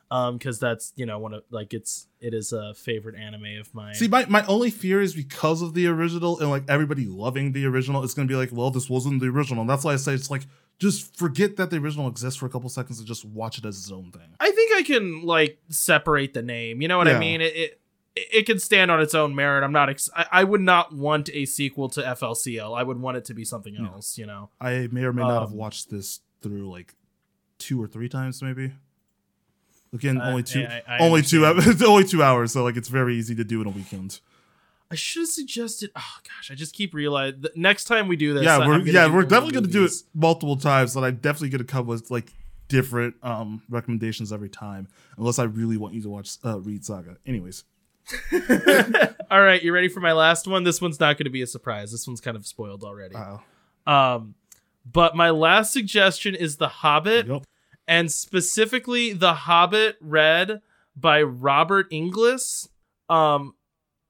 Um, 0.09 0.37
because 0.37 0.57
that's 0.57 0.93
you 0.95 1.05
know 1.05 1.19
one 1.19 1.33
of 1.33 1.43
like 1.49 1.73
it's 1.73 2.07
it 2.21 2.33
is 2.33 2.53
a 2.53 2.73
favorite 2.73 3.15
anime 3.15 3.59
of 3.59 3.73
mine. 3.75 3.93
See, 3.93 4.07
my, 4.07 4.25
my 4.27 4.45
only 4.45 4.69
fear 4.69 5.01
is 5.01 5.13
because 5.13 5.61
of 5.61 5.73
the 5.73 5.85
original 5.87 6.39
and 6.39 6.49
like 6.49 6.63
everybody 6.69 7.05
loving 7.05 7.51
the 7.51 7.65
original, 7.65 8.01
it's 8.05 8.13
gonna 8.13 8.27
be 8.27 8.35
like, 8.35 8.49
well, 8.53 8.71
this 8.71 8.89
wasn't 8.89 9.19
the 9.19 9.27
original. 9.27 9.61
And 9.61 9.69
that's 9.69 9.83
why 9.83 9.91
I 9.91 9.97
say 9.97 10.13
it's 10.13 10.31
like 10.31 10.43
just 10.79 11.17
forget 11.17 11.57
that 11.57 11.71
the 11.71 11.77
original 11.77 12.07
exists 12.07 12.39
for 12.39 12.45
a 12.45 12.49
couple 12.49 12.69
seconds 12.69 12.99
and 12.99 13.07
just 13.07 13.25
watch 13.25 13.57
it 13.57 13.65
as 13.65 13.77
its 13.77 13.91
own 13.91 14.11
thing. 14.13 14.29
I 14.39 14.49
think 14.51 14.71
I 14.77 14.83
can 14.83 15.23
like 15.23 15.59
separate 15.67 16.33
the 16.33 16.41
name. 16.41 16.81
You 16.81 16.87
know 16.87 16.97
what 16.99 17.07
Yeah. 17.07 17.17
I 17.17 17.19
mean? 17.19 17.41
It, 17.41 17.53
it 17.55 17.81
it 18.31 18.45
can 18.45 18.59
stand 18.59 18.91
on 18.91 18.99
its 19.01 19.13
own 19.15 19.35
merit. 19.35 19.63
I'm 19.63 19.71
not. 19.71 19.89
Ex- 19.89 20.09
I, 20.15 20.25
I 20.31 20.43
would 20.43 20.61
not 20.61 20.93
want 20.93 21.29
a 21.33 21.45
sequel 21.45 21.89
to 21.89 22.01
FLCL. 22.01 22.77
I 22.77 22.83
would 22.83 22.99
want 22.99 23.17
it 23.17 23.25
to 23.25 23.33
be 23.33 23.43
something 23.45 23.75
else. 23.77 24.17
You 24.17 24.25
know. 24.25 24.49
I 24.61 24.87
may 24.91 25.03
or 25.03 25.13
may 25.13 25.21
not 25.23 25.41
have 25.41 25.51
Um, 25.51 25.57
watched 25.57 25.89
this 25.89 26.19
through 26.41 26.69
like 26.69 26.95
two 27.59 27.81
or 27.81 27.87
three 27.87 28.09
times, 28.09 28.41
maybe. 28.41 28.73
Again, 29.93 30.19
Uh, 30.19 30.29
only 30.29 30.43
two, 30.43 30.61
I- 30.65 30.83
I 30.87 30.97
only 30.99 31.21
two, 31.21 31.45
understand. 31.45 31.73
it's 31.81 31.83
only 31.83 32.03
two 32.03 32.21
hours, 32.21 32.51
so 32.51 32.63
like 32.63 32.75
it's 32.77 32.89
very 32.89 33.15
easy 33.15 33.35
to 33.35 33.43
do 33.43 33.61
in 33.61 33.67
a 33.67 33.71
weekend. 33.71 34.19
I 34.91 34.95
should 34.95 35.21
have 35.23 35.29
suggested. 35.29 35.91
Oh 35.95 36.17
gosh, 36.23 36.51
I 36.51 36.55
just 36.55 36.73
keep 36.73 36.93
realizing. 36.93 37.41
The 37.41 37.51
next 37.55 37.85
time 37.85 38.07
we 38.07 38.15
do 38.15 38.33
this, 38.33 38.43
yeah, 38.43 38.65
we're 38.65 38.79
yeah 38.81 39.07
we're 39.13 39.23
definitely 39.23 39.53
gonna 39.53 39.67
do 39.67 39.83
it 39.85 39.91
multiple 40.13 40.55
times, 40.57 40.95
and 40.95 41.05
I'm 41.05 41.15
definitely 41.17 41.49
gonna 41.49 41.63
come 41.65 41.87
with 41.87 42.09
like 42.11 42.31
different 42.69 43.15
um 43.23 43.61
recommendations 43.69 44.31
every 44.33 44.49
time, 44.49 44.87
unless 45.17 45.39
I 45.39 45.43
really 45.43 45.77
want 45.77 45.93
you 45.93 46.01
to 46.03 46.09
watch 46.09 46.37
uh, 46.45 46.59
Read 46.59 46.85
Saga. 46.85 47.17
Anyways, 47.25 47.63
All 49.31 49.41
right, 49.41 49.61
you 49.61 49.73
ready 49.73 49.87
for 49.89 49.99
my 49.99 50.13
last 50.13 50.47
one? 50.47 50.63
This 50.63 50.81
one's 50.81 50.99
not 50.99 51.17
going 51.17 51.25
to 51.25 51.29
be 51.31 51.41
a 51.41 51.47
surprise. 51.47 51.91
This 51.91 52.07
one's 52.07 52.21
kind 52.21 52.37
of 52.37 52.45
spoiled 52.47 52.83
already. 52.83 53.15
wow, 53.15 53.41
Um, 53.85 54.35
but 54.89 55.15
my 55.15 55.29
last 55.31 55.73
suggestion 55.73 56.35
is 56.35 56.57
The 56.57 56.67
Hobbit. 56.69 57.27
Yup. 57.27 57.43
and 57.87 58.11
specifically 58.11 59.13
The 59.13 59.33
Hobbit 59.33 59.97
read 60.01 60.61
by 60.95 61.21
Robert 61.21 61.87
Inglis. 61.91 62.67
Um 63.09 63.53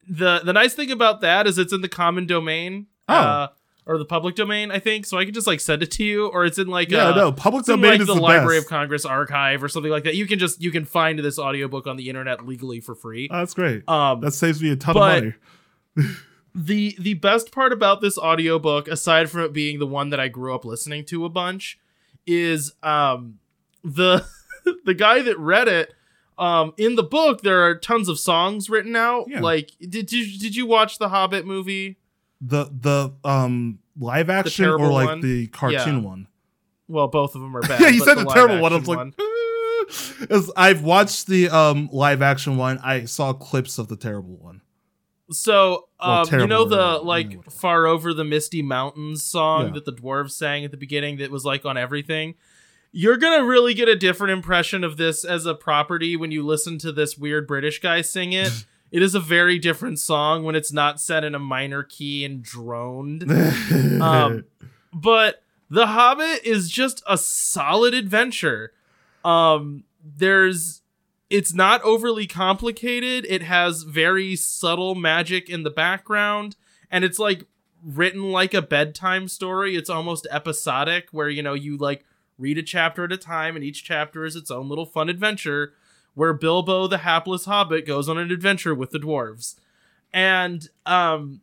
the 0.09 0.39
the 0.39 0.53
nice 0.53 0.73
thing 0.73 0.89
about 0.91 1.19
that 1.21 1.45
is 1.47 1.57
it's 1.57 1.73
in 1.73 1.81
the 1.81 1.89
common 1.89 2.25
domain. 2.25 2.87
Oh. 3.09 3.13
Uh, 3.13 3.47
or 3.87 3.97
the 3.97 4.05
public 4.05 4.35
domain, 4.35 4.69
I 4.69 4.79
think. 4.79 5.05
So 5.05 5.17
I 5.17 5.25
can 5.25 5.33
just 5.33 5.47
like 5.47 5.59
send 5.59 5.81
it 5.81 5.91
to 5.91 6.03
you, 6.03 6.27
or 6.27 6.45
it's 6.45 6.57
in 6.57 6.67
like 6.67 6.91
yeah, 6.91 7.07
uh, 7.09 7.15
no, 7.15 7.31
public 7.31 7.65
domain 7.65 7.91
like 7.91 8.01
is 8.01 8.07
the, 8.07 8.15
the, 8.15 8.21
Library 8.21 8.57
best. 8.57 8.65
of 8.65 8.69
Congress 8.69 9.05
archive 9.05 9.63
or 9.63 9.69
something 9.69 9.91
like 9.91 10.03
that. 10.03 10.15
You 10.15 10.27
can 10.27 10.39
just 10.39 10.61
you 10.61 10.71
can 10.71 10.85
find 10.85 11.17
this 11.19 11.39
audiobook 11.39 11.87
on 11.87 11.97
the 11.97 12.09
internet 12.09 12.45
legally 12.45 12.79
for 12.79 12.93
free. 12.95 13.29
Oh, 13.31 13.37
that's 13.39 13.53
great. 13.53 13.87
Um, 13.89 14.21
that 14.21 14.31
saves 14.33 14.61
me 14.61 14.71
a 14.71 14.75
ton 14.75 14.97
of 14.97 15.01
money. 15.01 15.33
the 16.55 16.95
the 16.99 17.13
best 17.15 17.51
part 17.51 17.71
about 17.71 18.01
this 18.01 18.17
audiobook 18.17 18.87
aside 18.87 19.29
from 19.29 19.41
it 19.41 19.53
being 19.53 19.79
the 19.79 19.87
one 19.87 20.09
that 20.09 20.19
I 20.19 20.27
grew 20.27 20.53
up 20.53 20.65
listening 20.65 21.05
to 21.05 21.23
a 21.25 21.29
bunch 21.29 21.79
is 22.25 22.73
um 22.81 23.39
the 23.83 24.25
the 24.85 24.93
guy 24.93 25.21
that 25.21 25.37
read 25.37 25.67
it 25.67 25.93
um 26.37 26.73
in 26.77 26.95
the 26.95 27.03
book 27.03 27.41
there 27.41 27.61
are 27.61 27.75
tons 27.75 28.09
of 28.09 28.19
songs 28.19 28.69
written 28.69 28.95
out 28.95 29.25
Yeah. 29.29 29.39
like 29.39 29.71
did 29.87 30.11
you 30.11 30.37
did 30.39 30.55
you 30.55 30.65
watch 30.65 30.97
the 30.97 31.09
hobbit 31.09 31.45
movie 31.45 31.97
The 32.41 32.65
the 32.65 33.13
um 33.27 33.79
live 33.99 34.29
action 34.29 34.65
or 34.65 34.77
like 34.91 35.07
one? 35.07 35.21
the 35.21 35.47
cartoon 35.47 35.95
Yeah. 35.95 35.99
one. 36.09 36.27
well 36.87 37.07
both 37.07 37.33
of 37.35 37.41
them 37.41 37.55
are 37.57 37.61
bad 37.67 37.79
yeah, 37.81 37.87
you 37.89 38.01
said 38.03 38.15
the, 38.15 38.23
live 38.25 38.33
terrible 38.35 38.61
one. 38.61 38.73
I 38.73 38.77
was 38.77 38.87
like. 38.87 39.13
As 40.29 40.51
I've 40.57 40.83
watched 40.83 41.27
the 41.27 41.49
um 41.49 41.89
live 41.91 42.21
action 42.21 42.57
one. 42.57 42.77
I 42.83 43.05
saw 43.05 43.33
clips 43.33 43.77
of 43.77 43.87
the 43.87 43.95
terrible 43.95 44.35
one. 44.37 44.61
So, 45.31 45.87
Well, 45.99 46.25
um, 46.31 46.39
you 46.39 46.47
know 46.47 46.63
the 46.65 46.75
you 46.75 46.81
know, 46.81 47.01
like. 47.03 47.51
"Far 47.51 47.85
Over 47.85 48.13
the 48.13 48.23
Misty 48.23 48.61
Mountains" 48.61 49.23
song 49.23 49.67
Yeah. 49.67 49.73
that 49.73 49.85
the 49.85 49.91
dwarves 49.93 50.31
sang 50.31 50.63
at 50.65 50.71
the 50.71 50.77
beginning 50.77 51.17
that 51.17 51.31
was 51.31 51.43
like 51.45 51.65
on 51.65 51.77
everything. 51.77 52.35
You're 52.93 53.17
gonna 53.17 53.43
really 53.45 53.73
get 53.73 53.89
a 53.89 53.95
different 53.95 54.31
impression 54.31 54.83
of 54.83 54.95
this 54.97 55.23
as 55.25 55.45
a 55.45 55.53
property 55.53 56.15
when 56.15 56.31
you 56.31 56.45
listen 56.45 56.77
to 56.79 56.91
this 56.91 57.17
weird 57.17 57.45
British 57.47 57.79
guy 57.79 58.01
sing 58.01 58.33
it. 58.33 58.65
it 58.91 59.01
is 59.01 59.15
a 59.15 59.19
very 59.19 59.59
different 59.59 59.99
song 59.99 60.43
when 60.43 60.55
it's 60.55 60.71
not 60.71 60.99
set 60.99 61.23
in 61.23 61.35
a 61.35 61.39
minor 61.39 61.83
key 61.83 62.23
and 62.25 62.41
droned. 62.43 63.25
Um, 64.01 64.45
but 64.93 65.43
The 65.69 65.87
Hobbit 65.87 66.45
is 66.45 66.69
just 66.69 67.03
a 67.07 67.17
solid 67.17 67.93
adventure. 67.93 68.71
Um, 69.25 69.83
there's 70.03 70.81
it's 71.29 71.53
not 71.53 71.81
overly 71.83 72.25
complicated. 72.25 73.25
It 73.27 73.41
has 73.43 73.83
very 73.83 74.35
subtle 74.35 74.95
magic 74.95 75.49
in 75.49 75.63
the 75.63 75.69
background, 75.69 76.55
and 76.89 77.03
it's 77.03 77.19
like 77.19 77.43
written 77.83 78.31
like 78.31 78.53
a 78.53 78.61
bedtime 78.61 79.27
story. 79.27 79.75
It's 79.75 79.89
almost 79.89 80.27
episodic, 80.31 81.09
where 81.11 81.29
you 81.29 81.43
know 81.43 81.53
you 81.53 81.77
like 81.77 82.05
read 82.37 82.57
a 82.57 82.63
chapter 82.63 83.03
at 83.03 83.11
a 83.11 83.17
time, 83.17 83.55
and 83.55 83.65
each 83.65 83.83
chapter 83.83 84.23
is 84.23 84.35
its 84.35 84.51
own 84.51 84.69
little 84.69 84.85
fun 84.85 85.09
adventure. 85.09 85.73
Where 86.17 86.33
Bilbo, 86.33 86.87
the 86.87 86.97
hapless 86.97 87.45
hobbit, 87.45 87.85
goes 87.85 88.09
on 88.09 88.17
an 88.17 88.31
adventure 88.31 88.73
with 88.73 88.89
the 88.89 88.97
dwarves, 88.97 89.53
and 90.11 90.67
um, 90.83 91.41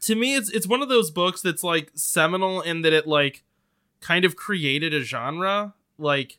to 0.00 0.14
me, 0.14 0.34
it's 0.34 0.48
it's 0.48 0.66
one 0.66 0.80
of 0.80 0.88
those 0.88 1.10
books 1.10 1.42
that's 1.42 1.62
like 1.62 1.90
seminal 1.92 2.62
in 2.62 2.80
that 2.80 2.94
it 2.94 3.06
like 3.06 3.44
kind 4.00 4.24
of 4.24 4.34
created 4.34 4.94
a 4.94 5.00
genre. 5.00 5.74
Like 5.98 6.38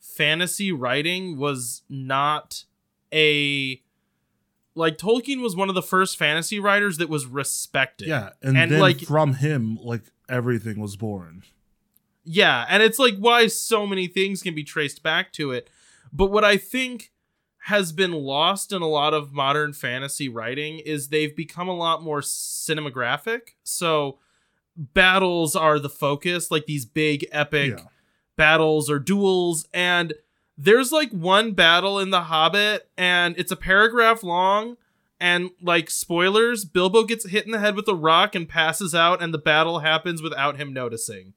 fantasy 0.00 0.72
writing 0.72 1.36
was 1.36 1.82
not 1.88 2.64
a 3.12 3.80
like 4.74 4.98
Tolkien 4.98 5.42
was 5.42 5.54
one 5.54 5.68
of 5.68 5.76
the 5.76 5.82
first 5.82 6.18
fantasy 6.18 6.58
writers 6.58 6.98
that 6.98 7.08
was 7.08 7.24
respected. 7.26 8.08
yeah, 8.08 8.30
and, 8.42 8.58
and, 8.58 8.80
like- 8.80 9.02
from 9.02 9.34
him, 9.34 9.78
like 9.80 10.02
everything 10.28 10.80
was 10.80 10.96
born. 10.96 11.44
Yeah, 12.24 12.66
and 12.68 12.82
it's 12.82 12.98
like 12.98 13.16
why 13.16 13.46
so 13.46 13.86
many 13.86 14.08
things 14.08 14.42
can 14.42 14.56
be 14.56 14.64
traced 14.64 15.04
back 15.04 15.32
to 15.34 15.52
it. 15.52 15.70
But 16.14 16.30
what 16.30 16.44
I 16.44 16.56
think 16.56 17.10
has 17.64 17.92
been 17.92 18.12
lost 18.12 18.72
in 18.72 18.80
a 18.82 18.86
lot 18.88 19.12
of 19.14 19.32
modern 19.32 19.72
fantasy 19.72 20.28
writing 20.28 20.78
is 20.78 21.08
they've 21.08 21.34
become 21.34 21.68
a 21.68 21.74
lot 21.76 22.02
more 22.02 22.20
cinematographic. 22.20 23.54
So 23.64 24.18
battles 24.76 25.56
are 25.56 25.78
the 25.78 25.88
focus, 25.88 26.50
like 26.50 26.66
these 26.66 26.84
big 26.84 27.26
epic 27.32 27.78
Yeah. 27.78 27.84
battles 28.36 28.90
or 28.90 28.98
duels 28.98 29.66
and 29.72 30.12
there's 30.58 30.92
like 30.92 31.10
one 31.10 31.52
battle 31.52 31.98
in 31.98 32.10
the 32.10 32.22
hobbit 32.22 32.88
and 32.96 33.34
it's 33.38 33.52
a 33.52 33.56
paragraph 33.56 34.22
long 34.24 34.76
and 35.20 35.50
like 35.62 35.88
spoilers 35.90 36.64
bilbo 36.64 37.04
gets 37.04 37.28
hit 37.28 37.44
in 37.46 37.52
the 37.52 37.60
head 37.60 37.76
with 37.76 37.86
a 37.88 37.94
rock 37.94 38.34
and 38.34 38.48
passes 38.48 38.92
out 38.94 39.22
and 39.22 39.32
the 39.32 39.38
battle 39.38 39.78
happens 39.80 40.20
without 40.20 40.56
him 40.56 40.72
noticing 40.72 41.32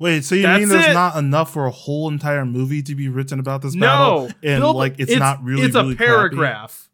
Wait, 0.00 0.24
so 0.24 0.34
you 0.34 0.42
That's 0.42 0.58
mean 0.60 0.68
there's 0.70 0.86
it. 0.86 0.92
not 0.94 1.14
enough 1.16 1.52
for 1.52 1.66
a 1.66 1.70
whole 1.70 2.08
entire 2.08 2.44
movie 2.44 2.82
to 2.82 2.94
be 2.96 3.08
written 3.08 3.38
about 3.38 3.62
this 3.62 3.74
no 3.76 3.86
battle? 3.86 4.24
And 4.42 4.60
Bilbo- 4.62 4.78
like 4.78 4.94
it's, 4.98 5.14
not 5.14 5.44
really 5.44 5.62
it's 5.62 5.74
really 5.76 5.92
a 5.92 5.96
crappy? 5.96 6.08
paragraph 6.10 6.88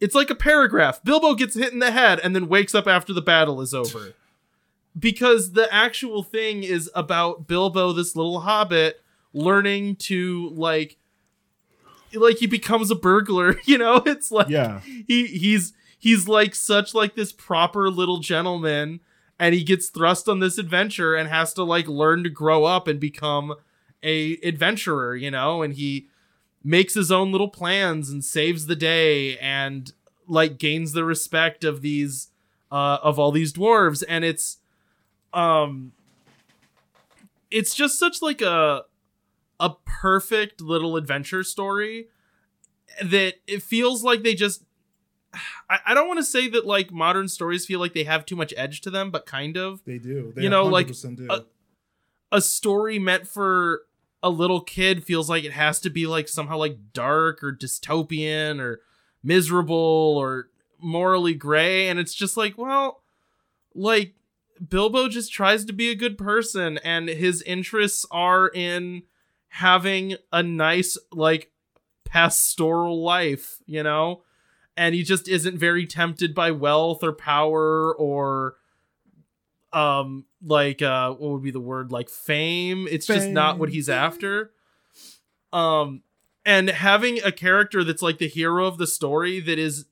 it's 0.00 0.14
like 0.14 0.30
a 0.30 0.34
paragraph 0.34 1.02
bilbo 1.04 1.34
gets 1.34 1.54
hit 1.54 1.72
in 1.74 1.78
the 1.78 1.90
head 1.90 2.18
and 2.24 2.34
then 2.34 2.48
wakes 2.48 2.74
up 2.74 2.86
after 2.88 3.12
the 3.12 3.20
battle 3.22 3.60
is 3.60 3.72
over 3.74 4.14
because 4.98 5.52
the 5.52 5.72
actual 5.72 6.22
thing 6.22 6.62
is 6.62 6.90
about 6.94 7.46
bilbo 7.46 7.92
this 7.92 8.16
little 8.16 8.40
hobbit 8.40 9.00
learning 9.32 9.94
to 9.96 10.48
like 10.54 10.96
like 12.14 12.38
he 12.38 12.46
becomes 12.46 12.90
a 12.90 12.94
burglar 12.94 13.56
you 13.64 13.78
know 13.78 13.96
it's 14.06 14.32
like 14.32 14.48
Yeah. 14.48 14.80
he 15.06 15.26
he's 15.26 15.72
he's 15.98 16.26
like 16.26 16.54
such 16.54 16.94
like 16.94 17.14
this 17.14 17.30
proper 17.32 17.90
little 17.90 18.18
gentleman 18.18 19.00
and 19.40 19.54
he 19.54 19.64
gets 19.64 19.88
thrust 19.88 20.28
on 20.28 20.38
this 20.38 20.58
adventure 20.58 21.16
and 21.16 21.28
has 21.28 21.54
to 21.54 21.64
like 21.64 21.88
learn 21.88 22.22
to 22.22 22.28
grow 22.28 22.64
up 22.64 22.86
and 22.86 23.00
become 23.00 23.54
a 24.02 24.36
adventurer 24.44 25.16
you 25.16 25.30
know? 25.30 25.62
And 25.62 25.74
he 25.74 26.06
makes 26.62 26.94
his 26.94 27.10
own 27.10 27.32
little 27.32 27.48
plans 27.48 28.10
and 28.10 28.22
saves 28.22 28.66
the 28.66 28.76
day 28.76 29.38
and 29.38 29.92
like 30.28 30.58
gains 30.58 30.92
the 30.92 31.04
respect 31.04 31.64
of 31.64 31.80
these 31.80 32.28
uh 32.70 32.98
of 33.02 33.18
all 33.18 33.32
these 33.32 33.52
dwarves. 33.52 34.04
And 34.06 34.24
it's 34.24 34.58
um 35.32 35.92
it's 37.50 37.74
just 37.74 37.98
such 37.98 38.20
like 38.22 38.42
a 38.42 38.84
a 39.58 39.70
perfect 39.84 40.60
little 40.60 40.96
adventure 40.96 41.42
story 41.42 42.08
that 43.02 43.34
it 43.46 43.62
feels 43.62 44.04
like 44.04 44.22
they 44.22 44.34
just 44.34 44.64
I, 45.68 45.78
I 45.86 45.94
don't 45.94 46.08
want 46.08 46.18
to 46.18 46.24
say 46.24 46.48
that 46.48 46.66
like 46.66 46.90
modern 46.90 47.28
stories 47.28 47.66
feel 47.66 47.80
like 47.80 47.94
they 47.94 48.04
have 48.04 48.26
too 48.26 48.36
much 48.36 48.52
edge 48.56 48.80
to 48.82 48.90
them, 48.90 49.10
but 49.10 49.26
kind 49.26 49.56
of. 49.56 49.84
They 49.84 49.98
do. 49.98 50.32
They 50.34 50.42
You 50.42 50.50
know, 50.50 50.66
like, 50.66 50.88
100% 50.88 51.16
do. 51.16 51.26
uh, 51.28 51.40
A 52.32 52.40
story 52.40 52.98
meant 52.98 53.26
for 53.26 53.82
a 54.22 54.30
little 54.30 54.60
kid 54.60 55.04
feels 55.04 55.30
like 55.30 55.44
it 55.44 55.52
has 55.52 55.80
to 55.80 55.90
be 55.90 56.06
like 56.06 56.28
somehow 56.28 56.56
like 56.58 56.92
dark 56.92 57.42
or 57.42 57.52
dystopian 57.52 58.60
or 58.60 58.80
miserable 59.22 60.16
or 60.18 60.48
morally 60.78 61.34
gray. 61.34 61.88
And 61.88 61.98
it's 61.98 62.14
just 62.14 62.36
like, 62.36 62.58
well, 62.58 63.02
like 63.74 64.14
Bilbo 64.68 65.08
just 65.08 65.32
tries 65.32 65.64
to 65.64 65.72
be 65.72 65.90
a 65.90 65.94
good 65.94 66.18
person 66.18 66.78
and 66.78 67.08
his 67.08 67.40
interests 67.42 68.04
are 68.10 68.48
in 68.48 69.04
having 69.48 70.16
a 70.32 70.42
nice, 70.42 70.98
like, 71.12 71.50
pastoral 72.04 73.02
life, 73.02 73.58
you 73.66 73.82
know? 73.82 74.22
And 74.76 74.94
he 74.94 75.02
just 75.02 75.28
isn't 75.28 75.58
very 75.58 75.86
tempted 75.86 76.34
by 76.34 76.50
wealth 76.52 77.02
or 77.02 77.12
power 77.12 77.94
or 77.94 78.56
um 79.72 80.24
like 80.42 80.82
uh 80.82 81.12
what 81.12 81.30
would 81.32 81.42
be 81.42 81.50
the 81.50 81.60
word? 81.60 81.92
Like 81.92 82.08
fame? 82.08 82.88
It's 82.90 83.06
just 83.06 83.28
not 83.28 83.58
what 83.58 83.68
he's 83.70 83.88
after. 83.88 84.52
Um 85.52 86.02
and 86.44 86.70
having 86.70 87.20
a 87.22 87.32
character 87.32 87.84
that's 87.84 88.02
like 88.02 88.18
the 88.18 88.28
hero 88.28 88.66
of 88.66 88.78
the 88.78 88.86
story 88.86 89.40
that 89.40 89.58
is 89.58 89.86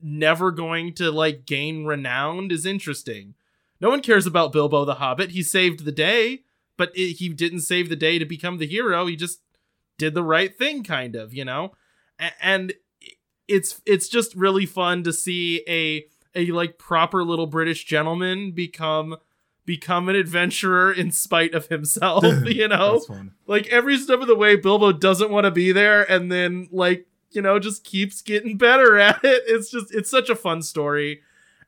never 0.00 0.50
going 0.50 0.94
to 0.94 1.10
like 1.10 1.46
gain 1.46 1.84
renown 1.84 2.50
is 2.50 2.66
interesting. 2.66 3.34
No 3.80 3.90
one 3.90 4.00
cares 4.00 4.26
about 4.26 4.52
bilbo 4.52 4.84
the 4.84 4.94
hobbit. 4.94 5.30
He 5.30 5.42
saved 5.42 5.84
the 5.84 5.92
day 5.92 6.40
but 6.76 6.90
it, 6.96 7.14
he 7.14 7.28
didn't 7.28 7.60
save 7.60 7.88
the 7.88 7.96
day 7.96 8.18
to 8.18 8.24
become 8.24 8.58
the 8.58 8.66
hero. 8.66 9.06
He 9.06 9.14
just 9.16 9.40
did 9.96 10.14
the 10.14 10.24
right 10.24 10.56
thing 10.56 10.82
kind 10.82 11.14
of 11.14 11.32
you 11.32 11.44
know? 11.44 11.72
And 12.40 12.74
it's 13.48 13.80
it's 13.86 14.08
just 14.08 14.34
really 14.34 14.66
fun 14.66 15.02
to 15.04 15.12
see 15.12 15.62
a 15.68 16.06
a 16.34 16.50
like 16.52 16.78
proper 16.78 17.24
little 17.24 17.46
british 17.46 17.84
gentleman 17.84 18.52
become 18.52 19.16
become 19.66 20.08
an 20.08 20.16
adventurer 20.16 20.92
in 20.92 21.10
spite 21.10 21.54
of 21.54 21.68
himself 21.68 22.24
you 22.46 22.68
know 22.68 22.94
That's 22.94 23.06
fun. 23.06 23.34
like 23.46 23.66
every 23.68 23.96
step 23.98 24.20
of 24.20 24.26
the 24.26 24.36
way 24.36 24.56
bilbo 24.56 24.92
doesn't 24.92 25.30
want 25.30 25.44
to 25.44 25.50
be 25.50 25.72
there 25.72 26.10
and 26.10 26.30
then 26.30 26.68
like 26.70 27.06
you 27.30 27.42
know 27.42 27.58
just 27.58 27.84
keeps 27.84 28.22
getting 28.22 28.56
better 28.56 28.96
at 28.98 29.22
it 29.24 29.42
it's 29.46 29.70
just 29.70 29.94
it's 29.94 30.10
such 30.10 30.28
a 30.30 30.36
fun 30.36 30.62
story 30.62 31.20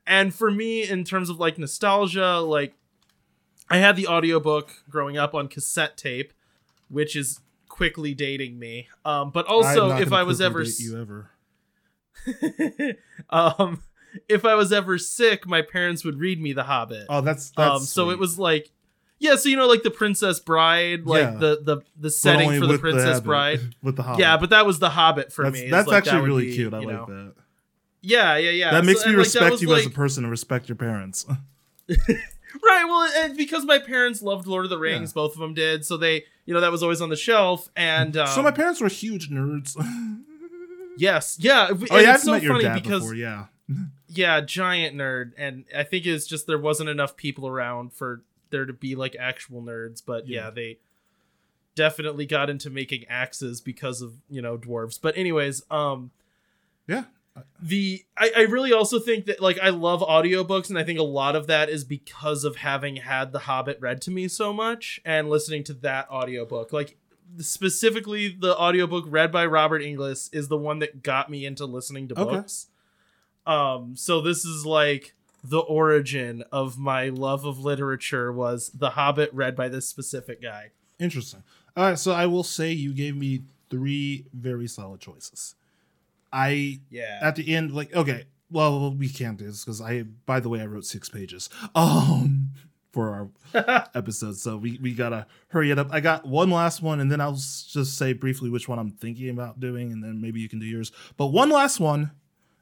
and 0.05 0.33
for 0.33 0.49
me 0.49 0.87
in 0.87 1.03
terms 1.03 1.29
of 1.29 1.39
like 1.39 1.57
nostalgia 1.57 2.39
like 2.39 2.73
i 3.69 3.77
had 3.77 3.95
the 3.95 4.07
audiobook 4.07 4.83
growing 4.89 5.17
up 5.17 5.33
on 5.35 5.47
cassette 5.47 5.97
tape 5.97 6.33
which 6.89 7.15
is 7.15 7.41
quickly 7.67 8.13
dating 8.13 8.57
me 8.57 8.87
um 9.05 9.29
but 9.29 9.45
also 9.45 9.95
if 9.97 10.11
i 10.11 10.23
was 10.23 10.41
ever 10.41 10.63
you 10.63 10.99
ever. 10.99 11.29
um 13.29 13.81
if 14.29 14.45
i 14.45 14.55
was 14.55 14.71
ever 14.73 14.97
sick 14.97 15.45
my 15.47 15.61
parents 15.61 16.03
would 16.03 16.19
read 16.19 16.41
me 16.41 16.53
the 16.53 16.63
hobbit 16.63 17.05
Oh, 17.09 17.21
that's 17.21 17.51
that's 17.51 17.69
um 17.71 17.81
so 17.81 18.09
it 18.09 18.19
was 18.19 18.37
like 18.39 18.71
yeah 19.19 19.35
so 19.35 19.49
you 19.49 19.55
know 19.57 19.67
like 19.67 19.83
the 19.83 19.91
princess 19.91 20.39
bride 20.39 21.05
like 21.05 21.21
Yeah. 21.23 21.31
the 21.31 21.59
the 21.63 21.77
the 21.99 22.09
setting 22.11 22.59
for 22.59 22.67
the 22.67 22.77
princess 22.79 23.05
Hobbit- 23.15 23.23
bride 23.23 23.59
with 23.83 23.95
the 23.95 24.03
Hobbit. 24.03 24.19
yeah 24.19 24.37
but 24.37 24.49
that 24.51 24.65
was 24.65 24.79
the 24.79 24.89
hobbit 24.89 25.31
for 25.33 25.43
that's, 25.45 25.61
me 25.61 25.69
that's 25.69 25.87
like, 25.87 25.97
actually 26.05 26.21
would 26.21 26.27
really 26.27 26.45
be, 26.47 26.53
cute. 26.55 26.73
I 26.73 26.77
like 26.79 26.87
know- 26.87 27.05
that. 27.07 27.33
yeah 28.01 28.37
yeah 28.37 28.49
yeah 28.51 28.71
that 28.71 28.85
makes 28.85 29.01
So- 29.01 29.07
me 29.07 29.11
and, 29.13 29.17
like, 29.19 29.25
respect 29.25 29.61
you 29.61 29.73
as 29.75 29.85
a 29.85 29.89
person 29.89 30.23
and 30.23 30.31
respect 30.31 30.69
your 30.69 30.75
parents. 30.75 31.25
right 31.89 32.85
well 32.85 33.09
and 33.23 33.37
because 33.37 33.65
my 33.65 33.77
parents 33.79 34.21
loved 34.21 34.47
lord 34.47 34.65
of 34.65 34.69
the 34.69 34.77
rings 34.77 35.11
Yeah. 35.11 35.15
both 35.21 35.33
of 35.33 35.39
them 35.39 35.53
did 35.53 35.85
so 35.85 35.95
they 35.97 36.23
you 36.45 36.53
know 36.53 36.61
that 36.61 36.71
was 36.71 36.81
always 36.81 37.01
on 37.01 37.09
the 37.09 37.15
shelf 37.15 37.69
and 37.75 38.15
um, 38.17 38.27
so 38.27 38.41
my 38.41 38.51
parents 38.51 38.79
were 38.81 38.87
huge 38.87 39.29
nerds. 39.29 39.75
Yes 40.97 41.37
yeah 41.39 41.67
and 41.69 41.87
oh 41.91 41.97
yeah, 41.97 42.09
I've 42.09 42.15
it's 42.15 42.23
so 42.23 42.31
met 42.31 42.43
your 42.43 42.53
funny 42.53 42.63
dad 42.65 42.73
because 42.75 43.01
before. 43.01 43.15
Yeah, 43.15 43.45
yeah 44.07 44.41
giant 44.41 44.95
nerd 44.95 45.31
and 45.37 45.65
i 45.75 45.83
think 45.83 46.05
it's 46.05 46.25
just 46.25 46.47
there 46.47 46.57
wasn't 46.57 46.89
enough 46.89 47.15
people 47.17 47.47
around 47.47 47.93
for 47.93 48.21
there 48.49 48.65
to 48.65 48.73
be 48.73 48.95
like 48.95 49.15
actual 49.19 49.61
nerds 49.61 50.01
but 50.05 50.27
yeah, 50.27 50.45
Yeah. 50.45 50.49
they 50.51 50.77
definitely 51.75 52.25
got 52.25 52.49
into 52.49 52.69
making 52.69 53.05
axes 53.07 53.61
because 53.61 54.01
of 54.01 54.13
you 54.29 54.41
know 54.41 54.57
dwarves 54.57 54.99
but 54.99 55.15
anyways 55.17 55.61
um 55.69 56.09
yeah. 56.87 57.03
the 57.61 58.03
I, 58.17 58.31
I 58.35 58.41
really 58.41 58.73
also 58.73 58.97
think 58.99 59.25
that 59.25 59.41
like 59.41 59.59
i 59.59 59.69
love 59.69 60.01
audiobooks 60.01 60.69
and 60.69 60.79
i 60.79 60.83
think 60.83 60.97
a 60.97 61.03
lot 61.03 61.35
of 61.35 61.45
that 61.47 61.69
is 61.69 61.83
because 61.83 62.43
of 62.45 62.55
having 62.55 62.95
had 62.95 63.31
the 63.31 63.39
hobbit 63.39 63.77
read 63.79 64.01
to 64.03 64.11
me 64.11 64.27
so 64.27 64.51
much 64.53 64.99
and 65.05 65.29
listening 65.29 65.63
to 65.65 65.73
that 65.73 66.09
audiobook 66.09 66.73
like 66.73 66.97
specifically 67.39 68.29
the 68.29 68.57
audiobook 68.57 69.05
read 69.07 69.31
by 69.31 69.45
Robert 69.45 69.81
Inglis 69.81 70.29
is 70.33 70.47
the 70.47 70.57
one 70.57 70.79
that 70.79 71.03
got 71.03 71.29
me 71.29 71.45
into 71.45 71.65
listening 71.65 72.07
to 72.09 72.19
Okay. 72.19 72.35
books. 72.37 72.67
Um 73.45 73.95
so 73.95 74.21
this 74.21 74.43
is 74.45 74.65
like 74.65 75.13
the 75.43 75.59
origin 75.59 76.43
of 76.51 76.77
my 76.77 77.09
love 77.09 77.45
of 77.45 77.59
literature 77.59 78.31
was 78.33 78.71
The 78.73 78.91
Hobbit 78.91 79.29
read 79.33 79.55
by 79.55 79.69
this 79.69 79.87
specific 79.87 80.41
guy. 80.41 80.71
Interesting. 80.99 81.43
All 81.75 81.83
right, 81.89 81.99
so 81.99 82.11
I 82.11 82.25
will 82.25 82.43
say 82.43 82.71
you 82.71 82.93
gave 82.93 83.15
me 83.15 83.43
three 83.69 84.25
very 84.33 84.67
solid 84.67 84.99
choices. 84.99 85.55
I 86.33 86.79
Yeah. 86.89 87.19
at 87.21 87.35
the 87.35 87.53
end 87.55 87.71
like 87.73 87.93
okay, 87.95 88.25
well 88.49 88.93
we 88.93 89.09
can't 89.09 89.37
do 89.37 89.45
this 89.45 89.63
because 89.63 89.79
I 89.81 90.03
by 90.03 90.39
the 90.39 90.49
way 90.49 90.59
I 90.61 90.65
wrote 90.65 90.85
six 90.85 91.07
pages 91.09 91.49
um 91.75 92.49
for 92.97 93.31
our 93.53 93.89
episode, 93.93 94.35
so 94.37 94.57
we 94.57 94.79
we 94.81 94.91
gotta 94.91 95.27
hurry 95.49 95.69
it 95.69 95.77
up. 95.77 95.89
I 95.91 95.99
got 95.99 96.25
one 96.25 96.49
last 96.49 96.81
one, 96.81 96.99
and 96.99 97.11
then 97.11 97.21
I'll 97.21 97.33
just 97.33 97.95
say 97.95 98.13
briefly 98.13 98.49
which 98.49 98.67
one 98.67 98.79
I'm 98.79 98.89
thinking 98.89 99.29
about 99.29 99.59
doing, 99.59 99.91
and 99.91 100.03
then 100.03 100.19
maybe 100.19 100.39
you 100.39 100.49
can 100.49 100.57
do 100.57 100.65
yours. 100.65 100.91
But 101.15 101.27
one 101.27 101.51
last 101.51 101.79
one. 101.79 102.09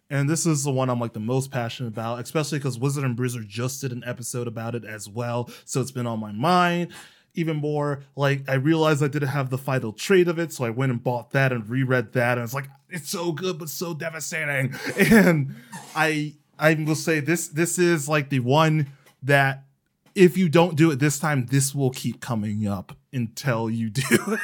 And 0.08 0.30
this 0.30 0.46
is 0.46 0.64
the 0.64 0.72
one 0.72 0.92
I'm 0.92 1.00
like 1.00 1.14
the 1.14 1.20
most 1.20 1.50
passionate 1.50 1.88
about, 1.88 2.20
especially 2.20 2.60
because 2.60 2.78
Wizard 2.78 3.04
and 3.04 3.16
Bruiser 3.16 3.42
just 3.42 3.82
did 3.82 3.92
an 3.92 4.04
episode 4.06 4.48
about 4.48 4.76
it 4.76 4.86
as 4.86 5.10
well. 5.10 5.50
So 5.64 5.82
it's 5.82 5.90
been 5.90 6.06
on 6.06 6.20
my 6.20 6.32
mind 6.32 6.94
even 7.34 7.58
more. 7.58 8.04
Like 8.16 8.48
I 8.48 8.54
realized 8.54 9.02
I 9.02 9.08
didn't 9.08 9.30
have 9.30 9.50
the 9.50 9.58
final 9.58 9.94
trade 9.94 10.28
of 10.28 10.38
it, 10.38 10.54
so 10.54 10.64
I 10.64 10.70
went 10.70 10.92
and 10.92 11.04
bought 11.04 11.32
that 11.32 11.52
and 11.52 11.68
reread 11.68 12.14
that, 12.14 12.38
and 12.38 12.44
it's 12.44 12.54
like 12.54 12.70
it's 12.90 13.10
so 13.10 13.32
good 13.32 13.58
but 13.58 13.70
so 13.70 13.94
devastating. 13.94 14.76
And 14.98 15.56
I 15.96 16.36
I 16.60 16.74
will 16.76 16.96
say 16.96 17.20
this 17.20 17.48
this 17.48 17.80
is 17.80 18.08
like 18.08 18.30
the 18.30 18.42
one 18.42 18.92
that 19.24 19.65
if 20.16 20.38
you 20.38 20.50
don't 20.50 20.76
do 20.76 20.92
it 20.92 21.00
this 21.00 21.20
time, 21.20 21.48
this 21.48 21.76
will 21.76 21.92
keep 21.92 22.22
coming 22.22 22.68
up 22.68 22.96
until 23.12 23.70
you 23.70 23.90
do. 23.90 24.38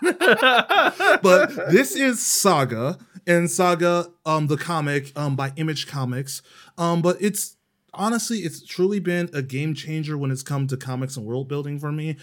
but 0.00 1.70
this 1.70 1.94
is 1.94 2.24
Saga 2.24 2.96
and 3.26 3.50
Saga, 3.50 4.06
um, 4.24 4.46
the 4.46 4.56
comic, 4.56 5.12
um, 5.18 5.36
by 5.36 5.52
Image 5.56 5.88
Comics. 5.88 6.40
Um, 6.78 7.02
but 7.02 7.16
it's 7.20 7.56
honestly, 7.92 8.38
it's 8.38 8.64
truly 8.64 9.00
been 9.00 9.28
a 9.34 9.42
game 9.42 9.74
changer 9.74 10.16
when 10.16 10.30
it's 10.30 10.44
come 10.44 10.68
to 10.68 10.76
comics 10.76 11.16
and 11.16 11.26
world 11.26 11.48
building 11.48 11.78
for 11.78 11.90
me. 11.90 12.16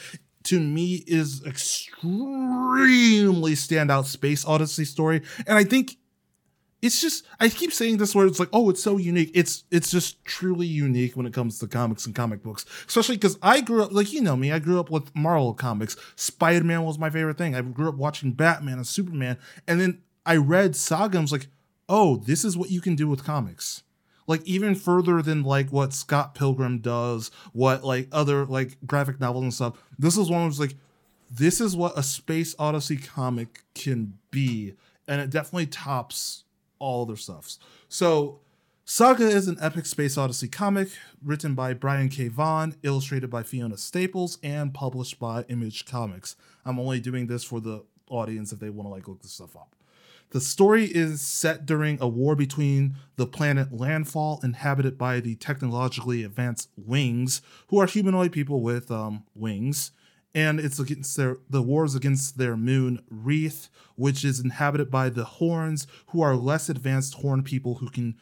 To 0.45 0.59
me, 0.59 1.03
is 1.07 1.41
extremely 1.45 3.53
standout 3.53 4.05
space 4.05 4.45
odyssey 4.45 4.83
story, 4.83 5.21
and 5.47 5.57
I 5.57 5.63
think 5.63 5.95
it's 6.83 6.99
just 6.99 7.25
I 7.39 7.47
keep 7.47 7.71
saying 7.71 7.97
this 7.97 8.13
where 8.13 8.27
it's 8.27 8.41
like, 8.41 8.49
oh, 8.51 8.69
it's 8.69 8.83
so 8.83 8.97
unique. 8.97 9.31
It's 9.33 9.63
it's 9.71 9.89
just 9.89 10.23
truly 10.25 10.67
unique 10.67 11.15
when 11.15 11.25
it 11.25 11.33
comes 11.33 11.57
to 11.59 11.67
comics 11.67 12.05
and 12.05 12.13
comic 12.13 12.43
books, 12.43 12.65
especially 12.85 13.15
because 13.15 13.39
I 13.41 13.61
grew 13.61 13.81
up 13.81 13.93
like 13.93 14.11
you 14.11 14.21
know 14.21 14.35
me. 14.35 14.51
I 14.51 14.59
grew 14.59 14.81
up 14.81 14.91
with 14.91 15.15
Marvel 15.15 15.53
comics. 15.53 15.95
Spider 16.17 16.65
Man 16.65 16.83
was 16.83 16.99
my 16.99 17.09
favorite 17.09 17.37
thing. 17.37 17.55
I 17.55 17.61
grew 17.61 17.87
up 17.87 17.95
watching 17.95 18.33
Batman 18.33 18.75
and 18.75 18.85
Superman, 18.85 19.37
and 19.65 19.79
then 19.79 20.01
I 20.25 20.35
read 20.35 20.75
Saga. 20.75 21.17
and 21.17 21.23
was 21.23 21.31
like, 21.31 21.47
oh, 21.87 22.17
this 22.17 22.43
is 22.43 22.57
what 22.57 22.69
you 22.69 22.81
can 22.81 22.95
do 22.95 23.07
with 23.07 23.23
comics. 23.23 23.83
Like 24.27 24.43
even 24.43 24.75
further 24.75 25.21
than 25.21 25.43
like 25.43 25.69
what 25.69 25.93
Scott 25.93 26.35
Pilgrim 26.35 26.79
does, 26.79 27.31
what 27.53 27.85
like 27.85 28.09
other 28.11 28.45
like 28.45 28.77
graphic 28.85 29.21
novels 29.21 29.43
and 29.43 29.53
stuff. 29.53 29.81
This 29.97 30.17
is 30.17 30.29
one 30.29 30.47
was 30.47 30.59
like, 30.59 30.75
this 31.31 31.61
is 31.61 31.77
what 31.77 31.97
a 31.97 32.03
space 32.03 32.53
odyssey 32.59 32.97
comic 32.97 33.63
can 33.73 34.15
be, 34.31 34.73
and 35.07 35.21
it 35.21 35.29
definitely 35.29 35.67
tops 35.67 36.42
all 36.83 37.03
other 37.03 37.15
stuffs. 37.15 37.59
So, 37.87 38.39
Saga 38.85 39.25
is 39.25 39.47
an 39.47 39.57
epic 39.61 39.85
space 39.85 40.17
odyssey 40.17 40.49
comic 40.49 40.89
written 41.23 41.55
by 41.55 41.73
Brian 41.73 42.09
K. 42.09 42.27
Vaughan, 42.27 42.75
illustrated 42.83 43.29
by 43.29 43.41
Fiona 43.41 43.77
Staples, 43.77 44.37
and 44.43 44.73
published 44.73 45.19
by 45.19 45.43
Image 45.47 45.85
Comics. 45.85 46.35
I'm 46.65 46.77
only 46.77 46.99
doing 46.99 47.27
this 47.27 47.45
for 47.45 47.61
the 47.61 47.85
audience 48.09 48.51
if 48.51 48.59
they 48.59 48.69
want 48.69 48.87
to 48.87 48.91
like 48.91 49.07
look 49.07 49.21
this 49.21 49.31
stuff 49.31 49.55
up. 49.55 49.73
The 50.31 50.41
story 50.41 50.85
is 50.85 51.21
set 51.21 51.65
during 51.65 51.97
a 52.01 52.07
war 52.07 52.35
between 52.35 52.95
the 53.15 53.27
planet 53.27 53.71
Landfall, 53.71 54.41
inhabited 54.43 54.97
by 54.97 55.21
the 55.21 55.35
technologically 55.35 56.23
advanced 56.23 56.69
Wings, 56.75 57.41
who 57.67 57.79
are 57.79 57.85
humanoid 57.85 58.33
people 58.33 58.61
with 58.61 58.91
um, 58.91 59.23
wings, 59.33 59.91
and 60.35 60.59
it's 60.59 60.79
against 60.79 61.15
their 61.15 61.37
the 61.49 61.61
wars 61.61 61.95
against 61.95 62.37
their 62.37 62.57
moon 62.57 63.03
Wreath, 63.09 63.69
which 63.95 64.25
is 64.25 64.39
inhabited 64.39 64.89
by 64.89 65.09
the 65.09 65.25
Horns, 65.25 65.87
who 66.07 66.21
are 66.21 66.35
less 66.35 66.69
advanced 66.69 67.15
Horn 67.15 67.43
people 67.43 67.75
who 67.75 67.89
can 67.89 68.15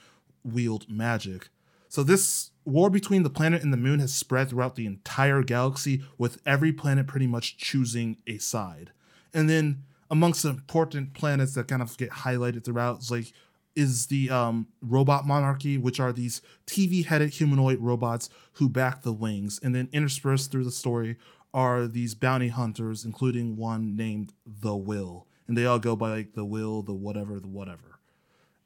wield 0.44 0.90
magic. 0.90 1.50
So 1.88 2.04
this 2.04 2.52
war 2.66 2.90
between 2.90 3.24
the 3.24 3.30
planet 3.30 3.64
and 3.64 3.74
the 3.74 3.78
moon 3.78 4.00
has 4.00 4.14
spread 4.14 4.50
throughout 4.50 4.76
the 4.76 4.86
entire 4.86 5.44
galaxy, 5.44 6.04
with 6.18 6.42
every 6.46 6.72
planet 6.72 7.08
pretty 7.08 7.28
much 7.28 7.58
choosing 7.58 8.18
a 8.28 8.38
side. 8.38 8.92
And 9.34 9.50
then 9.50 9.84
amongst 10.10 10.44
the 10.44 10.50
important 10.50 11.14
planets 11.14 11.54
that 11.54 11.68
kind 11.68 11.82
of 11.82 11.98
get 11.98 12.10
highlighted 12.10 12.66
throughout 12.66 13.00
is 13.00 13.12
like 13.12 13.32
is 13.74 14.08
the 14.08 14.30
um, 14.30 14.68
robot 14.82 15.26
monarchy, 15.26 15.78
which 15.78 15.98
are 16.00 16.12
these 16.12 16.42
TV-headed 16.68 17.30
humanoid 17.30 17.80
robots 17.80 18.30
who 18.54 18.68
back 18.68 19.02
the 19.02 19.14
wings, 19.14 19.62
and 19.64 19.74
then 19.74 19.88
interspersed 19.94 20.52
through 20.52 20.66
the 20.66 20.72
story 20.72 21.16
are 21.54 21.88
these 21.88 22.16
bounty 22.16 22.48
hunters, 22.50 23.06
including 23.06 23.58
one 23.58 23.96
named 23.96 24.34
the 24.46 24.76
Will, 24.76 25.28
and 25.48 25.58
they 25.58 25.66
all 25.66 25.80
go 25.80 25.96
by 25.96 26.10
like 26.10 26.34
the 26.34 26.46
Will, 26.46 26.82
the 26.82 26.94
whatever, 26.94 27.40
the 27.40 27.48
whatever. 27.48 28.00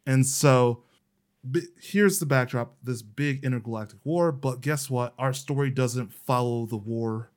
And 0.06 0.26
so 0.26 0.84
here's 1.80 2.20
the 2.20 2.26
backdrop 2.26 2.76
this 2.84 3.02
big 3.02 3.44
intergalactic 3.44 4.00
war 4.04 4.32
but 4.32 4.62
guess 4.62 4.90
what 4.90 5.14
our 5.18 5.34
story 5.34 5.70
doesn't 5.70 6.14
follow 6.14 6.66
the 6.66 6.78
war 6.78 7.30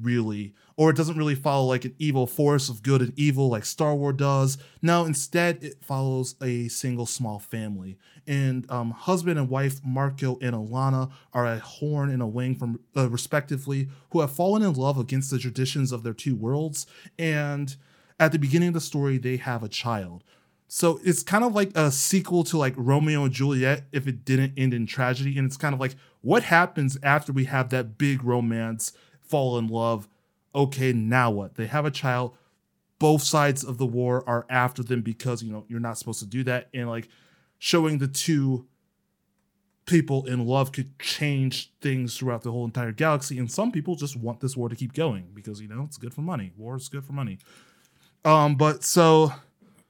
really 0.00 0.54
or 0.76 0.90
it 0.90 0.96
doesn't 0.96 1.16
really 1.16 1.34
follow 1.34 1.66
like 1.66 1.84
an 1.84 1.94
evil 1.98 2.26
force 2.26 2.68
of 2.68 2.82
good 2.82 3.00
and 3.00 3.18
evil 3.18 3.48
like 3.48 3.64
star 3.64 3.94
wars 3.94 4.16
does. 4.16 4.58
No 4.82 5.04
instead 5.04 5.62
it 5.62 5.82
follows 5.82 6.34
a 6.42 6.68
single 6.68 7.06
small 7.06 7.38
family. 7.38 7.98
And 8.26 8.70
um, 8.70 8.90
husband 8.90 9.38
and 9.38 9.48
wife 9.48 9.80
marco 9.84 10.38
and 10.42 10.54
alana 10.54 11.10
are 11.32 11.46
a 11.46 11.58
horn 11.58 12.10
and 12.10 12.20
a 12.20 12.26
wing 12.26 12.56
from 12.56 12.80
uh, 12.96 13.08
respectively 13.08 13.88
who 14.10 14.20
have 14.20 14.32
fallen 14.32 14.62
in 14.62 14.74
love 14.74 14.98
against 14.98 15.30
the 15.30 15.38
traditions 15.38 15.92
of 15.92 16.02
their 16.02 16.14
two 16.14 16.36
worlds. 16.36 16.86
And 17.18 17.74
at 18.20 18.32
the 18.32 18.38
beginning 18.38 18.68
of 18.68 18.74
the 18.74 18.80
story 18.80 19.18
they 19.18 19.36
have 19.38 19.62
a 19.62 19.68
child. 19.68 20.24
So 20.68 21.00
it's 21.04 21.22
kind 21.22 21.44
of 21.44 21.54
like 21.54 21.70
a 21.76 21.90
sequel 21.92 22.42
to 22.44 22.58
like 22.58 22.74
Romeo 22.76 23.24
and 23.24 23.32
Juliet 23.32 23.84
if 23.92 24.08
it 24.08 24.24
didn't 24.24 24.54
end 24.56 24.74
in 24.74 24.86
tragedy. 24.86 25.38
And 25.38 25.46
it's 25.46 25.56
kind 25.56 25.72
of 25.72 25.80
like 25.80 25.94
what 26.22 26.42
happens 26.42 26.98
after 27.04 27.32
we 27.32 27.44
have 27.44 27.70
that 27.70 27.96
big 27.96 28.24
romance, 28.24 28.92
fall 29.28 29.58
in 29.58 29.68
love. 29.68 30.08
Okay, 30.54 30.92
now 30.92 31.30
what? 31.30 31.54
They 31.54 31.66
have 31.66 31.84
a 31.84 31.90
child. 31.90 32.36
Both 32.98 33.22
sides 33.22 33.62
of 33.62 33.78
the 33.78 33.86
war 33.86 34.26
are 34.26 34.46
after 34.48 34.82
them 34.82 35.02
because, 35.02 35.42
you 35.42 35.52
know, 35.52 35.64
you're 35.68 35.80
not 35.80 35.98
supposed 35.98 36.20
to 36.20 36.26
do 36.26 36.44
that. 36.44 36.68
And 36.72 36.88
like 36.88 37.08
showing 37.58 37.98
the 37.98 38.08
two 38.08 38.66
people 39.84 40.26
in 40.26 40.44
love 40.46 40.72
could 40.72 40.98
change 40.98 41.72
things 41.80 42.16
throughout 42.16 42.42
the 42.42 42.50
whole 42.50 42.64
entire 42.64 42.92
galaxy. 42.92 43.38
And 43.38 43.50
some 43.50 43.70
people 43.70 43.94
just 43.96 44.16
want 44.16 44.40
this 44.40 44.56
war 44.56 44.68
to 44.68 44.76
keep 44.76 44.94
going 44.94 45.28
because, 45.34 45.60
you 45.60 45.68
know, 45.68 45.82
it's 45.82 45.96
good 45.96 46.14
for 46.14 46.22
money. 46.22 46.52
War 46.56 46.76
is 46.76 46.88
good 46.88 47.04
for 47.04 47.12
money. 47.12 47.38
Um, 48.24 48.56
but 48.56 48.82
so 48.82 49.32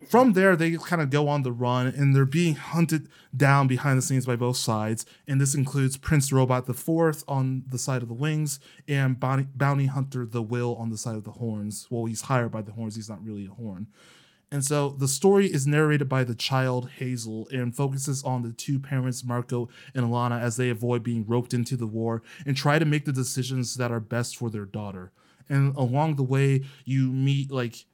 from 0.08 0.32
there 0.32 0.56
they 0.56 0.76
kind 0.76 1.02
of 1.02 1.10
go 1.10 1.28
on 1.28 1.42
the 1.42 1.52
run 1.52 1.86
and 1.86 2.14
they're 2.14 2.24
being 2.24 2.54
hunted 2.54 3.08
down 3.36 3.66
behind 3.66 3.98
the 3.98 4.02
scenes 4.02 4.26
by 4.26 4.36
both 4.36 4.56
sides 4.56 5.04
and 5.26 5.40
this 5.40 5.54
includes 5.54 5.96
prince 5.96 6.32
robot 6.32 6.66
the 6.66 6.74
fourth 6.74 7.24
on 7.26 7.64
the 7.68 7.78
side 7.78 8.02
of 8.02 8.08
the 8.08 8.14
wings 8.14 8.60
and 8.88 9.18
bounty, 9.20 9.86
hunter 9.86 10.26
the 10.26 10.42
will 10.42 10.74
on 10.76 10.90
the 10.90 10.98
side 10.98 11.16
of 11.16 11.24
the 11.24 11.32
horns 11.32 11.86
well 11.90 12.06
he's 12.06 12.22
hired 12.22 12.50
by 12.50 12.62
the 12.62 12.72
horns 12.72 12.96
he's 12.96 13.08
not 13.08 13.24
really 13.24 13.46
a 13.46 13.50
horn 13.50 13.86
and 14.50 14.64
so 14.64 14.90
the 14.90 15.08
story 15.08 15.46
is 15.46 15.66
narrated 15.66 16.08
by 16.08 16.22
the 16.22 16.34
child 16.34 16.90
Hazel 16.98 17.48
and 17.50 17.74
focuses 17.74 18.22
on 18.22 18.42
the 18.42 18.52
two 18.52 18.78
parents, 18.78 19.24
Marco 19.24 19.68
and 19.94 20.06
Alana, 20.06 20.40
as 20.40 20.56
they 20.56 20.70
avoid 20.70 21.02
being 21.02 21.26
roped 21.26 21.52
into 21.52 21.76
the 21.76 21.86
war 21.86 22.22
and 22.46 22.56
try 22.56 22.78
to 22.78 22.84
make 22.84 23.06
the 23.06 23.12
decisions 23.12 23.74
that 23.74 23.90
are 23.90 24.00
best 24.00 24.36
for 24.36 24.48
their 24.48 24.64
daughter. 24.64 25.10
And 25.48 25.74
along 25.76 26.16
the 26.16 26.22
way, 26.22 26.64
you 26.84 27.10
meet 27.10 27.50
like 27.50 27.86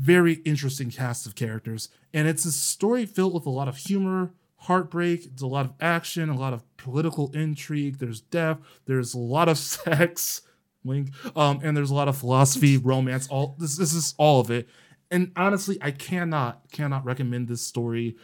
very 0.00 0.34
interesting 0.46 0.90
cast 0.90 1.26
of 1.26 1.34
characters. 1.34 1.90
And 2.14 2.26
it's 2.26 2.46
a 2.46 2.52
story 2.52 3.04
filled 3.04 3.34
with 3.34 3.44
a 3.44 3.50
lot 3.50 3.68
of 3.68 3.76
humor, 3.76 4.32
heartbreak, 4.56 5.26
it's 5.26 5.42
a 5.42 5.46
lot 5.46 5.66
of 5.66 5.74
action, 5.78 6.30
a 6.30 6.38
lot 6.38 6.54
of 6.54 6.64
political 6.78 7.30
intrigue, 7.34 7.98
there's 7.98 8.22
death, 8.22 8.58
there's 8.86 9.12
a 9.12 9.18
lot 9.18 9.48
of 9.48 9.58
sex, 9.58 10.40
wink, 10.82 11.10
um, 11.36 11.60
and 11.62 11.76
there's 11.76 11.90
a 11.90 11.94
lot 11.94 12.08
of 12.08 12.16
philosophy, 12.16 12.78
romance, 12.78 13.28
all 13.28 13.56
this 13.58 13.76
this 13.76 13.92
is 13.92 14.14
all 14.16 14.40
of 14.40 14.50
it. 14.50 14.68
And 15.10 15.32
honestly, 15.36 15.76
I 15.82 15.90
cannot 15.90 16.62
cannot 16.72 17.04
recommend 17.04 17.48
this 17.48 17.62
story 17.62 18.16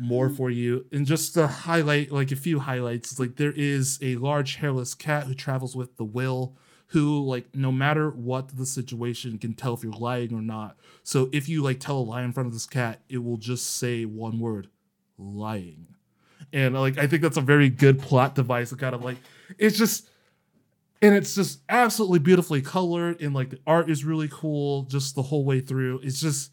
more 0.00 0.28
for 0.28 0.50
you. 0.50 0.86
And 0.90 1.06
just 1.06 1.34
to 1.34 1.46
highlight 1.46 2.10
like 2.10 2.32
a 2.32 2.36
few 2.36 2.58
highlights, 2.58 3.20
like 3.20 3.36
there 3.36 3.52
is 3.54 4.00
a 4.02 4.16
large 4.16 4.56
hairless 4.56 4.94
cat 4.94 5.24
who 5.24 5.34
travels 5.34 5.76
with 5.76 5.96
the 5.96 6.04
will 6.04 6.56
who 6.92 7.24
like 7.24 7.54
no 7.54 7.72
matter 7.72 8.10
what 8.10 8.56
the 8.56 8.66
situation 8.66 9.38
can 9.38 9.54
tell 9.54 9.74
if 9.74 9.82
you're 9.82 9.92
lying 9.92 10.34
or 10.34 10.42
not. 10.42 10.76
So 11.02 11.30
if 11.32 11.48
you 11.48 11.62
like 11.62 11.80
tell 11.80 11.98
a 11.98 12.00
lie 12.00 12.22
in 12.22 12.32
front 12.32 12.48
of 12.48 12.52
this 12.52 12.66
cat, 12.66 13.00
it 13.08 13.18
will 13.18 13.38
just 13.38 13.78
say 13.78 14.04
one 14.04 14.38
word, 14.38 14.68
lying. 15.18 15.86
And 16.52 16.74
like 16.74 16.98
I 16.98 17.06
think 17.06 17.22
that's 17.22 17.38
a 17.38 17.42
very 17.42 17.70
good 17.70 17.98
plot 17.98 18.34
device. 18.34 18.72
It 18.72 18.78
kind 18.78 18.94
of 18.94 19.02
like 19.02 19.16
it's 19.58 19.78
just 19.78 20.06
and 21.00 21.14
it's 21.14 21.34
just 21.34 21.60
absolutely 21.68 22.18
beautifully 22.18 22.60
colored 22.60 23.20
and 23.20 23.34
like 23.34 23.50
the 23.50 23.58
art 23.66 23.90
is 23.90 24.04
really 24.04 24.28
cool 24.30 24.82
just 24.84 25.14
the 25.14 25.22
whole 25.22 25.44
way 25.44 25.60
through 25.60 26.00
it's 26.02 26.20
just 26.20 26.52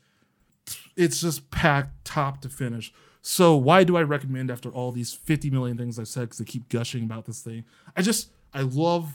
it's 0.97 1.21
just 1.21 1.51
packed 1.51 2.03
top 2.03 2.41
to 2.41 2.49
finish 2.49 2.91
so 3.21 3.55
why 3.55 3.83
do 3.83 3.95
i 3.95 4.01
recommend 4.01 4.49
after 4.49 4.69
all 4.69 4.91
these 4.91 5.13
50 5.13 5.49
million 5.51 5.77
things 5.77 5.99
i've 5.99 6.07
said 6.07 6.21
because 6.21 6.41
i 6.41 6.43
keep 6.43 6.67
gushing 6.67 7.03
about 7.03 7.25
this 7.25 7.41
thing 7.41 7.63
i 7.95 8.01
just 8.01 8.31
i 8.53 8.61
love 8.61 9.13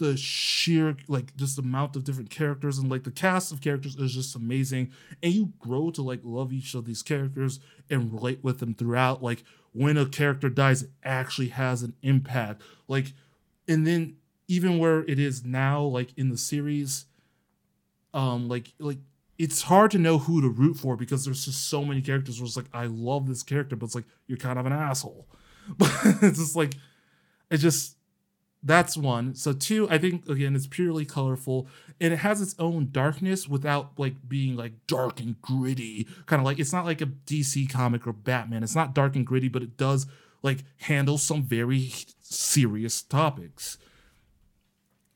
the 0.00 0.16
sheer 0.16 0.96
like 1.08 1.36
just 1.36 1.58
amount 1.58 1.94
of 1.94 2.04
different 2.04 2.30
characters 2.30 2.78
and 2.78 2.90
like 2.90 3.04
the 3.04 3.10
cast 3.10 3.52
of 3.52 3.60
characters 3.60 3.94
is 3.96 4.14
just 4.14 4.34
amazing 4.34 4.90
and 5.22 5.32
you 5.32 5.52
grow 5.58 5.90
to 5.90 6.02
like 6.02 6.20
love 6.24 6.52
each 6.52 6.74
of 6.74 6.86
these 6.86 7.02
characters 7.02 7.60
and 7.90 8.12
relate 8.12 8.42
with 8.42 8.58
them 8.58 8.74
throughout 8.74 9.22
like 9.22 9.44
when 9.72 9.96
a 9.96 10.06
character 10.06 10.48
dies 10.48 10.82
it 10.82 10.90
actually 11.04 11.48
has 11.48 11.82
an 11.82 11.94
impact 12.02 12.62
like 12.88 13.12
and 13.68 13.86
then 13.86 14.16
even 14.48 14.78
where 14.78 15.00
it 15.04 15.18
is 15.18 15.44
now 15.44 15.82
like 15.82 16.08
in 16.16 16.30
the 16.30 16.38
series 16.38 17.04
um 18.14 18.48
like 18.48 18.72
like 18.78 18.98
it's 19.38 19.62
hard 19.62 19.90
to 19.90 19.98
know 19.98 20.18
who 20.18 20.40
to 20.40 20.48
root 20.48 20.76
for 20.76 20.96
because 20.96 21.24
there's 21.24 21.44
just 21.44 21.68
so 21.68 21.84
many 21.84 22.00
characters 22.00 22.40
where 22.40 22.46
it's 22.46 22.56
like 22.56 22.66
i 22.72 22.86
love 22.86 23.28
this 23.28 23.42
character 23.42 23.76
but 23.76 23.86
it's 23.86 23.94
like 23.94 24.06
you're 24.26 24.38
kind 24.38 24.58
of 24.58 24.66
an 24.66 24.72
asshole. 24.72 25.26
But 25.78 25.92
it's 26.22 26.38
just 26.38 26.56
like 26.56 26.74
it 27.50 27.58
just 27.58 27.96
that's 28.62 28.96
one 28.96 29.34
so 29.34 29.52
two 29.52 29.88
i 29.90 29.96
think 29.96 30.28
again 30.28 30.54
it's 30.54 30.66
purely 30.66 31.04
colorful 31.04 31.66
and 32.00 32.12
it 32.12 32.18
has 32.18 32.42
its 32.42 32.54
own 32.58 32.88
darkness 32.92 33.48
without 33.48 33.92
like 33.98 34.14
being 34.28 34.54
like 34.56 34.72
dark 34.86 35.18
and 35.18 35.40
gritty 35.40 36.06
kind 36.26 36.40
of 36.40 36.44
like 36.44 36.58
it's 36.58 36.72
not 36.72 36.84
like 36.84 37.00
a 37.00 37.06
dc 37.06 37.70
comic 37.70 38.06
or 38.06 38.12
batman 38.12 38.62
it's 38.62 38.74
not 38.74 38.94
dark 38.94 39.16
and 39.16 39.26
gritty 39.26 39.48
but 39.48 39.62
it 39.62 39.76
does 39.78 40.06
like 40.42 40.58
handle 40.78 41.16
some 41.16 41.42
very 41.42 41.90
serious 42.20 43.00
topics 43.02 43.78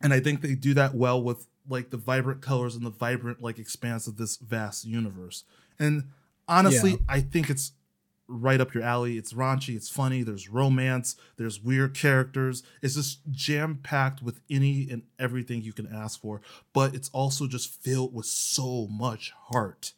and 0.01 0.13
I 0.13 0.21
think 0.21 0.43
they 0.43 0.55
do 0.55 0.75
that 0.75 0.95
well 0.95 1.23
with 1.23 1.47
like 1.67 1.89
the 1.89 1.97
vibrant 1.97 2.43
colors 2.43 2.75
and 2.77 2.85
the 2.85 2.91
vibrant 2.91 3.41
like 3.41 3.59
expanse 3.59 4.07
of 4.07 4.19
this 4.19 4.37
vast 4.37 4.85
universe. 4.85 5.45
And 5.79 6.05
honestly, 6.47 6.91
Yeah. 6.91 6.97
I 7.09 7.21
think 7.23 7.49
it's 7.49 7.73
right 8.27 8.61
up 8.61 8.75
your 8.75 8.83
alley. 8.83 9.19
It's 9.19 9.33
raunchy, 9.33 9.77
it's 9.77 9.89
funny, 9.89 10.23
there's 10.23 10.49
romance, 10.49 11.17
there's 11.37 11.61
weird 11.61 11.95
characters. 11.95 12.63
It's 12.83 12.95
just 12.95 13.21
jam 13.31 13.81
packed 13.83 14.23
with 14.23 14.41
any 14.49 14.89
and 14.91 15.03
everything 15.19 15.63
you 15.63 15.73
can 15.73 15.87
ask 15.87 16.21
for, 16.21 16.41
but 16.73 16.95
it's 16.95 17.11
also 17.11 17.47
just 17.47 17.83
filled 17.83 18.15
with 18.15 18.27
so 18.27 18.87
much 18.91 19.33
heart. 19.49 19.93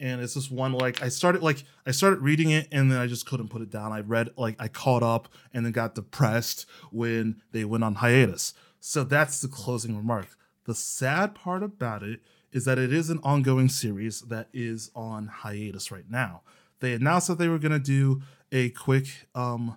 And 0.00 0.20
it's 0.20 0.34
just 0.34 0.52
one 0.52 0.72
like 0.72 1.02
I 1.02 1.08
started 1.08 1.42
like 1.42 1.64
I 1.84 1.90
started 1.90 2.20
reading 2.20 2.50
it 2.50 2.68
and 2.70 2.90
then 2.90 3.00
I 3.00 3.08
just 3.08 3.26
couldn't 3.26 3.48
put 3.48 3.62
it 3.62 3.70
down. 3.70 3.92
I 3.92 4.00
read 4.00 4.30
like 4.36 4.54
I 4.60 4.68
caught 4.68 5.02
up 5.02 5.28
and 5.52 5.64
then 5.64 5.72
got 5.72 5.96
depressed 5.96 6.66
when 6.92 7.42
they 7.50 7.64
went 7.64 7.82
on 7.82 7.96
hiatus. 7.96 8.54
So 8.78 9.02
that's 9.02 9.40
the 9.40 9.48
closing 9.48 9.96
remark. 9.96 10.28
The 10.66 10.74
sad 10.74 11.34
part 11.34 11.64
about 11.64 12.04
it 12.04 12.20
is 12.52 12.64
that 12.64 12.78
it 12.78 12.92
is 12.92 13.10
an 13.10 13.20
ongoing 13.22 13.68
series 13.68 14.20
that 14.22 14.48
is 14.52 14.90
on 14.94 15.26
hiatus 15.26 15.90
right 15.90 16.08
now. 16.08 16.42
They 16.80 16.92
announced 16.92 17.28
that 17.28 17.38
they 17.38 17.48
were 17.48 17.58
going 17.58 17.72
to 17.72 17.78
do 17.78 18.22
a 18.52 18.70
quick 18.70 19.06
um, 19.34 19.76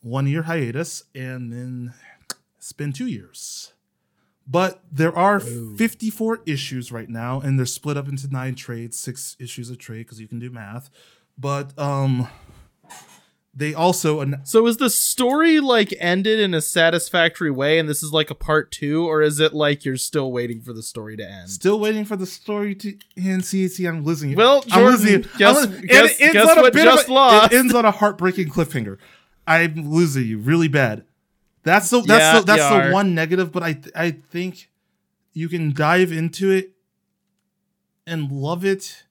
one 0.00 0.26
year 0.26 0.42
hiatus 0.42 1.04
and 1.14 1.52
then 1.52 1.94
spend 2.58 2.94
two 2.94 3.06
years. 3.06 3.72
But 4.46 4.82
there 4.90 5.16
are 5.16 5.38
54 5.38 6.40
issues 6.46 6.90
right 6.90 7.08
now, 7.08 7.40
and 7.40 7.58
they're 7.58 7.66
split 7.66 7.96
up 7.96 8.08
into 8.08 8.28
nine 8.28 8.54
trades, 8.56 8.98
six 8.98 9.36
issues 9.38 9.70
a 9.70 9.76
trade 9.76 10.00
because 10.00 10.20
you 10.20 10.26
can 10.26 10.40
do 10.40 10.50
math. 10.50 10.90
But 11.38 11.78
um, 11.78 12.28
they 13.54 13.74
also 13.74 14.20
an- 14.20 14.40
So 14.44 14.66
is 14.66 14.78
the 14.78 14.88
story 14.88 15.60
like 15.60 15.92
ended 15.98 16.40
in 16.40 16.54
a 16.54 16.60
satisfactory 16.62 17.50
way 17.50 17.78
and 17.78 17.86
this 17.88 18.02
is 18.02 18.10
like 18.12 18.30
a 18.30 18.34
part 18.34 18.70
2 18.72 19.06
or 19.06 19.20
is 19.20 19.40
it 19.40 19.52
like 19.52 19.84
you're 19.84 19.98
still 19.98 20.32
waiting 20.32 20.60
for 20.62 20.72
the 20.72 20.82
story 20.82 21.16
to 21.18 21.30
end? 21.30 21.50
Still 21.50 21.78
waiting 21.78 22.04
for 22.06 22.16
the 22.16 22.24
story 22.26 22.74
to 22.76 22.96
end. 23.16 23.44
See, 23.44 23.68
see, 23.68 23.84
I'm 23.86 24.04
losing 24.04 24.30
it. 24.30 24.38
Well, 24.38 24.64
I'm 24.70 24.80
Jordan, 24.80 24.90
losing 25.00 25.20
it. 25.20 25.36
guess- 25.36 25.56
I'm 25.66 25.80
guess- 25.82 26.10
it 26.18 26.22
ends 26.22 26.32
guess 26.32 26.50
on 26.50 26.58
a 26.58 26.62
what 26.62 26.72
just 26.74 27.08
a- 27.08 27.12
lost? 27.12 27.52
It 27.52 27.56
ends 27.58 27.74
on 27.74 27.84
a 27.84 27.90
heartbreaking 27.90 28.48
cliffhanger. 28.48 28.96
I'm 29.46 29.90
losing 29.90 30.24
you 30.24 30.38
really 30.38 30.68
bad. 30.68 31.04
That's 31.64 31.90
the 31.90 32.00
that's 32.00 32.08
Yeah, 32.08 32.40
the, 32.40 32.46
that's 32.46 32.58
the 32.62 32.88
are. 32.88 32.92
one 32.92 33.14
negative, 33.14 33.52
but 33.52 33.62
I 33.62 33.78
I 33.94 34.10
think 34.30 34.70
you 35.34 35.48
can 35.48 35.72
dive 35.72 36.10
into 36.10 36.50
it 36.50 36.70
and 38.06 38.30
love 38.32 38.64
it, 38.64 39.04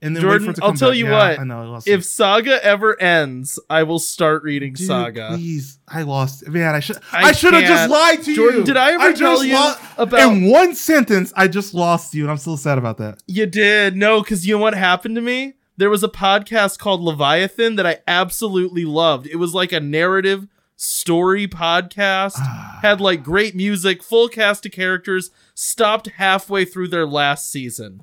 and 0.00 0.14
then 0.14 0.22
Jordan, 0.22 0.40
wait 0.40 0.44
for 0.46 0.50
it 0.52 0.54
to 0.56 0.64
I'll 0.64 0.74
tell 0.74 0.90
back. 0.90 0.98
you 0.98 1.06
Yeah, 1.06 1.10
what, 1.30 1.38
I 1.40 1.44
know. 1.44 1.62
I 1.62 1.66
lost 1.66 1.88
If 1.88 2.00
it. 2.00 2.04
Saga 2.04 2.64
ever 2.64 3.00
ends, 3.00 3.58
I 3.68 3.82
will 3.82 3.98
start 3.98 4.42
reading 4.42 4.74
Dude, 4.74 4.86
Saga. 4.86 5.28
Please, 5.34 5.78
I 5.88 6.02
lost. 6.02 6.46
Man, 6.48 6.74
I 6.74 6.80
should. 6.80 6.98
I 7.12 7.24
I, 7.28 7.32
should 7.32 7.54
have 7.54 7.64
just 7.64 7.90
lied 7.90 8.22
to 8.22 8.34
Jordan, 8.34 8.34
you. 8.34 8.36
Jordan, 8.36 8.64
did 8.64 8.76
I 8.76 8.92
ever 8.92 9.08
just 9.10 9.20
tell 9.20 9.44
you 9.44 9.54
lo- 9.54 9.74
about- 9.96 10.20
in 10.32 10.50
one 10.50 10.74
sentence? 10.74 11.32
I 11.36 11.48
just 11.48 11.74
lost 11.74 12.14
you, 12.14 12.22
and 12.22 12.30
I'm 12.30 12.36
still 12.38 12.56
sad 12.56 12.78
about 12.78 12.98
that. 12.98 13.22
You 13.26 13.46
did. 13.46 13.96
No, 13.96 14.20
because 14.22 14.46
you 14.46 14.56
know 14.56 14.62
what 14.62 14.74
happened 14.74 15.16
to 15.16 15.20
me? 15.20 15.54
There 15.76 15.90
was 15.90 16.02
a 16.02 16.08
podcast 16.08 16.78
called 16.78 17.00
Leviathan 17.00 17.76
that 17.76 17.86
I 17.86 17.98
absolutely 18.08 18.84
loved. 18.84 19.26
It 19.28 19.36
was 19.36 19.54
like 19.54 19.70
a 19.72 19.78
narrative 19.80 20.48
story 20.74 21.46
podcast, 21.48 22.34
had 22.82 23.00
like 23.00 23.22
great 23.22 23.54
music, 23.54 24.02
full 24.02 24.28
cast 24.28 24.66
of 24.66 24.72
characters, 24.72 25.30
stopped 25.54 26.08
halfway 26.16 26.64
through 26.64 26.88
their 26.88 27.06
last 27.06 27.50
season. 27.50 28.02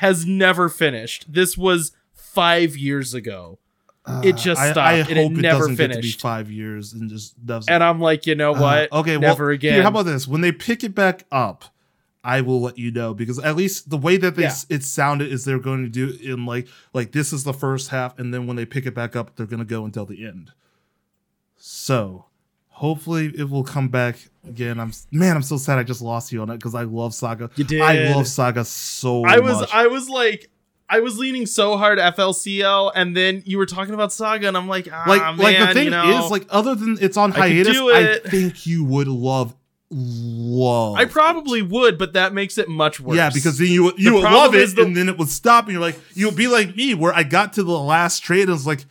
Has 0.00 0.24
never 0.26 0.68
finished. 0.68 1.32
This 1.32 1.56
was 1.58 1.92
five 2.12 2.76
years 2.76 3.12
ago. 3.14 3.58
It 4.24 4.36
just 4.36 4.60
I- 4.60 4.72
stopped, 4.72 4.78
I, 4.78 4.94
and 5.10 5.18
it 5.18 5.30
never 5.30 5.58
doesn't 5.60 5.76
get 5.76 5.82
to 5.82 5.88
be 5.88 5.94
finished. 6.02 6.20
five 6.20 6.50
years 6.50 6.92
and 6.94 7.08
just 7.10 7.44
doesn't. 7.46 7.72
And 7.72 7.84
I'm 7.84 8.00
like, 8.00 8.26
you 8.26 8.34
know 8.34 8.54
Uh, 8.54 8.60
what? 8.60 8.92
okay, 8.92 9.18
never 9.18 9.46
well, 9.46 9.54
again. 9.54 9.74
Here, 9.74 9.82
how 9.82 9.90
about 9.90 10.06
this? 10.06 10.26
When 10.26 10.40
they 10.40 10.52
pick 10.52 10.82
it 10.82 10.94
back 10.94 11.24
up, 11.30 11.66
I 12.24 12.40
will 12.40 12.60
let 12.60 12.76
you 12.78 12.90
know 12.90 13.12
because 13.14 13.38
at 13.38 13.56
least 13.56 13.90
the 13.90 13.96
way 13.98 14.16
that 14.16 14.36
they 14.36 14.42
Yeah. 14.42 14.48
s 14.48 14.66
it 14.68 14.84
sounded 14.84 15.30
is 15.30 15.44
they're 15.44 15.58
going 15.58 15.82
to 15.84 15.88
do 15.90 16.08
it 16.08 16.20
in 16.22 16.44
like 16.46 16.66
like 16.94 17.12
this 17.12 17.32
is 17.32 17.44
the 17.44 17.52
first 17.54 17.88
half, 17.90 18.18
and 18.18 18.32
then 18.34 18.46
when 18.46 18.56
they 18.56 18.66
pick 18.66 18.86
it 18.86 18.94
back 18.94 19.14
up, 19.14 19.36
they're 19.36 19.46
going 19.46 19.60
to 19.60 19.64
go 19.76 19.84
until 19.84 20.06
the 20.06 20.26
end. 20.26 20.52
So 21.56 22.24
hopefully 22.80 23.30
it 23.36 23.50
will 23.50 23.62
come 23.62 23.88
back 23.88 24.16
again. 24.48 24.80
I'm 24.80 24.92
man, 25.12 25.36
I'm 25.36 25.42
so 25.42 25.58
sad 25.58 25.78
I 25.78 25.82
just 25.82 26.00
lost 26.00 26.32
you 26.32 26.40
on 26.40 26.48
it 26.48 26.54
because 26.56 26.74
I 26.74 26.84
love 26.84 27.12
Saga. 27.14 27.50
You 27.56 27.64
did. 27.64 27.82
I 27.82 28.14
love 28.14 28.26
Saga 28.26 28.64
so 28.64 29.22
I 29.24 29.38
was 29.38 29.60
much. 29.60 29.70
I 29.74 29.86
was 29.86 30.08
like 30.08 30.50
I 30.88 31.00
was 31.00 31.18
leaning 31.18 31.44
so 31.44 31.76
hard 31.76 31.98
FLCL 31.98 32.92
and 32.94 33.14
then 33.14 33.42
you 33.44 33.58
were 33.58 33.66
talking 33.66 33.92
about 33.92 34.12
Saga 34.14 34.48
and 34.48 34.56
I'm 34.56 34.66
like 34.66 34.88
ah, 34.90 35.04
like 35.06 35.20
man, 35.20 35.36
like 35.36 35.58
the 35.58 35.74
thing 35.74 35.84
you 35.84 35.90
know, 35.90 36.24
is 36.24 36.30
like 36.30 36.46
other 36.48 36.74
than 36.74 36.96
it's 37.02 37.18
on 37.18 37.32
hiatus, 37.32 37.74
do 37.74 37.92
I 37.92 38.18
think 38.30 38.66
you 38.66 38.82
would 38.84 39.08
love 39.08 39.54
love. 39.90 40.96
I 40.96 41.04
probably 41.04 41.62
would, 41.62 41.98
but 41.98 42.14
that 42.14 42.32
makes 42.32 42.56
it 42.58 42.68
much 42.68 42.98
worse. 43.00 43.16
Yeah, 43.16 43.28
because 43.34 43.58
then 43.58 43.68
you 43.68 43.84
would- 43.84 43.98
you 43.98 44.14
would 44.14 44.22
love 44.22 44.54
it, 44.54 44.74
the- 44.76 44.82
and 44.82 44.96
then 44.96 45.08
it 45.08 45.18
would 45.18 45.28
stop, 45.28 45.64
and 45.64 45.72
you're 45.72 45.80
like, 45.82 45.98
you'll 46.14 46.30
be 46.32 46.46
like 46.46 46.76
me, 46.76 46.94
where 46.94 47.12
I 47.12 47.24
got 47.24 47.52
to 47.54 47.62
the 47.64 47.72
last 47.76 48.20
trade, 48.20 48.42
and 48.42 48.50
I 48.50 48.54
was 48.54 48.66
like, 48.68 48.84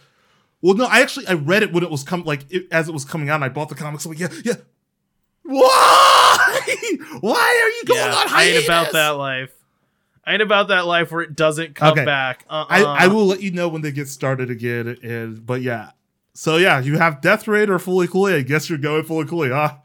well, 0.62 0.76
no, 0.76 0.86
I 0.86 1.02
actually 1.02 1.28
I 1.28 1.34
read 1.34 1.64
it 1.64 1.72
when 1.74 1.84
it 1.84 1.90
was 1.90 2.04
come 2.04 2.24
like 2.24 2.46
it, 2.50 2.68
as 2.72 2.88
it 2.90 2.92
was 2.94 3.06
coming 3.06 3.30
out, 3.30 3.36
and 3.36 3.44
I 3.46 3.50
bought 3.50 3.70
the 3.70 3.76
comics. 3.76 4.06
I'm 4.06 4.12
like, 4.12 4.20
yeah, 4.20 4.30
yeah. 4.44 4.56
Why? 5.44 6.60
Why 7.22 7.62
are 7.64 7.70
you 7.70 7.84
going 7.86 8.00
yeah, 8.00 8.16
on 8.16 8.28
I 8.28 8.30
hiatus? 8.30 8.56
ain't 8.58 8.66
about 8.66 8.92
that 8.94 9.10
life. 9.10 9.52
I 10.26 10.34
ain't 10.34 10.42
about 10.44 10.68
that 10.68 10.86
life 10.86 11.12
where 11.12 11.22
it 11.22 11.36
doesn't 11.36 11.74
come 11.76 11.94
Okay. 11.94 12.06
back. 12.06 12.46
Uh-uh. 12.50 12.66
I, 12.70 13.06
I 13.06 13.08
will 13.08 13.26
let 13.26 13.42
you 13.42 13.52
know 13.52 13.68
when 13.68 13.82
they 13.82 13.92
get 13.92 14.08
started 14.08 14.52
again. 14.52 14.98
And 15.02 15.44
but 15.46 15.62
yeah, 15.62 15.92
so 16.34 16.58
yeah, 16.58 16.80
you 16.80 16.98
have 17.00 17.22
Death 17.22 17.48
Raid 17.48 17.70
or 17.70 17.80
FLCL. 17.80 18.36
I 18.38 18.42
guess 18.44 18.70
you're 18.70 18.78
going 18.78 19.04
FLCL, 19.04 19.52
huh? 19.52 19.78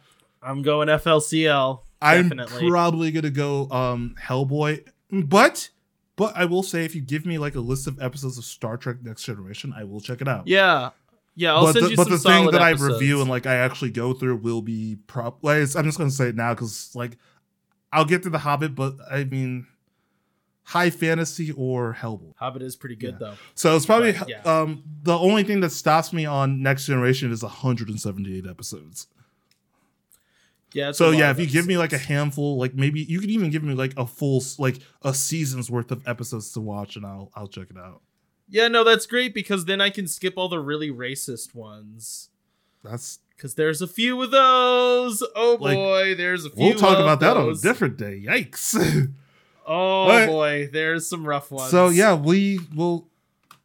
I'm 0.43 0.61
going 0.63 0.89
FLCL. 0.89 1.81
I'm 2.03 2.29
probably 2.69 3.11
gonna 3.11 3.31
go 3.31 3.71
um 3.71 4.17
Hellboy, 4.23 4.87
but 5.11 5.71
but 6.17 6.37
I 6.37 6.45
will 6.45 6.63
say 6.63 6.85
if 6.85 6.95
you 6.95 7.01
give 7.01 7.27
me 7.27 7.39
like 7.39 7.55
a 7.55 7.61
list 7.61 7.87
of 7.87 8.01
episodes 8.01 8.39
of 8.39 8.45
Star 8.45 8.77
Trek 8.77 8.97
Next 9.03 9.25
Generation, 9.25 9.73
I 9.77 9.85
will 9.85 10.01
check 10.01 10.21
it 10.21 10.29
out. 10.29 10.47
yeah. 10.47 10.91
Yeah, 11.37 11.53
I'll 11.55 11.65
but 11.65 11.73
send 11.73 11.87
the, 11.87 11.91
you 11.91 11.97
but 11.97 12.05
some 12.05 12.13
the 12.13 12.19
thing 12.21 12.51
that 12.53 12.63
episodes. 12.63 12.93
I 12.93 12.95
review 12.95 13.21
and 13.21 13.29
like 13.29 13.45
I 13.45 13.57
actually 13.57 13.91
go 13.91 14.13
through 14.13 14.37
will 14.37 14.63
be 14.63 14.99
prop. 15.09 15.43
Like, 15.43 15.57
I'm 15.75 15.85
just 15.85 15.99
gonna 15.99 16.13
say 16.13 16.29
it 16.29 16.37
now 16.37 16.55
because 16.55 16.95
like 16.95 17.19
I'll 17.93 18.05
get 18.05 18.23
to 18.23 18.31
the 18.31 18.39
Hobbit, 18.39 18.77
but 18.77 18.95
I 19.11 19.25
mean 19.25 19.67
high 20.63 20.91
fantasy 20.91 21.51
or 21.51 21.97
Hellboy. 22.01 22.35
Hobbit 22.37 22.63
is 22.63 22.77
pretty 22.77 22.95
good 22.95 23.19
though. 23.19 23.35
So 23.57 23.75
it's 23.75 23.85
probably 23.85 24.13
But, 24.13 24.29
yeah. 24.29 24.43
um 24.43 24.85
the 25.03 25.19
only 25.19 25.43
thing 25.43 25.59
that 25.61 25.71
stops 25.71 26.13
me 26.13 26.25
on 26.25 26.63
Next 26.63 26.87
Generation 26.87 27.33
is 27.33 27.43
178 27.43 28.47
episodes. 28.49 29.09
Yeah. 30.75 30.93
So 30.93 31.11
yeah, 31.13 31.31
if 31.31 31.39
you 31.39 31.47
give 31.47 31.67
me 31.67 31.79
like 31.79 31.93
a 31.95 31.99
handful, 31.99 32.59
like 32.59 32.75
maybe 32.75 33.01
you 33.01 33.21
could 33.21 33.31
even 33.31 33.51
give 33.51 33.63
me 33.63 33.73
like 33.75 33.95
a 33.97 34.07
full 34.07 34.43
like 34.59 34.79
a 35.03 35.15
season's 35.15 35.71
worth 35.71 35.91
of 35.91 36.07
episodes 36.07 36.53
to 36.53 36.61
watch, 36.61 36.97
and 36.97 37.07
I'll 37.07 37.31
I'll 37.35 37.47
check 37.49 37.69
it 37.71 37.79
out. 37.79 38.03
Yeah, 38.49 38.69
no, 38.69 38.85
that's 38.85 39.07
great 39.07 39.33
because 39.33 39.65
then 39.65 39.81
I 39.81 39.89
can 39.89 40.07
skip 40.07 40.35
all 40.37 40.49
the 40.51 40.59
really 40.61 40.91
racist 40.91 41.55
ones. 41.55 42.29
That's 42.83 43.21
Cause 43.39 43.55
there's 43.55 43.83
a 43.83 43.89
few 43.89 44.21
of 44.23 44.31
those. 44.31 45.23
Oh 45.35 45.57
Like, 45.61 45.75
boy, 45.77 46.15
there's 46.15 46.45
a 46.45 46.51
few. 46.51 46.67
we'll 46.67 46.75
talk 46.79 46.99
about 46.99 47.19
that 47.21 47.37
on 47.37 47.49
a 47.49 47.55
different 47.55 47.97
day. 47.97 48.23
Yikes! 48.27 48.77
Oh 49.67 50.07
But- 50.09 50.27
boy, 50.27 50.69
there's 50.73 51.09
some 51.09 51.27
rough 51.27 51.51
ones. 51.51 51.71
so 51.71 51.89
yeah, 51.89 52.15
we 52.15 52.61
will. 52.75 53.09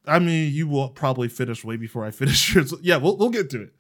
I 0.08 0.18
mean, 0.20 0.52
you 0.54 0.66
will 0.68 0.88
probably 0.90 1.28
finish 1.28 1.64
way 1.66 1.76
before 1.76 2.06
I 2.06 2.12
finish 2.22 2.56
yours. 2.56 2.74
Yeah, 2.82 2.98
we'll 2.98 3.18
we'll 3.18 3.30
get 3.30 3.50
to 3.50 3.64
it. 3.64 3.74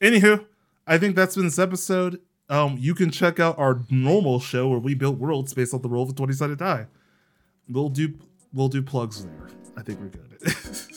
Anywho, 0.00 0.44
I 0.86 0.98
think 0.98 1.16
that's 1.16 1.34
been 1.34 1.46
this 1.46 1.58
episode. 1.58 2.20
Um, 2.48 2.76
you 2.78 2.94
can 2.94 3.10
check 3.10 3.40
out 3.40 3.58
our 3.58 3.80
normal 3.90 4.40
show 4.40 4.68
where 4.68 4.78
we 4.78 4.94
build 4.94 5.18
worlds 5.18 5.54
based 5.54 5.74
on 5.74 5.82
the 5.82 5.88
roll 5.88 6.02
of 6.04 6.10
a 6.10 6.12
20 6.12 6.32
sided 6.32 6.58
die. 6.58 6.86
We'll 7.68 7.88
do 7.88 8.14
we'll 8.52 8.68
do 8.68 8.82
plugs 8.82 9.24
there. 9.24 9.48
I 9.76 9.82
think 9.82 10.00
we're 10.00 10.08
good. 10.08 10.54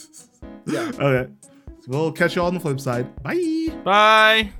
Yeah. 0.67 0.91
Okay. 0.99 1.31
We'll 1.87 2.11
catch 2.11 2.35
you 2.35 2.41
all 2.41 2.49
on 2.49 2.53
the 2.53 2.59
flip 2.59 2.79
side. 2.81 3.23
Bye. 3.23 3.69
Bye. 3.83 4.51